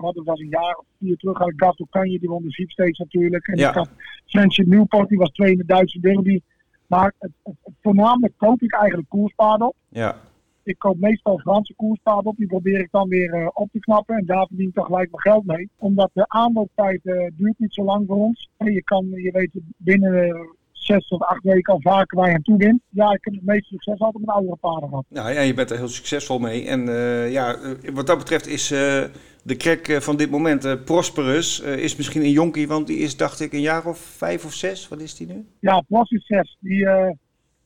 wat, 0.01 0.15
dat 0.15 0.25
was 0.25 0.39
een 0.41 0.49
jaar 0.49 0.75
of 0.77 0.85
vier 0.99 1.17
terug, 1.17 1.39
had 1.39 1.49
ik 1.49 1.55
Gato 1.63 1.87
Kanje, 1.91 2.19
die 2.19 2.29
won 2.29 2.43
de 2.43 2.95
natuurlijk. 2.99 3.47
En 3.47 3.57
Ja. 3.59 3.69
ik 3.69 3.75
had 3.75 3.91
Friendship 4.27 4.67
Newport, 4.67 5.09
die 5.09 5.19
was 5.19 5.31
twee 5.31 5.51
in 5.53 5.59
de 5.59 5.65
Duitse 5.65 6.01
derby. 6.01 6.41
Maar 6.87 7.15
het, 7.19 7.31
het, 7.43 7.55
het- 7.63 7.75
voornamelijk 7.83 8.33
koop 8.37 8.63
ik 8.63 8.75
eigenlijk 8.75 9.09
koerspaarden 9.09 9.67
op. 9.67 9.75
Ja, 9.89 10.17
Ik 10.63 10.79
koop 10.79 10.99
meestal 10.99 11.39
Franse 11.39 11.75
koerspaarden 11.75 12.25
op. 12.27 12.37
Die 12.37 12.47
probeer 12.47 12.79
ik 12.81 12.89
dan 12.91 13.09
weer 13.09 13.33
eh, 13.35 13.49
op 13.53 13.69
te 13.73 13.79
knappen. 13.79 14.17
En 14.17 14.27
daar 14.27 14.47
verdien 14.47 14.69
ik 14.69 14.75
dan 14.75 14.85
gelijk 14.85 15.11
mijn 15.11 15.23
geld 15.23 15.45
mee. 15.47 15.69
Omdat 15.79 16.11
de 16.13 16.25
aanlooptijd 16.29 17.01
eh, 17.05 17.27
duurt 17.37 17.59
niet 17.59 17.75
zo 17.75 17.85
lang 17.85 18.07
voor 18.07 18.17
ons. 18.17 18.49
En 18.57 18.73
je 18.73 18.83
kan, 18.83 19.07
je 19.11 19.31
weet 19.33 19.51
binnen 19.77 20.25
eh, 20.25 20.41
zes 20.85 21.07
tot 21.07 21.23
acht 21.23 21.43
weken 21.43 21.73
al 21.73 21.81
vaker 21.81 22.19
waar 22.19 22.29
je 22.29 22.35
aan 22.35 22.43
toe 22.43 22.57
bent. 22.57 22.81
Ja, 22.89 23.13
ik 23.13 23.25
heb 23.25 23.35
het 23.35 23.45
meeste 23.45 23.69
succes 23.69 24.01
altijd 24.01 24.25
met 24.25 24.35
oudere 24.35 24.57
paarden 24.57 24.89
gehad. 24.89 25.05
nou, 25.09 25.31
ja, 25.33 25.41
je 25.41 25.55
bent 25.55 25.71
er 25.71 25.77
heel 25.77 25.89
succesvol 25.89 26.39
mee. 26.39 26.67
En 26.67 26.89
eh, 26.89 27.33
ja, 27.33 27.55
eh, 27.55 27.71
wat 27.95 28.07
dat 28.07 28.19
betreft 28.19 28.47
is 28.47 28.71
eh, 28.71 29.05
de 29.43 29.57
crack 29.57 29.89
eh, 29.89 30.01
van 30.01 30.17
dit 30.17 30.31
moment, 30.31 30.85
Prosperus, 30.85 31.61
is 31.61 31.97
misschien 31.97 32.23
een 32.23 32.31
jonkie, 32.31 32.69
want 32.69 32.87
die 32.87 32.99
is 32.99 33.17
dacht 33.17 33.41
ik 33.41 33.53
een 33.53 33.61
jaar 33.61 33.87
of 33.87 33.99
vijf 33.99 34.45
of 34.45 34.53
zes. 34.53 34.89
Wat 34.89 35.01
is 35.01 35.17
die 35.17 35.27
nu? 35.27 35.47
Ja, 35.61 35.81
Plas 35.81 36.11
is 36.11 36.27
zes. 36.27 36.57
Die, 36.61 36.87
eh 36.89 37.11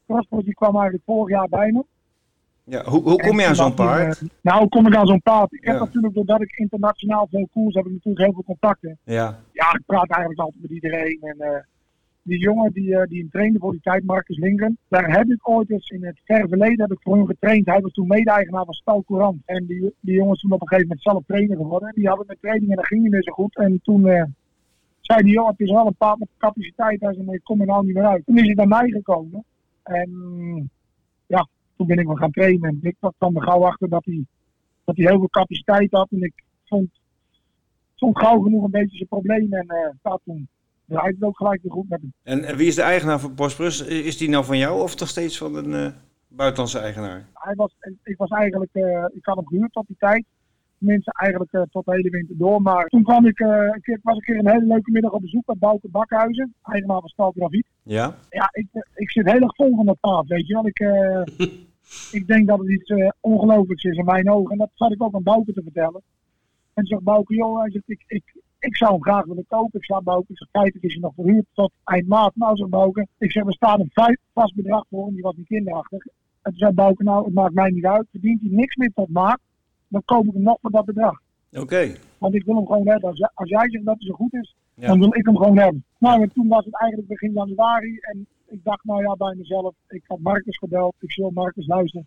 Prosper, 0.07 0.45
die 0.45 0.55
kwam 0.55 0.75
eigenlijk 0.75 1.05
vorig 1.07 1.37
jaar 1.37 1.49
bij 1.49 1.71
me. 1.73 1.85
Ja, 2.65 2.85
hoe, 2.85 3.03
hoe 3.03 3.17
kom 3.17 3.41
je 3.41 3.47
aan 3.47 3.55
zo'n 3.55 3.67
die, 3.67 3.75
paard? 3.75 4.21
nou, 4.43 4.59
hoe 4.59 4.69
kom 4.69 4.87
ik 4.87 4.95
aan 4.95 5.07
zo'n 5.07 5.23
paard? 5.23 5.53
Ik 5.53 5.65
heb 5.65 5.75
Ja. 5.75 5.81
natuurlijk, 5.81 6.15
doordat 6.15 6.41
ik 6.43 6.51
internationaal 6.59 7.27
veel 7.31 7.49
koers 7.53 7.75
heb, 7.75 7.87
ik 7.87 7.93
natuurlijk 7.93 8.25
heel 8.25 8.33
veel 8.33 8.45
contacten. 8.45 8.99
Ja, 9.05 9.39
Ja, 9.53 9.73
ik 9.75 9.83
praat 9.87 10.11
eigenlijk 10.11 10.41
altijd 10.41 10.63
met 10.63 10.71
iedereen. 10.71 11.19
En 11.21 11.67
die 12.29 12.39
jongen 12.39 12.73
die, 12.73 12.97
eh, 12.97 13.09
die 13.09 13.19
hem 13.19 13.31
trainde 13.31 13.59
voor 13.59 13.73
die 13.73 13.81
tijd, 13.81 14.05
Marcus 14.05 14.39
Lingren, 14.39 14.79
daar 14.89 15.17
heb 15.17 15.31
ik 15.31 15.49
ooit 15.49 15.71
eens 15.71 15.89
in 15.89 16.05
het 16.05 16.21
verre 16.25 16.49
verleden 16.49 16.81
heb 16.81 16.93
ik 16.93 17.03
voor 17.03 17.17
hem 17.17 17.27
getraind. 17.27 17.67
Hij 17.67 17.81
was 17.81 17.93
toen 17.93 18.07
mede-eigenaar 18.07 18.65
van 18.65 18.75
Stal 18.75 19.05
Courant. 19.05 19.43
En 19.45 19.67
die, 19.67 19.95
die 20.01 20.15
jongen 20.15 20.35
is 20.35 20.41
toen 20.41 20.53
op 20.53 20.61
een 20.61 20.69
gegeven 20.69 20.89
moment 20.89 21.07
zelf 21.07 21.25
trainer 21.27 21.57
geworden. 21.57 21.93
Die 21.95 22.09
hadden 22.09 22.27
met 22.27 22.41
training 22.41 22.71
en 22.71 22.77
dat 22.77 22.87
ging 22.87 23.03
niet 23.03 23.11
meer 23.11 23.23
zo 23.23 23.33
goed. 23.33 23.57
En 23.57 23.81
toen 23.83 24.09
eh, 24.09 24.25
zei 25.01 25.23
die 25.23 25.33
jongen, 25.33 25.51
het 25.51 25.61
is 25.61 25.71
wel 25.71 25.87
een 25.87 25.95
paard 25.95 26.19
met 26.19 26.29
capaciteit. 26.39 27.01
Hij 27.01 27.15
zei, 27.15 27.27
maar 27.27 27.35
ik 27.35 27.45
kom 27.45 27.61
er 27.61 27.67
nou 27.67 27.85
niet 27.85 27.95
meer 27.95 28.07
uit. 28.07 28.27
Toen 28.27 28.39
is 28.39 28.47
hij 28.47 28.55
bij 28.55 28.67
mij 28.67 28.91
gekomen. 28.91 29.45
En 29.83 30.11
ja, 31.27 31.49
toen 31.77 31.87
ben 31.87 31.99
ik 31.99 32.07
wel 32.07 32.17
gaan 32.17 32.31
trainen. 32.31 32.69
En 32.69 32.79
ik 32.83 32.97
kwam 33.19 33.37
er 33.37 33.43
gauw 33.43 33.65
achter 33.65 33.89
dat 33.89 34.05
hij, 34.05 34.25
dat 34.85 34.97
hij 34.97 35.07
heel 35.07 35.19
veel 35.19 35.29
capaciteit 35.29 35.93
had. 35.93 36.11
En 36.11 36.23
ik 36.23 36.45
vond, 36.65 36.91
vond 37.97 38.19
gauw 38.19 38.41
genoeg 38.41 38.65
een 38.65 38.71
beetje 38.71 38.97
zijn 38.97 39.09
probleem. 39.09 39.53
En 39.53 39.69
eh 39.69 39.91
ja, 40.03 40.19
toen 40.25 40.49
draaide 40.89 41.15
het 41.15 41.29
ook 41.29 41.37
gelijk 41.37 41.63
weer 41.63 41.73
goed 41.73 41.89
met 41.89 42.01
hem. 42.01 42.13
En, 42.23 42.45
en 42.45 42.57
wie 42.57 42.67
is 42.67 42.75
de 42.75 42.83
eigenaar 42.83 43.21
van 43.21 43.35
Prosperus? 43.35 43.81
Is 43.85 44.17
die 44.17 44.29
nou 44.29 44.45
van 44.45 44.59
jou 44.59 44.83
of 44.83 44.95
toch 44.95 45.09
steeds 45.09 45.39
van 45.39 45.55
een 45.55 45.75
eh, 45.75 45.93
buitenlandse 46.29 46.79
eigenaar? 46.79 47.29
Hij 47.35 47.55
was, 47.55 47.75
ik 48.03 48.17
was 48.17 48.31
eigenlijk, 48.31 48.71
eh, 48.73 49.05
ik 49.15 49.25
had 49.25 49.37
hem 49.37 49.47
gehuurd 49.47 49.73
tot 49.73 49.87
die 49.87 49.97
tijd. 49.99 50.25
Tenminste, 50.79 51.13
eigenlijk 51.13 51.53
eh, 51.53 51.63
tot 51.71 51.85
de 51.85 51.93
hele 51.93 52.11
winter 52.11 52.37
door. 52.39 52.63
Maar 52.63 52.87
toen 52.87 53.03
kwam 53.03 53.27
ik, 53.27 53.39
een 53.39 53.81
keer, 53.83 53.99
was 54.03 54.17
een 54.17 54.23
keer 54.23 54.39
een 54.39 54.51
hele 54.51 54.67
leuke 54.67 54.91
middag 54.91 55.13
op 55.13 55.21
bezoek 55.21 55.45
bij 55.45 55.57
Bouke 55.59 55.89
Bakhuizen, 55.89 56.55
eigenaar 56.63 57.01
van 57.01 57.09
Stal 57.09 57.33
Graviet. 57.37 57.67
Ja? 57.83 58.15
Ja, 58.31 58.49
ik, 58.53 58.67
ik 58.95 59.11
zit 59.11 59.31
heel 59.31 59.41
erg 59.41 59.55
vol 59.55 59.77
van 59.77 59.87
dat 59.87 60.01
paard, 60.01 60.29
weet 60.29 60.47
je 60.47 60.55
wel. 60.55 60.67
Ik, 60.67 60.79
ik 62.21 62.27
denk 62.27 62.47
dat 62.47 62.59
het 62.59 62.71
iets 62.71 62.93
ongelooflijks 63.21 63.85
is 63.85 63.97
in 63.97 64.05
mijn 64.05 64.31
ogen. 64.31 64.51
En 64.51 64.59
dat 64.59 64.71
zat 64.75 64.93
ik 64.93 65.03
ook 65.03 65.15
aan 65.15 65.23
Bouke 65.23 65.53
te 65.53 65.63
vertellen. 65.63 66.03
En 66.75 66.87
zegt 66.87 67.03
Bouke, 67.03 67.35
joh, 67.35 67.61
hij 67.61 67.71
zegt, 67.71 67.89
ik, 67.89 68.05
ik, 68.07 68.43
ik 68.59 68.77
zou 68.77 68.93
hem 68.93 69.03
graag 69.03 69.25
willen 69.25 69.45
kopen. 69.49 69.79
Ik 69.81 69.85
zei 69.85 70.01
Bouke, 70.01 70.33
ik 70.33 70.39
zeg, 70.39 70.49
feitelijk 70.51 70.85
is 70.85 70.93
hij 70.93 71.03
nog 71.03 71.15
verhuurd 71.15 71.45
tot 71.55 71.73
eind 71.85 72.07
maart. 72.07 72.37
Nou, 72.37 72.57
zegt 72.57 72.71
Bouke, 72.71 73.07
ik 73.19 73.33
zeg, 73.33 73.47
er 73.47 73.53
staat 73.53 73.79
een 73.79 73.91
vijf 73.93 74.17
vast 74.33 74.55
bedrag 74.55 74.85
voor 74.91 75.05
hem, 75.05 75.15
die 75.15 75.23
was 75.23 75.37
niet 75.37 75.47
kinderachtig. 75.47 76.07
En 76.43 76.51
toen 76.51 76.59
zei 76.59 76.73
Bouke, 76.73 77.03
nou, 77.03 77.25
het 77.25 77.35
maakt 77.35 77.55
mij 77.55 77.71
niet 77.71 77.85
uit. 77.87 78.07
Verdient 78.11 78.41
hij 78.41 78.51
niks 78.51 78.77
meer 78.77 78.93
tot 78.95 79.09
maart, 79.09 79.41
dan 79.89 80.03
koop 80.05 80.27
ik 80.27 80.33
hem 80.33 80.43
nog 80.43 80.59
voor 80.61 80.71
dat 80.71 80.85
bedrag. 80.85 81.21
Oké. 81.53 81.95
Want 82.19 82.35
ik 82.35 82.45
wil 82.45 82.55
hem 82.57 82.67
gewoon 82.67 82.89
hebben. 82.89 83.09
Als, 83.09 83.19
jij- 83.19 83.31
als 83.35 83.49
jij 83.49 83.71
zegt 83.71 83.85
dat 83.85 83.97
hij 83.99 84.07
zo 84.09 84.15
goed 84.15 84.35
is, 84.35 84.55
Ja. 84.75 84.87
dan 84.87 84.99
wil 84.99 85.15
ik 85.17 85.27
hem 85.27 85.37
gewoon 85.37 85.59
hebben. 85.59 85.85
Nou, 85.99 86.23
en 86.23 86.33
toen 86.33 86.49
was 86.49 86.65
het 86.65 86.75
eigenlijk 86.79 87.09
begin 87.11 87.33
januari. 87.33 87.99
En 88.01 88.27
ik 88.49 88.65
dacht, 88.65 88.85
nou 88.85 89.03
ja, 89.03 89.15
bij 89.17 89.35
mezelf. 89.35 89.75
Ik 89.89 90.03
had 90.07 90.19
Marcus 90.19 90.59
gebeld. 90.59 90.95
Ik 91.01 91.13
zei, 91.13 91.31
Marcus, 91.33 91.67
luister. 91.67 92.03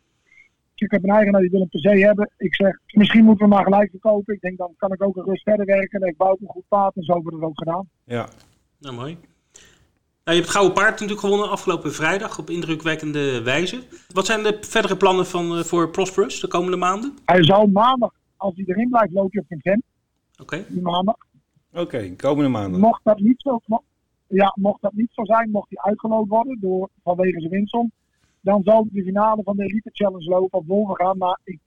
Ik 0.82 0.92
heb 0.92 1.04
een 1.04 1.10
eigenaar 1.10 1.42
die 1.42 1.50
wil 1.50 1.62
een 1.62 1.70
per 1.70 1.80
se 1.80 1.90
hebben. 2.06 2.30
Ik 2.38 2.56
zeg, 2.56 2.80
misschien 2.94 3.26
moeten 3.26 3.46
we 3.48 3.54
maar 3.54 3.64
gelijk 3.64 3.90
verkopen. 3.90 4.34
Ik 4.34 4.42
denk, 4.42 4.58
dan 4.58 4.74
kan 4.78 4.92
ik 4.92 5.04
ook 5.04 5.16
een 5.16 5.24
rust 5.26 5.44
verder 5.44 5.66
werken. 5.66 6.02
En 6.02 6.08
ik 6.08 6.18
bouw 6.18 6.38
een 6.42 6.48
goed 6.48 6.68
paard. 6.68 6.96
En 6.96 7.04
zo 7.04 7.14
wordt 7.22 7.36
het 7.36 7.46
ook 7.46 7.58
gedaan. 7.58 7.90
Ja. 8.04 8.30
Nou, 8.80 8.96
mooi. 8.96 9.18
Nou, 10.24 10.38
je 10.38 10.44
hebt 10.44 10.46
het 10.46 10.50
Gouden 10.50 10.74
Paard 10.74 10.92
natuurlijk 10.92 11.20
gewonnen 11.20 11.50
afgelopen 11.50 11.92
vrijdag 11.94 12.40
op 12.40 12.50
indrukwekkende 12.50 13.42
wijze. 13.44 13.84
Wat 14.14 14.26
zijn 14.26 14.44
de 14.44 14.58
verdere 14.62 14.98
plannen 14.98 15.26
van, 15.26 15.58
eh, 15.58 15.64
voor 15.64 15.90
Prosperous 15.90 16.40
de 16.40 16.48
komende 16.48 16.78
maanden? 16.78 17.18
Hij 17.26 17.44
zal 17.44 17.68
maandag, 17.68 18.14
als 18.38 18.54
hij 18.56 18.66
erin 18.68 18.90
blijft, 18.90 19.14
loop 19.14 19.34
je 19.34 19.40
op 19.40 19.46
Vincent. 19.48 19.84
Oké. 20.42 20.66
Die 20.70 20.82
maandag. 20.82 21.16
Oké, 21.74 22.16
komende 22.16 22.50
maanden. 22.50 22.80
Mocht 22.80 23.02
dat 23.04 23.20
niet 23.20 23.42
zo, 23.42 23.60
mo- 23.66 23.84
ja, 24.28 24.56
mocht 24.60 24.82
dat 24.82 24.94
niet 24.94 25.10
zo 25.12 25.26
zijn, 25.26 25.50
mocht 25.52 25.70
hij 25.70 25.84
uitgeloot 25.84 26.28
worden 26.28 26.58
door, 26.60 26.90
vanwege 27.04 27.40
zijn 27.40 27.52
winstsom, 27.52 27.92
dan 28.42 28.62
zal 28.64 28.88
de 28.92 29.04
finale 29.04 29.44
van 29.44 29.56
de 29.58 29.64
Elite 29.64 29.90
Challenge 29.94 30.30
lopen 30.30 30.60
op 30.60 30.68
Wolven 30.68 30.96
gaan. 30.96 31.18
Maar 31.18 31.40
ik 31.44 31.60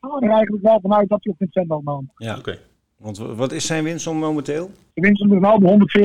ga 0.00 0.08
er 0.20 0.30
eigenlijk 0.30 0.62
wel 0.62 0.80
vanuit 0.80 1.08
dat 1.08 1.18
hij 1.24 1.32
op 1.32 1.38
Vincent 1.38 1.68
maandag. 1.84 2.14
Ja. 2.16 2.36
Oké. 2.38 2.58
Want 2.96 3.18
wat 3.18 3.52
is 3.52 3.66
zijn 3.66 3.84
winst 3.84 4.06
om 4.06 4.16
momenteel? 4.16 4.70
De 4.94 5.00
winstsom 5.00 5.32
is 5.34 5.40
nou 5.40 5.64
op 5.64 5.70
140.000 5.70 6.00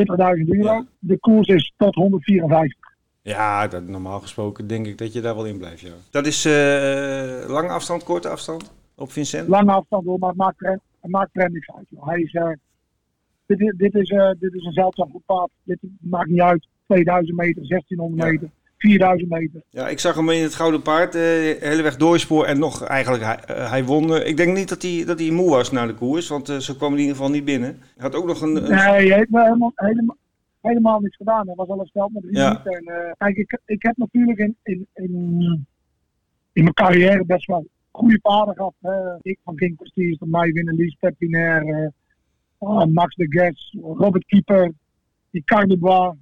euro. 0.47 0.63
Ja. 0.73 0.85
De 0.99 1.17
koers 1.19 1.47
is 1.47 1.73
tot 1.77 1.95
154. 1.95 2.95
Ja, 3.21 3.67
dat, 3.67 3.87
normaal 3.87 4.19
gesproken 4.19 4.67
denk 4.67 4.87
ik 4.87 4.97
dat 4.97 5.13
je 5.13 5.21
daar 5.21 5.35
wel 5.35 5.45
in 5.45 5.57
blijft, 5.57 5.79
ja. 5.81 5.91
Dat 6.11 6.25
is 6.25 6.45
eh, 6.45 6.51
lange 7.49 7.69
afstand, 7.69 8.03
korte 8.03 8.29
afstand 8.29 8.73
op 8.95 9.11
Vincent? 9.11 9.47
Lange 9.47 9.71
afstand 9.71 10.05
door, 10.05 10.19
maar 10.19 10.29
het 10.29 10.37
maakt 10.37 10.63
er, 10.63 10.79
het 11.01 11.11
maakt 11.11 11.29
er 11.31 11.51
niks 11.51 11.69
uit. 11.75 11.85
Joh. 11.89 12.07
Hij 12.07 12.21
is, 12.21 12.33
eh, 12.33 12.49
dit, 13.45 13.59
is- 13.59 13.73
dit, 13.77 13.95
is, 13.95 14.09
eh, 14.09 14.29
dit 14.39 14.53
is 14.53 14.63
een 14.65 14.71
zeldzaam 14.73 15.11
goed 15.11 15.25
paard. 15.25 15.49
Dit 15.63 15.77
maakt 15.99 16.29
niet 16.29 16.41
uit. 16.41 16.67
2000 16.85 17.37
meter, 17.37 17.65
1600 17.67 18.41
Ja. 18.41 18.47
Meter, 18.77 18.97
4000 19.07 19.29
meter. 19.29 19.61
Ja, 19.69 19.87
ik 19.89 19.99
zag 19.99 20.15
hem 20.15 20.29
in 20.29 20.43
het 20.43 20.55
Gouden 20.55 20.81
Paard, 20.81 21.15
eh 21.15 21.21
hele 21.59 21.81
weg 21.81 21.95
doorspoor 21.97 22.45
en 22.45 22.59
nog 22.59 22.83
eigenlijk, 22.83 23.23
hij, 23.23 23.39
hij 23.67 23.85
won. 23.85 24.13
eh, 24.15 24.27
ik 24.27 24.37
denk 24.37 24.55
niet 24.57 24.69
dat 24.69 24.81
hij, 24.81 25.03
dat 25.05 25.19
hij 25.19 25.29
moe 25.29 25.49
was 25.49 25.71
na 25.71 25.85
de 25.85 25.93
koers, 25.93 26.27
want 26.27 26.47
zo 26.47 26.73
kwam 26.73 26.89
hij 26.91 26.97
in 26.99 27.05
ieder 27.05 27.15
geval 27.15 27.31
niet 27.31 27.45
binnen. 27.45 27.69
Hij 27.79 27.81
had 27.97 28.15
ook 28.15 28.25
nog 28.25 28.41
een... 28.41 28.55
een- 28.55 28.63
Nee, 28.69 28.77
hij 28.79 29.03
heeft 29.17 29.29
me 29.29 29.41
helemaal, 29.43 29.71
helemaal, 29.75 30.17
helemaal 30.61 30.99
niks 30.99 31.15
gedaan. 31.15 31.45
Hij 31.45 31.55
was 31.55 31.67
al 31.67 31.77
gesteld 31.77 32.13
met 32.13 32.21
drie 32.23 32.35
Ja. 32.37 32.63
En, 32.65 33.15
kijk, 33.17 33.37
ik, 33.37 33.59
ik 33.65 33.81
heb 33.83 33.97
natuurlijk 33.97 34.39
in, 34.39 34.55
in, 34.63 34.87
in, 34.93 35.39
in 36.53 36.63
mijn 36.63 36.73
carrière 36.73 37.25
best 37.25 37.45
wel 37.45 37.67
goede 37.91 38.19
paarden 38.19 38.55
gehad. 38.55 38.73
ik 39.21 39.37
van 39.43 39.55
King 39.55 39.75
Prestige, 39.75 40.17
van 40.17 40.29
mij 40.29 40.51
winnen, 40.51 40.75
Lies 40.75 40.95
Pepinair, 40.99 41.91
eh, 42.59 42.85
Max 42.85 43.15
de 43.15 43.25
Guess, 43.29 43.75
Robert 43.81 44.25
Keeper, 44.25 44.71
Ricard 45.31 45.69
de 45.69 45.77
Bois. 45.77 46.13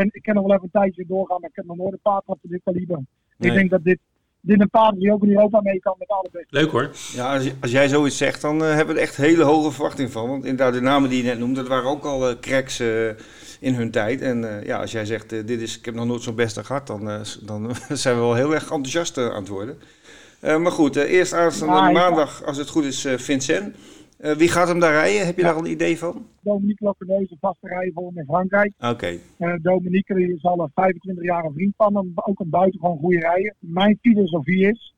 Ik 0.00 0.06
ken, 0.06 0.10
ik 0.12 0.22
ken 0.22 0.34
nog 0.34 0.46
wel 0.46 0.52
even 0.52 0.68
een 0.72 0.80
tijdje 0.80 1.04
doorgaan, 1.08 1.40
maar 1.40 1.50
ik 1.50 1.56
heb 1.56 1.66
nog 1.66 1.76
nooit 1.76 1.92
een 1.92 1.98
paard 2.02 2.24
gehad 2.24 2.38
van 2.40 2.50
dit 2.50 2.60
kaliber. 2.64 2.96
Nee. 3.36 3.50
Ik 3.50 3.56
denk 3.56 3.70
dat 3.70 3.84
dit, 3.84 3.98
dit 4.40 4.60
een 4.60 4.70
paard 4.70 4.94
is 4.94 5.00
die 5.00 5.12
ook 5.12 5.22
in 5.22 5.30
Europa 5.30 5.60
mee 5.60 5.80
kan 5.80 5.94
met 5.98 6.08
alle 6.08 6.28
beste. 6.32 6.56
Leuk 6.56 6.70
hoor. 6.70 6.90
Ja, 7.14 7.34
als, 7.34 7.52
als 7.60 7.70
jij 7.70 7.88
zoiets 7.88 8.16
zegt, 8.16 8.40
dan 8.40 8.64
eh, 8.64 8.74
hebben 8.74 8.94
we 8.94 9.00
er 9.00 9.06
echt 9.06 9.16
hele 9.16 9.42
hoge 9.42 9.70
verwachtingen 9.70 10.10
van. 10.10 10.28
Want 10.28 10.44
inderdaad, 10.44 10.72
de 10.72 10.80
namen 10.80 11.10
die 11.10 11.22
je 11.22 11.28
net 11.28 11.38
noemde, 11.38 11.60
dat 11.60 11.68
waren 11.68 11.90
ook 11.90 12.04
al 12.04 12.28
eh, 12.28 12.38
cracks 12.40 12.80
eh, 12.80 13.10
in 13.60 13.74
hun 13.74 13.90
tijd. 13.90 14.20
En 14.20 14.58
eh, 14.58 14.66
ja, 14.66 14.78
als 14.78 14.92
jij 14.92 15.04
zegt, 15.04 15.28
dit 15.28 15.60
is, 15.60 15.78
ik 15.78 15.84
heb 15.84 15.94
nog 15.94 16.06
nooit 16.06 16.22
zo'n 16.22 16.34
beste 16.34 16.64
gehad, 16.64 16.86
dan, 16.86 17.24
dan 17.42 17.74
zijn 17.88 18.14
we 18.14 18.20
wel 18.20 18.34
heel 18.34 18.54
erg 18.54 18.62
enthousiast 18.62 19.18
eh, 19.18 19.24
aan 19.28 19.40
het 19.40 19.48
worden. 19.48 19.78
Uh, 20.44 20.56
maar 20.56 20.72
goed, 20.72 20.96
uh, 20.96 21.02
eerst 21.02 21.32
aanstaande 21.32 21.74
Ja, 21.74 21.90
maandag, 21.90 22.44
als 22.44 22.56
het 22.56 22.68
goed 22.68 22.84
is, 22.84 23.06
uh, 23.06 23.18
Vincent. 23.18 23.76
Uh, 24.22 24.32
wie 24.32 24.48
gaat 24.48 24.68
hem 24.68 24.78
daar 24.80 24.92
rijden? 24.92 25.26
Heb 25.26 25.36
je 25.36 25.40
Ja. 25.42 25.46
daar 25.48 25.56
al 25.56 25.64
een 25.64 25.70
idee 25.70 25.98
van? 25.98 26.26
Dominique 26.40 26.84
Loppendeus, 26.84 27.30
een 27.30 27.36
vaste 27.40 27.68
rijder 27.68 27.92
voor 27.92 28.06
hem 28.06 28.18
in 28.18 28.24
Frankrijk. 28.24 28.72
Oké. 28.80 29.18
Eh, 29.38 29.54
Dominique 29.62 30.14
die 30.14 30.34
is 30.34 30.42
al 30.44 30.60
een 30.60 30.70
25 30.74 31.24
jaar 31.24 31.44
een 31.44 31.52
vriend 31.52 31.74
van 31.76 31.96
hem, 31.96 32.12
ook 32.14 32.40
een 32.40 32.50
buitengewoon 32.50 32.98
goede 32.98 33.18
rijder. 33.18 33.54
Mijn 33.58 33.98
filosofie 34.00 34.68
is 34.70 34.94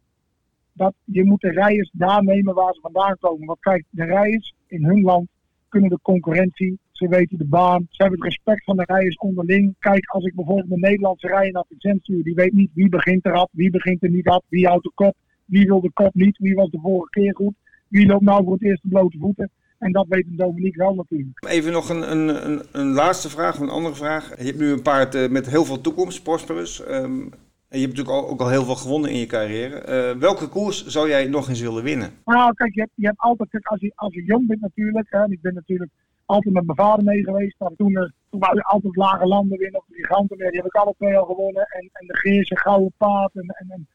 dat 0.72 0.94
je 1.04 1.24
moet 1.24 1.40
de 1.40 1.50
rijders 1.50 1.90
daar 1.92 2.24
nemen 2.24 2.54
waar 2.54 2.74
ze 2.74 2.80
vandaan 2.80 3.16
komen. 3.20 3.46
Want 3.46 3.60
kijk, 3.60 3.84
de 3.90 4.04
rijders 4.04 4.54
in 4.66 4.84
hun 4.84 5.00
land 5.02 5.28
kunnen 5.68 5.90
de 5.90 5.98
concurrentie, 6.02 6.78
ze 6.92 7.08
weten 7.08 7.38
de 7.38 7.44
baan, 7.46 7.86
ze 7.90 8.02
hebben 8.02 8.20
het 8.20 8.28
respect 8.28 8.64
van 8.64 8.76
de 8.76 8.84
rijders 8.86 9.16
onderling. 9.16 9.74
Kijk, 9.78 10.06
als 10.10 10.24
ik 10.24 10.34
bijvoorbeeld 10.34 10.70
een 10.70 10.80
Nederlandse 10.80 11.26
rijder 11.26 11.52
naar 11.52 11.64
Vincent 11.68 12.02
stuur, 12.02 12.22
die 12.22 12.34
weet 12.34 12.52
niet 12.52 12.70
wie 12.74 12.88
begint 12.88 13.26
eraf, 13.26 13.48
wie 13.52 13.70
begint 13.70 14.02
er 14.02 14.10
niet 14.10 14.28
af, 14.28 14.42
wie 14.48 14.66
houdt 14.66 14.84
de 14.84 14.92
kop, 14.94 15.14
wie 15.44 15.66
wil 15.66 15.80
de 15.80 15.90
kop 15.92 16.14
niet, 16.14 16.38
wie 16.38 16.54
was 16.54 16.70
de 16.70 16.78
vorige 16.82 17.10
keer 17.10 17.34
goed, 17.34 17.54
wie 17.92 18.06
loopt 18.06 18.24
nou 18.24 18.44
voor 18.44 18.52
het 18.52 18.62
eerst 18.62 18.82
de 18.82 18.88
blote 18.88 19.18
voeten. 19.18 19.50
En 19.78 19.92
dat 19.92 20.06
weet 20.08 20.26
een 20.26 20.36
Dominique 20.36 20.82
wel 20.82 20.94
natuurlijk. 20.94 21.46
Even 21.48 21.72
nog 21.72 21.88
een, 21.88 22.10
een, 22.10 22.46
een, 22.50 22.62
een 22.72 22.92
laatste 22.92 23.28
vraag, 23.28 23.58
een 23.58 23.68
andere 23.68 23.94
vraag. 23.94 24.38
Je 24.38 24.44
hebt 24.44 24.58
nu 24.58 24.70
een 24.70 24.82
paard 24.82 25.14
eh, 25.14 25.28
met 25.28 25.50
heel 25.50 25.64
veel 25.64 25.80
toekomst, 25.80 26.22
Prosperus. 26.22 26.84
Ehm, 26.84 27.20
en 27.68 27.78
je 27.78 27.86
hebt 27.86 27.96
natuurlijk 27.96 28.30
ook 28.30 28.40
al 28.40 28.48
heel 28.48 28.64
veel 28.64 28.74
gewonnen 28.74 29.10
in 29.10 29.18
je 29.18 29.26
carrière. 29.26 29.76
Eh, 29.76 30.18
welke 30.18 30.48
koers 30.48 30.86
zou 30.86 31.08
jij 31.08 31.26
nog 31.26 31.48
eens 31.48 31.60
willen 31.60 31.82
winnen? 31.82 32.10
Nou, 32.24 32.54
kijk, 32.54 32.74
je 32.74 32.80
hebt, 32.80 32.92
je 32.94 33.06
hebt 33.06 33.20
altijd, 33.20 33.50
kijk, 33.50 33.66
als 33.66 33.80
je, 33.80 33.92
als 33.94 34.14
je 34.14 34.24
jong 34.24 34.46
bent 34.46 34.60
natuurlijk, 34.60 35.06
hè, 35.10 35.24
ik 35.24 35.40
ben 35.40 35.54
natuurlijk 35.54 35.90
altijd 36.24 36.54
met 36.54 36.64
mijn 36.64 36.78
vader 36.78 37.04
mee 37.04 37.22
geweest, 37.22 37.54
maar 37.58 37.70
toen, 37.76 37.96
er, 37.96 38.12
toen 38.30 38.40
wou 38.40 38.54
je 38.54 38.62
altijd 38.62 38.96
lage 38.96 39.26
landen 39.26 39.58
winnen, 39.58 39.80
of 39.80 39.86
de 39.88 39.94
giganten 39.94 40.36
weer, 40.36 40.50
die 40.50 40.60
heb 40.60 40.66
ik 40.66 40.74
alle 40.74 40.94
twee 40.98 41.16
al 41.16 41.24
gewonnen, 41.24 41.66
en, 41.68 41.90
en 41.92 42.06
de 42.06 42.16
Geerse, 42.16 42.58
Gouden 42.58 42.92
Paard, 42.96 43.34
en, 43.34 43.46
en, 43.46 43.66
en 43.70 43.88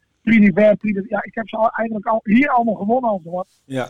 Ja, 1.09 1.23
ik 1.23 1.35
heb 1.35 1.47
ze 1.49 1.57
al, 1.57 1.69
eigenlijk 1.69 2.07
al, 2.07 2.19
hier 2.23 2.49
allemaal 2.49 2.75
gewonnen 2.75 3.09
als 3.09 3.21
wat, 3.23 3.47
Ja. 3.65 3.89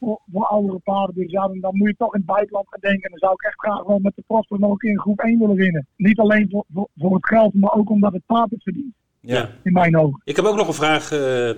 voor, 0.00 0.20
voor 0.32 0.44
oudere 0.46 0.78
paarden, 0.78 1.14
dus 1.14 1.30
ja, 1.30 1.46
dan, 1.48 1.60
dan 1.60 1.76
moet 1.76 1.88
je 1.88 1.94
toch 1.98 2.14
in 2.14 2.20
het 2.20 2.28
buitenland 2.28 2.66
gaan 2.68 2.80
denken, 2.80 3.02
en 3.02 3.10
dan 3.10 3.18
zou 3.18 3.32
ik 3.32 3.42
echt 3.42 3.58
graag 3.60 3.82
wel 3.84 3.98
met 3.98 4.12
de 4.16 4.22
Prosper 4.26 4.58
nog 4.58 4.70
een 4.70 4.76
keer 4.76 4.90
in 4.90 4.98
groep 5.00 5.20
1 5.20 5.38
willen 5.38 5.56
winnen. 5.56 5.86
Niet 5.96 6.18
alleen 6.18 6.48
voor, 6.50 6.64
voor, 6.74 6.88
voor 6.96 7.14
het 7.14 7.26
geld, 7.26 7.54
maar 7.54 7.74
ook 7.74 7.90
omdat 7.90 8.12
het 8.12 8.26
paard 8.26 8.50
het 8.50 8.62
verdient, 8.62 8.94
Ja. 9.20 9.50
in 9.62 9.72
mijn 9.72 9.96
ogen. 9.98 10.20
Ik 10.24 10.36
heb 10.36 10.44
ook 10.44 10.56
nog 10.56 10.66
een 10.68 10.74
vraag, 10.74 11.12
eh, 11.12 11.50
eh, 11.50 11.56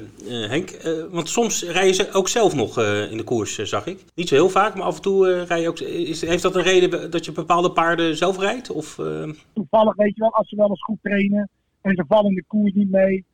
Henk. 0.51 0.71
Eh, 0.71 0.93
want 1.11 1.29
soms 1.29 1.63
rij 1.65 1.87
je 1.87 1.93
ze 1.93 2.13
ook 2.13 2.29
zelf 2.29 2.55
nog 2.55 2.79
in 3.11 3.17
de 3.17 3.25
koers, 3.25 3.55
zag 3.63 3.87
ik. 3.87 4.05
Niet 4.15 4.29
zo 4.29 4.35
heel 4.35 4.49
vaak, 4.49 4.75
maar 4.75 4.85
af 4.87 4.97
en 4.97 5.03
toe 5.03 5.43
rij 5.43 5.61
je 5.61 5.69
ook... 5.69 5.79
Is, 5.81 6.21
heeft 6.21 6.43
dat 6.43 6.55
een 6.57 6.63
reden 6.63 7.11
dat 7.11 7.25
je 7.25 7.33
bepaalde 7.33 7.71
paarden 7.71 8.17
zelf 8.17 8.39
rijdt? 8.39 8.71
Of, 8.71 8.95
toevallig, 9.53 9.95
weet 9.97 10.15
je 10.15 10.21
wel, 10.21 10.33
als 10.35 10.49
ze 10.49 10.57
wel 10.57 10.69
eens 10.69 10.83
goed 10.85 10.99
trainen 11.03 11.49
en 11.81 11.95
ze 11.95 12.05
vallen 12.09 12.31
in 12.31 12.35
de 12.37 12.45
koers 12.47 12.73
niet 12.73 12.91
mee, 12.91 13.25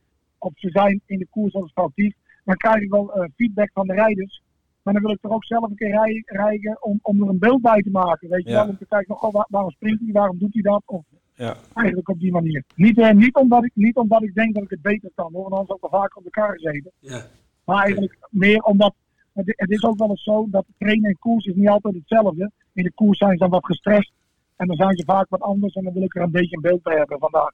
of 0.43 0.51
ze 0.55 0.69
zijn 0.69 1.01
in 1.05 1.17
de 1.19 1.27
koers 1.29 1.53
als 1.53 1.71
foutief, 1.71 2.13
dan 2.45 2.55
krijg 2.55 2.81
ik 2.81 2.89
wel 2.89 3.13
eh, 3.13 3.29
feedback 3.35 3.69
van 3.73 3.87
de 3.87 3.93
rijders. 3.93 4.41
Maar 4.81 4.93
dan 4.93 5.03
wil 5.03 5.11
ik 5.11 5.23
er 5.23 5.29
ook 5.31 5.45
zelf 5.45 5.69
een 5.69 5.75
keer 5.75 5.89
rij- 5.89 6.23
rijden 6.25 6.77
om, 6.83 6.99
om 7.01 7.21
er 7.23 7.29
een 7.29 7.39
beeld 7.39 7.61
bij 7.61 7.81
te 7.81 7.89
maken. 7.89 8.29
Weet 8.29 8.43
je 8.43 8.49
Ja. 8.49 8.55
wel, 8.55 8.67
om 8.69 8.77
te 8.77 8.85
kijken, 8.89 9.21
oh, 9.21 9.31
waar- 9.33 9.47
waarom 9.49 9.71
springt 9.71 10.01
hij, 10.03 10.11
waarom 10.11 10.37
doet 10.37 10.53
hij 10.53 10.61
dat? 10.61 10.83
Of 10.85 11.03
Ja. 11.35 11.55
eigenlijk 11.73 12.09
op 12.09 12.19
die 12.19 12.31
manier. 12.31 12.63
Niet, 12.75 12.97
eh, 12.99 13.11
niet, 13.11 13.35
omdat 13.35 13.63
ik, 13.63 13.71
niet 13.75 13.95
omdat 13.95 14.23
ik 14.23 14.33
denk 14.33 14.53
dat 14.53 14.63
ik 14.63 14.69
het 14.69 14.81
beter 14.81 15.11
kan, 15.15 15.29
hoor, 15.33 15.41
want 15.41 15.51
anders 15.53 15.69
had 15.69 15.77
ik 15.77 15.83
al 15.83 15.99
vaker 15.99 16.17
op 16.17 16.23
elkaar 16.23 16.53
gezeten. 16.53 16.91
ja. 16.99 17.21
Maar 17.65 17.83
eigenlijk 17.83 18.17
meer 18.29 18.61
omdat, 18.63 18.93
het, 19.33 19.53
het 19.55 19.69
is 19.69 19.83
ook 19.83 19.97
wel 19.97 20.09
eens 20.09 20.23
zo 20.23 20.47
dat 20.49 20.65
trainen 20.77 21.09
en 21.09 21.19
koers 21.19 21.45
is 21.45 21.55
niet 21.55 21.67
altijd 21.69 21.95
hetzelfde. 21.95 22.51
In 22.73 22.83
de 22.83 22.91
koers 22.93 23.17
zijn 23.17 23.31
ze 23.31 23.37
dan 23.37 23.49
wat 23.49 23.65
gestrest 23.65 24.11
en 24.55 24.67
dan 24.67 24.75
zijn 24.75 24.95
ze 24.97 25.03
vaak 25.05 25.29
wat 25.29 25.41
anders 25.41 25.73
en 25.73 25.83
dan 25.83 25.93
wil 25.93 26.03
ik 26.03 26.15
er 26.15 26.21
een 26.21 26.31
beetje 26.31 26.55
een 26.55 26.61
beeld 26.61 26.81
bij 26.83 26.97
hebben 26.97 27.19
vandaag. 27.19 27.51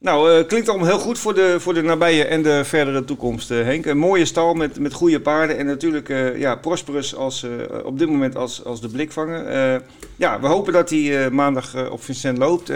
Nou, 0.00 0.32
eh, 0.32 0.46
klinkt 0.46 0.68
allemaal 0.68 0.86
heel 0.86 0.98
goed 0.98 1.18
voor 1.18 1.34
de, 1.34 1.56
voor 1.60 1.74
de 1.74 1.82
nabije 1.82 2.24
en 2.24 2.42
de 2.42 2.64
verdere 2.64 3.04
toekomst, 3.04 3.50
eh, 3.50 3.62
Henk. 3.62 3.86
Een 3.86 3.98
mooie 3.98 4.24
stal 4.24 4.54
met, 4.54 4.78
met 4.78 4.92
goede 4.92 5.20
paarden 5.20 5.58
en 5.58 5.66
natuurlijk 5.66 6.08
eh, 6.08 6.38
ja, 6.38 6.56
Prosperus 6.56 7.14
als, 7.14 7.46
op 7.84 7.98
dit 7.98 8.08
moment 8.08 8.36
als, 8.36 8.64
als 8.64 8.80
de 8.80 8.88
blikvanger. 8.88 9.82
Ja, 10.16 10.40
we 10.40 10.46
hopen 10.46 10.72
dat 10.72 10.90
hij 10.90 11.30
maandag 11.30 11.90
op 11.90 12.02
Vincent 12.02 12.38
loopt. 12.38 12.68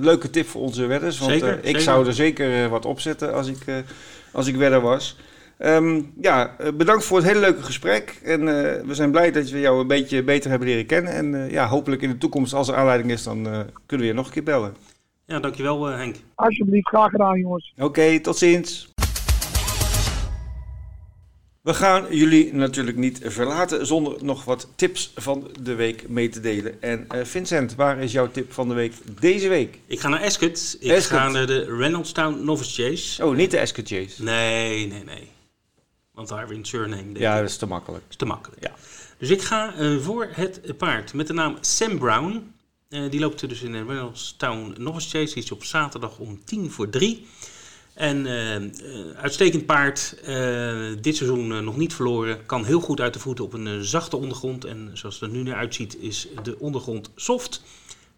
Leuke 0.00 0.30
tip 0.30 0.48
voor 0.48 0.60
onze 0.60 0.86
wedders, 0.86 1.18
want 1.18 1.30
Zeker, 1.30 1.58
ik 1.58 1.64
zeker. 1.64 1.80
zou 1.80 2.06
er 2.06 2.14
zeker 2.14 2.68
wat 2.68 2.86
op 2.86 3.00
zetten 3.00 3.34
als 3.34 3.48
ik, 3.48 3.58
als 4.32 4.46
ik 4.46 4.56
wedder 4.56 4.80
was. 4.80 5.16
Ehm, 5.58 6.00
ja, 6.20 6.56
bedankt 6.74 7.04
voor 7.04 7.16
het 7.16 7.26
hele 7.26 7.40
leuke 7.40 7.62
gesprek. 7.62 8.20
En 8.22 8.44
we 8.86 8.94
zijn 8.94 9.10
blij 9.10 9.30
dat 9.30 9.50
we 9.50 9.60
jou 9.60 9.80
een 9.80 9.86
beetje 9.86 10.22
beter 10.22 10.50
hebben 10.50 10.68
leren 10.68 10.86
kennen. 10.86 11.12
En 11.12 11.50
ja, 11.50 11.66
hopelijk 11.66 12.02
in 12.02 12.10
de 12.10 12.18
toekomst, 12.18 12.52
als 12.52 12.68
er 12.68 12.74
aanleiding 12.74 13.10
is, 13.10 13.22
dan 13.22 13.42
kunnen 13.86 14.06
we 14.06 14.12
je 14.12 14.18
nog 14.18 14.26
een 14.26 14.32
keer 14.32 14.42
bellen. 14.42 14.74
Ja, 15.28 15.40
dankjewel 15.40 15.88
eh, 15.90 15.96
Henk. 15.96 16.16
Alsjeblieft, 16.34 16.88
graag 16.88 17.10
gedaan 17.10 17.38
jongens. 17.40 17.72
Oké, 17.78 18.20
tot 18.20 18.36
ziens. 18.38 18.88
We 21.60 21.74
gaan 21.74 22.04
jullie 22.10 22.54
natuurlijk 22.54 22.96
niet 22.96 23.20
verlaten 23.24 23.86
zonder 23.86 24.24
nog 24.24 24.44
wat 24.44 24.68
tips 24.76 25.12
van 25.16 25.50
de 25.60 25.74
week 25.74 26.08
mee 26.08 26.28
te 26.28 26.40
delen. 26.40 26.82
En 26.82 27.04
eh, 27.08 27.24
Vincent, 27.24 27.74
waar 27.74 27.98
is 27.98 28.12
jouw 28.12 28.30
tip 28.30 28.52
van 28.52 28.68
de 28.68 28.74
week 28.74 28.92
deze 29.20 29.48
week? 29.48 29.78
Ik 29.86 30.00
ga 30.00 30.08
naar 30.08 30.20
Ascot. 30.22 30.76
Ik 30.80 30.90
Ascot. 30.90 31.18
ga 31.18 31.28
naar 31.28 31.46
de 31.46 31.76
Reynoldstown 31.76 32.44
Novice 32.44 32.82
Chase. 32.82 33.24
Oh, 33.26 33.36
niet 33.36 33.50
de 33.50 33.58
Escachays. 33.58 34.18
Nee, 34.18 34.86
nee, 34.86 35.04
nee. 35.04 35.28
Want 36.12 36.28
daar 36.28 36.48
wint 36.48 36.66
surname. 36.68 37.02
denk 37.02 37.16
Ja, 37.18 37.34
ik. 37.34 37.40
dat 37.40 37.48
is 37.50 37.56
te 37.56 37.66
makkelijk. 37.66 38.04
is 38.08 38.16
te 38.16 38.24
makkelijk. 38.26 38.62
Ja. 38.62 38.72
Dus 39.18 39.30
ik 39.30 39.42
ga 39.42 39.74
eh, 39.74 39.96
voor 39.98 40.28
het 40.30 40.76
paard 40.76 41.14
met 41.14 41.26
de 41.26 41.32
naam 41.32 41.56
Sam 41.60 41.98
Brown. 41.98 42.52
Eh, 42.88 43.10
die 43.10 43.20
loopt 43.20 43.48
dus 43.48 43.62
in 43.62 43.72
de 43.72 43.84
Reynoldstown 43.84 44.74
Novice 44.78 45.08
Chase. 45.08 45.34
Die 45.34 45.42
is 45.42 45.52
op 45.52 45.64
zaterdag 45.64 46.18
om 46.18 46.44
tien 46.44 46.70
voor 46.70 46.88
drie. 46.88 47.26
En 47.94 48.26
eh, 48.26 48.54
eh, 48.56 48.70
uitstekend 49.16 49.66
paard. 49.66 50.14
eh, 50.24 50.88
dit 51.00 51.16
seizoen 51.16 51.52
eh, 51.52 51.58
nog 51.58 51.76
niet 51.76 51.94
verloren. 51.94 52.46
Kan 52.46 52.64
heel 52.64 52.80
goed 52.80 53.00
uit 53.00 53.12
de 53.12 53.18
voeten 53.18 53.44
op 53.44 53.52
een 53.52 53.66
eh, 53.66 53.78
zachte 53.80 54.16
ondergrond. 54.16 54.64
En 54.64 54.90
zoals 54.92 55.20
het 55.20 55.30
er 55.30 55.36
nu 55.36 55.42
naar 55.42 55.54
uitziet 55.54 55.96
is 56.00 56.28
de 56.42 56.58
ondergrond 56.58 57.10
soft. 57.16 57.62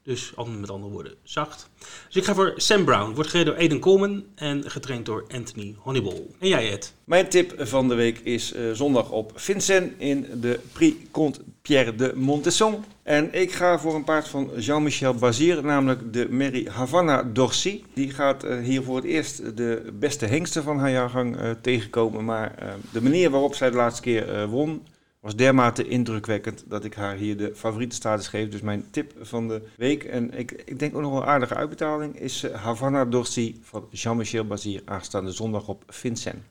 Dus 0.03 0.33
met 0.61 0.71
andere 0.71 0.93
woorden 0.93 1.15
zacht. 1.23 1.69
Dus 2.07 2.17
ik 2.17 2.25
ga 2.25 2.35
voor 2.35 2.53
Sam 2.57 2.85
Brown. 2.85 3.15
Wordt 3.15 3.31
gereden 3.31 3.53
door 3.53 3.61
Aiden 3.61 3.79
Coleman 3.79 4.25
en 4.35 4.71
getraind 4.71 5.07
door 5.07 5.25
Anthony 5.35 5.75
Honeyball. 5.79 6.27
En 6.39 6.49
jij 6.49 6.73
Ed? 6.73 6.95
Mijn 7.05 7.29
tip 7.29 7.55
van 7.59 7.89
de 7.89 7.95
week 7.95 8.19
is 8.19 8.53
eh, 8.53 8.71
zondag 8.73 9.11
op 9.11 9.33
Vincent 9.35 9.93
in 9.99 10.27
de 10.41 10.61
Prix 10.73 10.97
Comte 11.11 11.41
Pierre 11.63 11.95
de 11.95 12.13
Montesson. 12.15 12.85
En 13.03 13.35
ik 13.35 13.53
ga 13.53 13.79
voor 13.79 13.95
een 13.95 14.05
paard 14.05 14.29
van 14.29 14.51
Jean-Michel 14.57 15.15
Bazir, 15.15 15.65
namelijk 15.65 16.13
de 16.13 16.29
Mary 16.31 16.69
Havana 16.71 17.23
d'Orcy. 17.23 17.83
Die 17.95 18.11
gaat 18.11 18.45
eh, 18.45 18.59
hier 18.59 18.83
voor 18.83 18.97
het 18.97 19.05
eerst 19.05 19.57
de 19.57 19.91
beste 19.93 20.27
hengsten 20.27 20.63
van 20.63 20.79
haar 20.79 20.91
jaargang 20.91 21.37
eh, 21.37 21.51
tegenkomen. 21.63 22.25
Maar 22.25 22.77
de 22.93 23.03
manier 23.03 23.31
waarop 23.31 23.55
zij 23.55 23.71
de 23.71 23.77
laatste 23.77 24.03
keer 24.03 24.49
won 24.49 24.83
was 25.21 25.37
dermate 25.37 25.89
indrukwekkend 25.89 26.65
dat 26.67 26.85
ik 26.85 26.95
haar 26.95 27.17
hier 27.17 27.37
de 27.37 27.53
favoriete 27.55 27.97
status 27.97 28.29
geef. 28.29 28.49
Dus 28.49 28.61
mijn 28.61 28.91
tip 28.91 29.13
van 29.21 29.49
de 29.49 29.63
week, 29.77 30.05
en 30.05 30.39
ik, 30.39 30.53
ik 30.65 30.79
denk 30.79 30.95
ook 30.95 31.03
nog 31.03 31.13
wel 31.13 31.23
een 31.23 31.29
aardige 31.29 31.55
uitbetaling, 31.55 32.21
is 32.21 32.43
eh, 32.43 32.63
Havana 32.63 33.05
d'Orcy 33.05 33.57
van 33.63 33.87
Jean-Michel 33.91 34.45
Bazir 34.45 34.83
aanstaande 34.85 35.33
zondag 35.33 35.69
op 35.69 35.83
Vincent. 35.87 36.43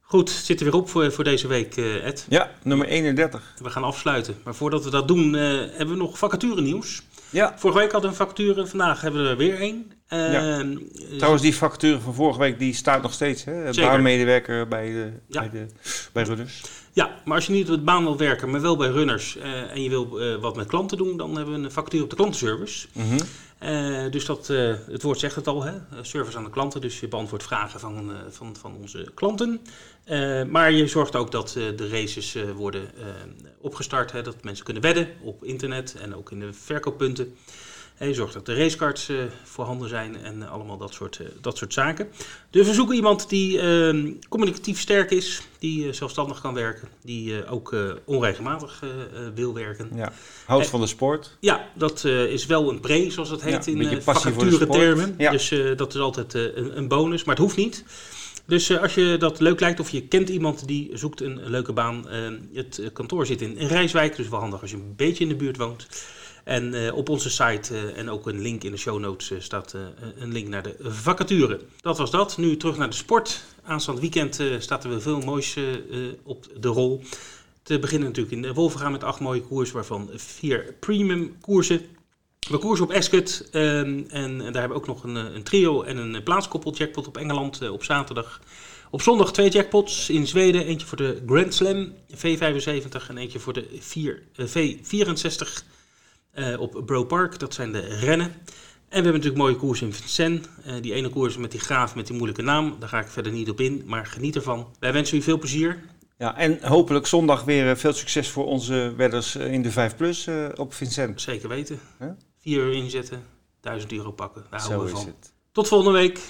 Goed, 0.00 0.30
zit 0.30 0.58
er 0.58 0.64
weer 0.64 0.74
op 0.74 0.88
voor, 0.88 1.12
voor 1.12 1.24
deze 1.24 1.46
week, 1.46 1.76
eh, 1.76 2.06
Ed. 2.06 2.26
Ja, 2.28 2.50
nummer 2.62 2.86
31. 2.86 3.54
We 3.62 3.70
gaan 3.70 3.84
afsluiten. 3.84 4.36
Maar 4.44 4.54
voordat 4.54 4.84
we 4.84 4.90
dat 4.90 5.08
doen, 5.08 5.34
eh, 5.34 5.42
hebben 5.50 5.88
we 5.88 5.96
nog 5.96 6.18
vacature 6.18 6.62
nieuws. 6.62 7.02
Ja, 7.30 7.58
Vorige 7.58 7.78
week 7.78 7.92
hadden 7.92 8.10
we 8.10 8.16
een 8.16 8.26
vacature, 8.26 8.66
vandaag 8.66 9.00
hebben 9.00 9.22
we 9.22 9.28
er 9.28 9.36
weer 9.36 9.58
één. 9.58 9.92
Eh, 10.08 10.32
Ja. 10.32 10.58
eh, 10.60 10.66
trouwens 11.16 11.42
die 11.42 11.54
vacature 11.56 12.00
van 12.00 12.14
vorige 12.14 12.38
week 12.38 12.58
die 12.58 12.74
staat 12.74 13.02
nog 13.02 13.12
steeds. 13.12 13.44
Hè? 13.44 13.70
Baanmedewerker 13.72 14.68
bij, 14.68 14.86
de, 14.86 15.12
Ja. 15.28 15.40
bij, 15.40 15.50
de, 15.50 15.66
bij 16.12 16.22
Rudders. 16.22 16.62
Ja, 16.92 17.20
maar 17.24 17.36
als 17.36 17.46
je 17.46 17.52
niet 17.52 17.70
op 17.70 17.76
de 17.76 17.82
baan 17.82 18.02
wil 18.02 18.16
werken, 18.16 18.50
maar 18.50 18.60
wel 18.60 18.76
bij 18.76 18.88
runners 18.88 19.36
eh, 19.36 19.70
en 19.70 19.82
je 19.82 19.88
wil 19.88 20.20
eh, 20.20 20.36
wat 20.40 20.56
met 20.56 20.66
klanten 20.66 20.96
doen, 20.98 21.16
dan 21.16 21.36
hebben 21.36 21.54
we 21.54 21.64
een 21.64 21.72
vacature 21.72 22.02
op 22.02 22.10
de 22.10 22.16
klantenservice. 22.16 22.86
Mhm. 22.92 23.18
Eh, 23.58 24.10
dus 24.10 24.24
dat, 24.24 24.50
eh, 24.50 24.74
het 24.90 25.02
woord 25.02 25.18
zegt 25.18 25.34
het 25.34 25.46
al, 25.46 25.62
hè? 25.62 25.72
Service 26.02 26.36
aan 26.36 26.44
de 26.44 26.50
klanten. 26.50 26.80
Dus 26.80 27.00
je 27.00 27.08
beantwoordt 27.08 27.44
vragen 27.44 27.80
van, 27.80 28.10
eh, 28.10 28.16
van, 28.30 28.56
van 28.60 28.74
onze 28.80 29.10
klanten. 29.14 29.60
Eh, 30.04 30.42
maar 30.44 30.72
je 30.72 30.86
zorgt 30.86 31.16
ook 31.16 31.30
dat 31.30 31.54
eh, 31.56 31.62
de 31.76 31.88
races 31.88 32.34
eh, 32.34 32.42
worden 32.56 32.88
opgestart. 33.60 34.12
Hè? 34.12 34.22
Dat 34.22 34.36
mensen 34.44 34.64
kunnen 34.64 34.82
wedden 34.82 35.08
op 35.22 35.44
internet 35.44 35.94
en 36.00 36.14
ook 36.16 36.30
in 36.30 36.40
de 36.40 36.52
verkooppunten. 36.52 37.34
En 37.96 38.08
je 38.08 38.14
zorgt 38.14 38.32
dat 38.32 38.46
de 38.46 38.54
racecards 38.54 39.08
eh, 39.08 39.16
voorhanden 39.42 39.88
zijn 39.88 40.16
en 40.22 40.42
eh, 40.42 40.50
allemaal 40.50 40.76
dat 40.76 40.94
soort, 40.94 41.18
eh, 41.18 41.26
dat 41.40 41.56
soort 41.56 41.72
zaken. 41.72 42.08
Dus 42.50 42.66
we 42.66 42.74
zoeken 42.74 42.94
iemand 42.94 43.28
die 43.28 43.60
eh, 43.60 44.12
communicatief 44.28 44.80
sterk 44.80 45.10
is, 45.10 45.42
die 45.58 45.92
zelfstandig 45.92 46.40
kan 46.40 46.54
werken, 46.54 46.88
die 47.02 47.46
ook 47.48 47.76
onregelmatig 48.04 48.82
wil 49.34 49.54
werken. 49.54 49.90
Ja. 49.94 50.12
Houdt 50.46 50.66
van 50.66 50.80
de 50.80 50.86
sport. 50.86 51.36
Ja, 51.40 51.68
dat 51.74 52.04
is 52.04 52.46
wel 52.46 52.70
een 52.70 52.80
pre, 52.80 53.10
zoals 53.10 53.28
dat 53.28 53.42
heet 53.42 53.64
Ja, 53.64 53.72
in 53.72 53.80
uh, 53.80 54.00
sport. 54.00 55.10
Ja. 55.18 55.30
Dus 55.30 55.54
dat 55.76 55.94
is 55.94 56.00
altijd 56.00 56.34
een, 56.34 56.76
een 56.76 56.88
bonus, 56.88 57.24
maar 57.24 57.34
het 57.34 57.44
hoeft 57.44 57.56
niet. 57.56 57.84
Dus 58.46 58.78
als 58.78 58.94
je 58.94 59.16
dat 59.18 59.40
leuk 59.40 59.60
lijkt 59.60 59.80
of 59.80 59.90
je 59.90 60.02
kent 60.02 60.28
iemand 60.28 60.66
die 60.66 60.90
zoekt 60.92 61.20
een, 61.20 61.50
leuke 61.50 61.72
baan. 61.72 62.06
het 62.52 62.82
kantoor 62.92 63.26
zit 63.26 63.40
in, 63.40 63.56
in 63.56 63.66
Rijswijk, 63.66 64.16
dus 64.16 64.28
wel 64.28 64.40
handig 64.40 64.60
als 64.60 64.70
je 64.70 64.76
een 64.76 64.94
beetje 64.96 65.24
in 65.24 65.30
de 65.30 65.36
buurt 65.36 65.56
woont. 65.56 65.86
En 66.44 66.92
op 66.92 67.08
onze 67.08 67.30
site 67.30 67.92
en 67.92 68.10
ook 68.10 68.26
een 68.26 68.40
link 68.40 68.64
in 68.64 68.70
de 68.70 68.76
show 68.76 68.98
notes 68.98 69.44
staat 69.44 69.74
een 70.18 70.32
link 70.32 70.48
naar 70.48 70.62
de 70.62 70.76
vacature. 70.80 71.60
Dat 71.80 71.98
was 71.98 72.10
dat. 72.10 72.36
Nu 72.36 72.56
terug 72.56 72.76
naar 72.76 72.90
de 72.90 72.96
sport. 72.96 73.44
Aanstaand 73.62 74.00
weekend 74.00 74.40
staat 74.58 74.84
er 74.84 74.90
weer 74.90 75.02
veel 75.02 75.20
moois 75.20 75.56
op 76.22 76.46
de 76.60 76.68
rol. 76.68 77.02
Te 77.62 77.78
beginnen 77.78 78.08
natuurlijk 78.08 78.34
in 78.34 78.42
de 78.42 78.54
Wolvengaan 78.54 78.92
met 78.92 79.04
acht 79.04 79.20
mooie 79.20 79.42
koersen, 79.42 79.74
waarvan 79.74 80.10
vier 80.14 80.74
premium 80.80 81.36
koersen. 81.40 81.80
We 82.48 82.58
koersen 82.58 82.84
op 82.84 82.92
Ascot 82.92 83.48
um, 83.52 84.06
en, 84.08 84.38
daar 84.38 84.44
hebben 84.44 84.68
we 84.68 84.74
ook 84.74 84.86
nog 84.86 85.04
een, 85.04 85.14
een 85.14 85.42
trio 85.42 85.82
en 85.82 85.96
een 85.96 86.22
plaatskoppel 86.22 86.74
jackpot 86.74 87.06
op 87.06 87.16
Engeland 87.16 87.68
op 87.70 87.84
zaterdag. 87.84 88.40
Op 88.90 89.02
zondag 89.02 89.32
twee 89.32 89.50
jackpots 89.50 90.10
in 90.10 90.26
Zweden. 90.26 90.66
Eentje 90.66 90.86
voor 90.86 90.96
de 90.96 91.22
Grand 91.26 91.54
Slam 91.54 91.92
V75 92.14 93.08
en 93.08 93.16
eentje 93.16 93.38
voor 93.38 93.52
de 93.52 93.66
4, 93.78 94.22
V64 94.40 95.64
uh, 96.34 96.60
op 96.60 96.82
Bro 96.86 97.04
Park. 97.04 97.38
Dat 97.38 97.54
zijn 97.54 97.72
de 97.72 97.80
rennen. 97.80 98.26
En 98.26 99.00
we 99.00 99.08
hebben 99.08 99.12
natuurlijk 99.12 99.42
mooie 99.42 99.56
koers 99.56 99.82
in 99.82 99.92
Vincennes. 99.92 100.46
Uh, 100.66 100.72
die 100.80 100.94
ene 100.94 101.08
koers 101.08 101.36
met 101.36 101.50
die 101.50 101.60
graaf 101.60 101.94
met 101.94 102.06
die 102.06 102.16
moeilijke 102.16 102.42
naam. 102.42 102.76
Daar 102.78 102.88
ga 102.88 103.00
ik 103.00 103.08
verder 103.08 103.32
niet 103.32 103.50
op 103.50 103.60
in, 103.60 103.82
maar 103.86 104.06
geniet 104.06 104.36
ervan. 104.36 104.68
Wij 104.78 104.92
wensen 104.92 105.16
u 105.18 105.22
veel 105.22 105.38
plezier. 105.38 105.82
Ja, 106.18 106.36
en 106.36 106.66
hopelijk 106.66 107.06
zondag 107.06 107.44
weer 107.44 107.70
eh, 107.70 107.76
veel 107.76 107.92
succes 107.92 108.28
voor 108.28 108.46
onze 108.46 108.92
wedders 108.96 109.36
in 109.36 109.62
de 109.62 109.70
5 109.70 109.96
Plus 109.96 110.26
uh, 110.26 110.48
op 110.56 110.74
Vincennes. 110.74 111.22
Zeker 111.22 111.48
weten. 111.48 111.80
Huh? 111.98 112.08
4 112.40 112.58
uur 112.58 112.72
inzetten, 112.72 113.22
1000 113.60 113.92
euro 113.92 114.10
pakken. 114.10 114.44
Daar 114.50 114.60
Zo 114.60 114.68
houden 114.68 114.94
we 114.94 115.00
van. 115.00 115.14
Tot 115.52 115.68
volgende 115.68 115.98
week. 115.98 116.20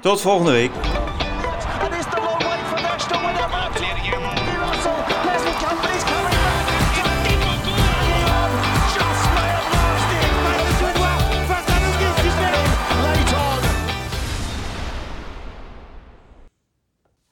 Tot 0.00 0.20
volgende 0.20 0.52
week. 0.52 0.72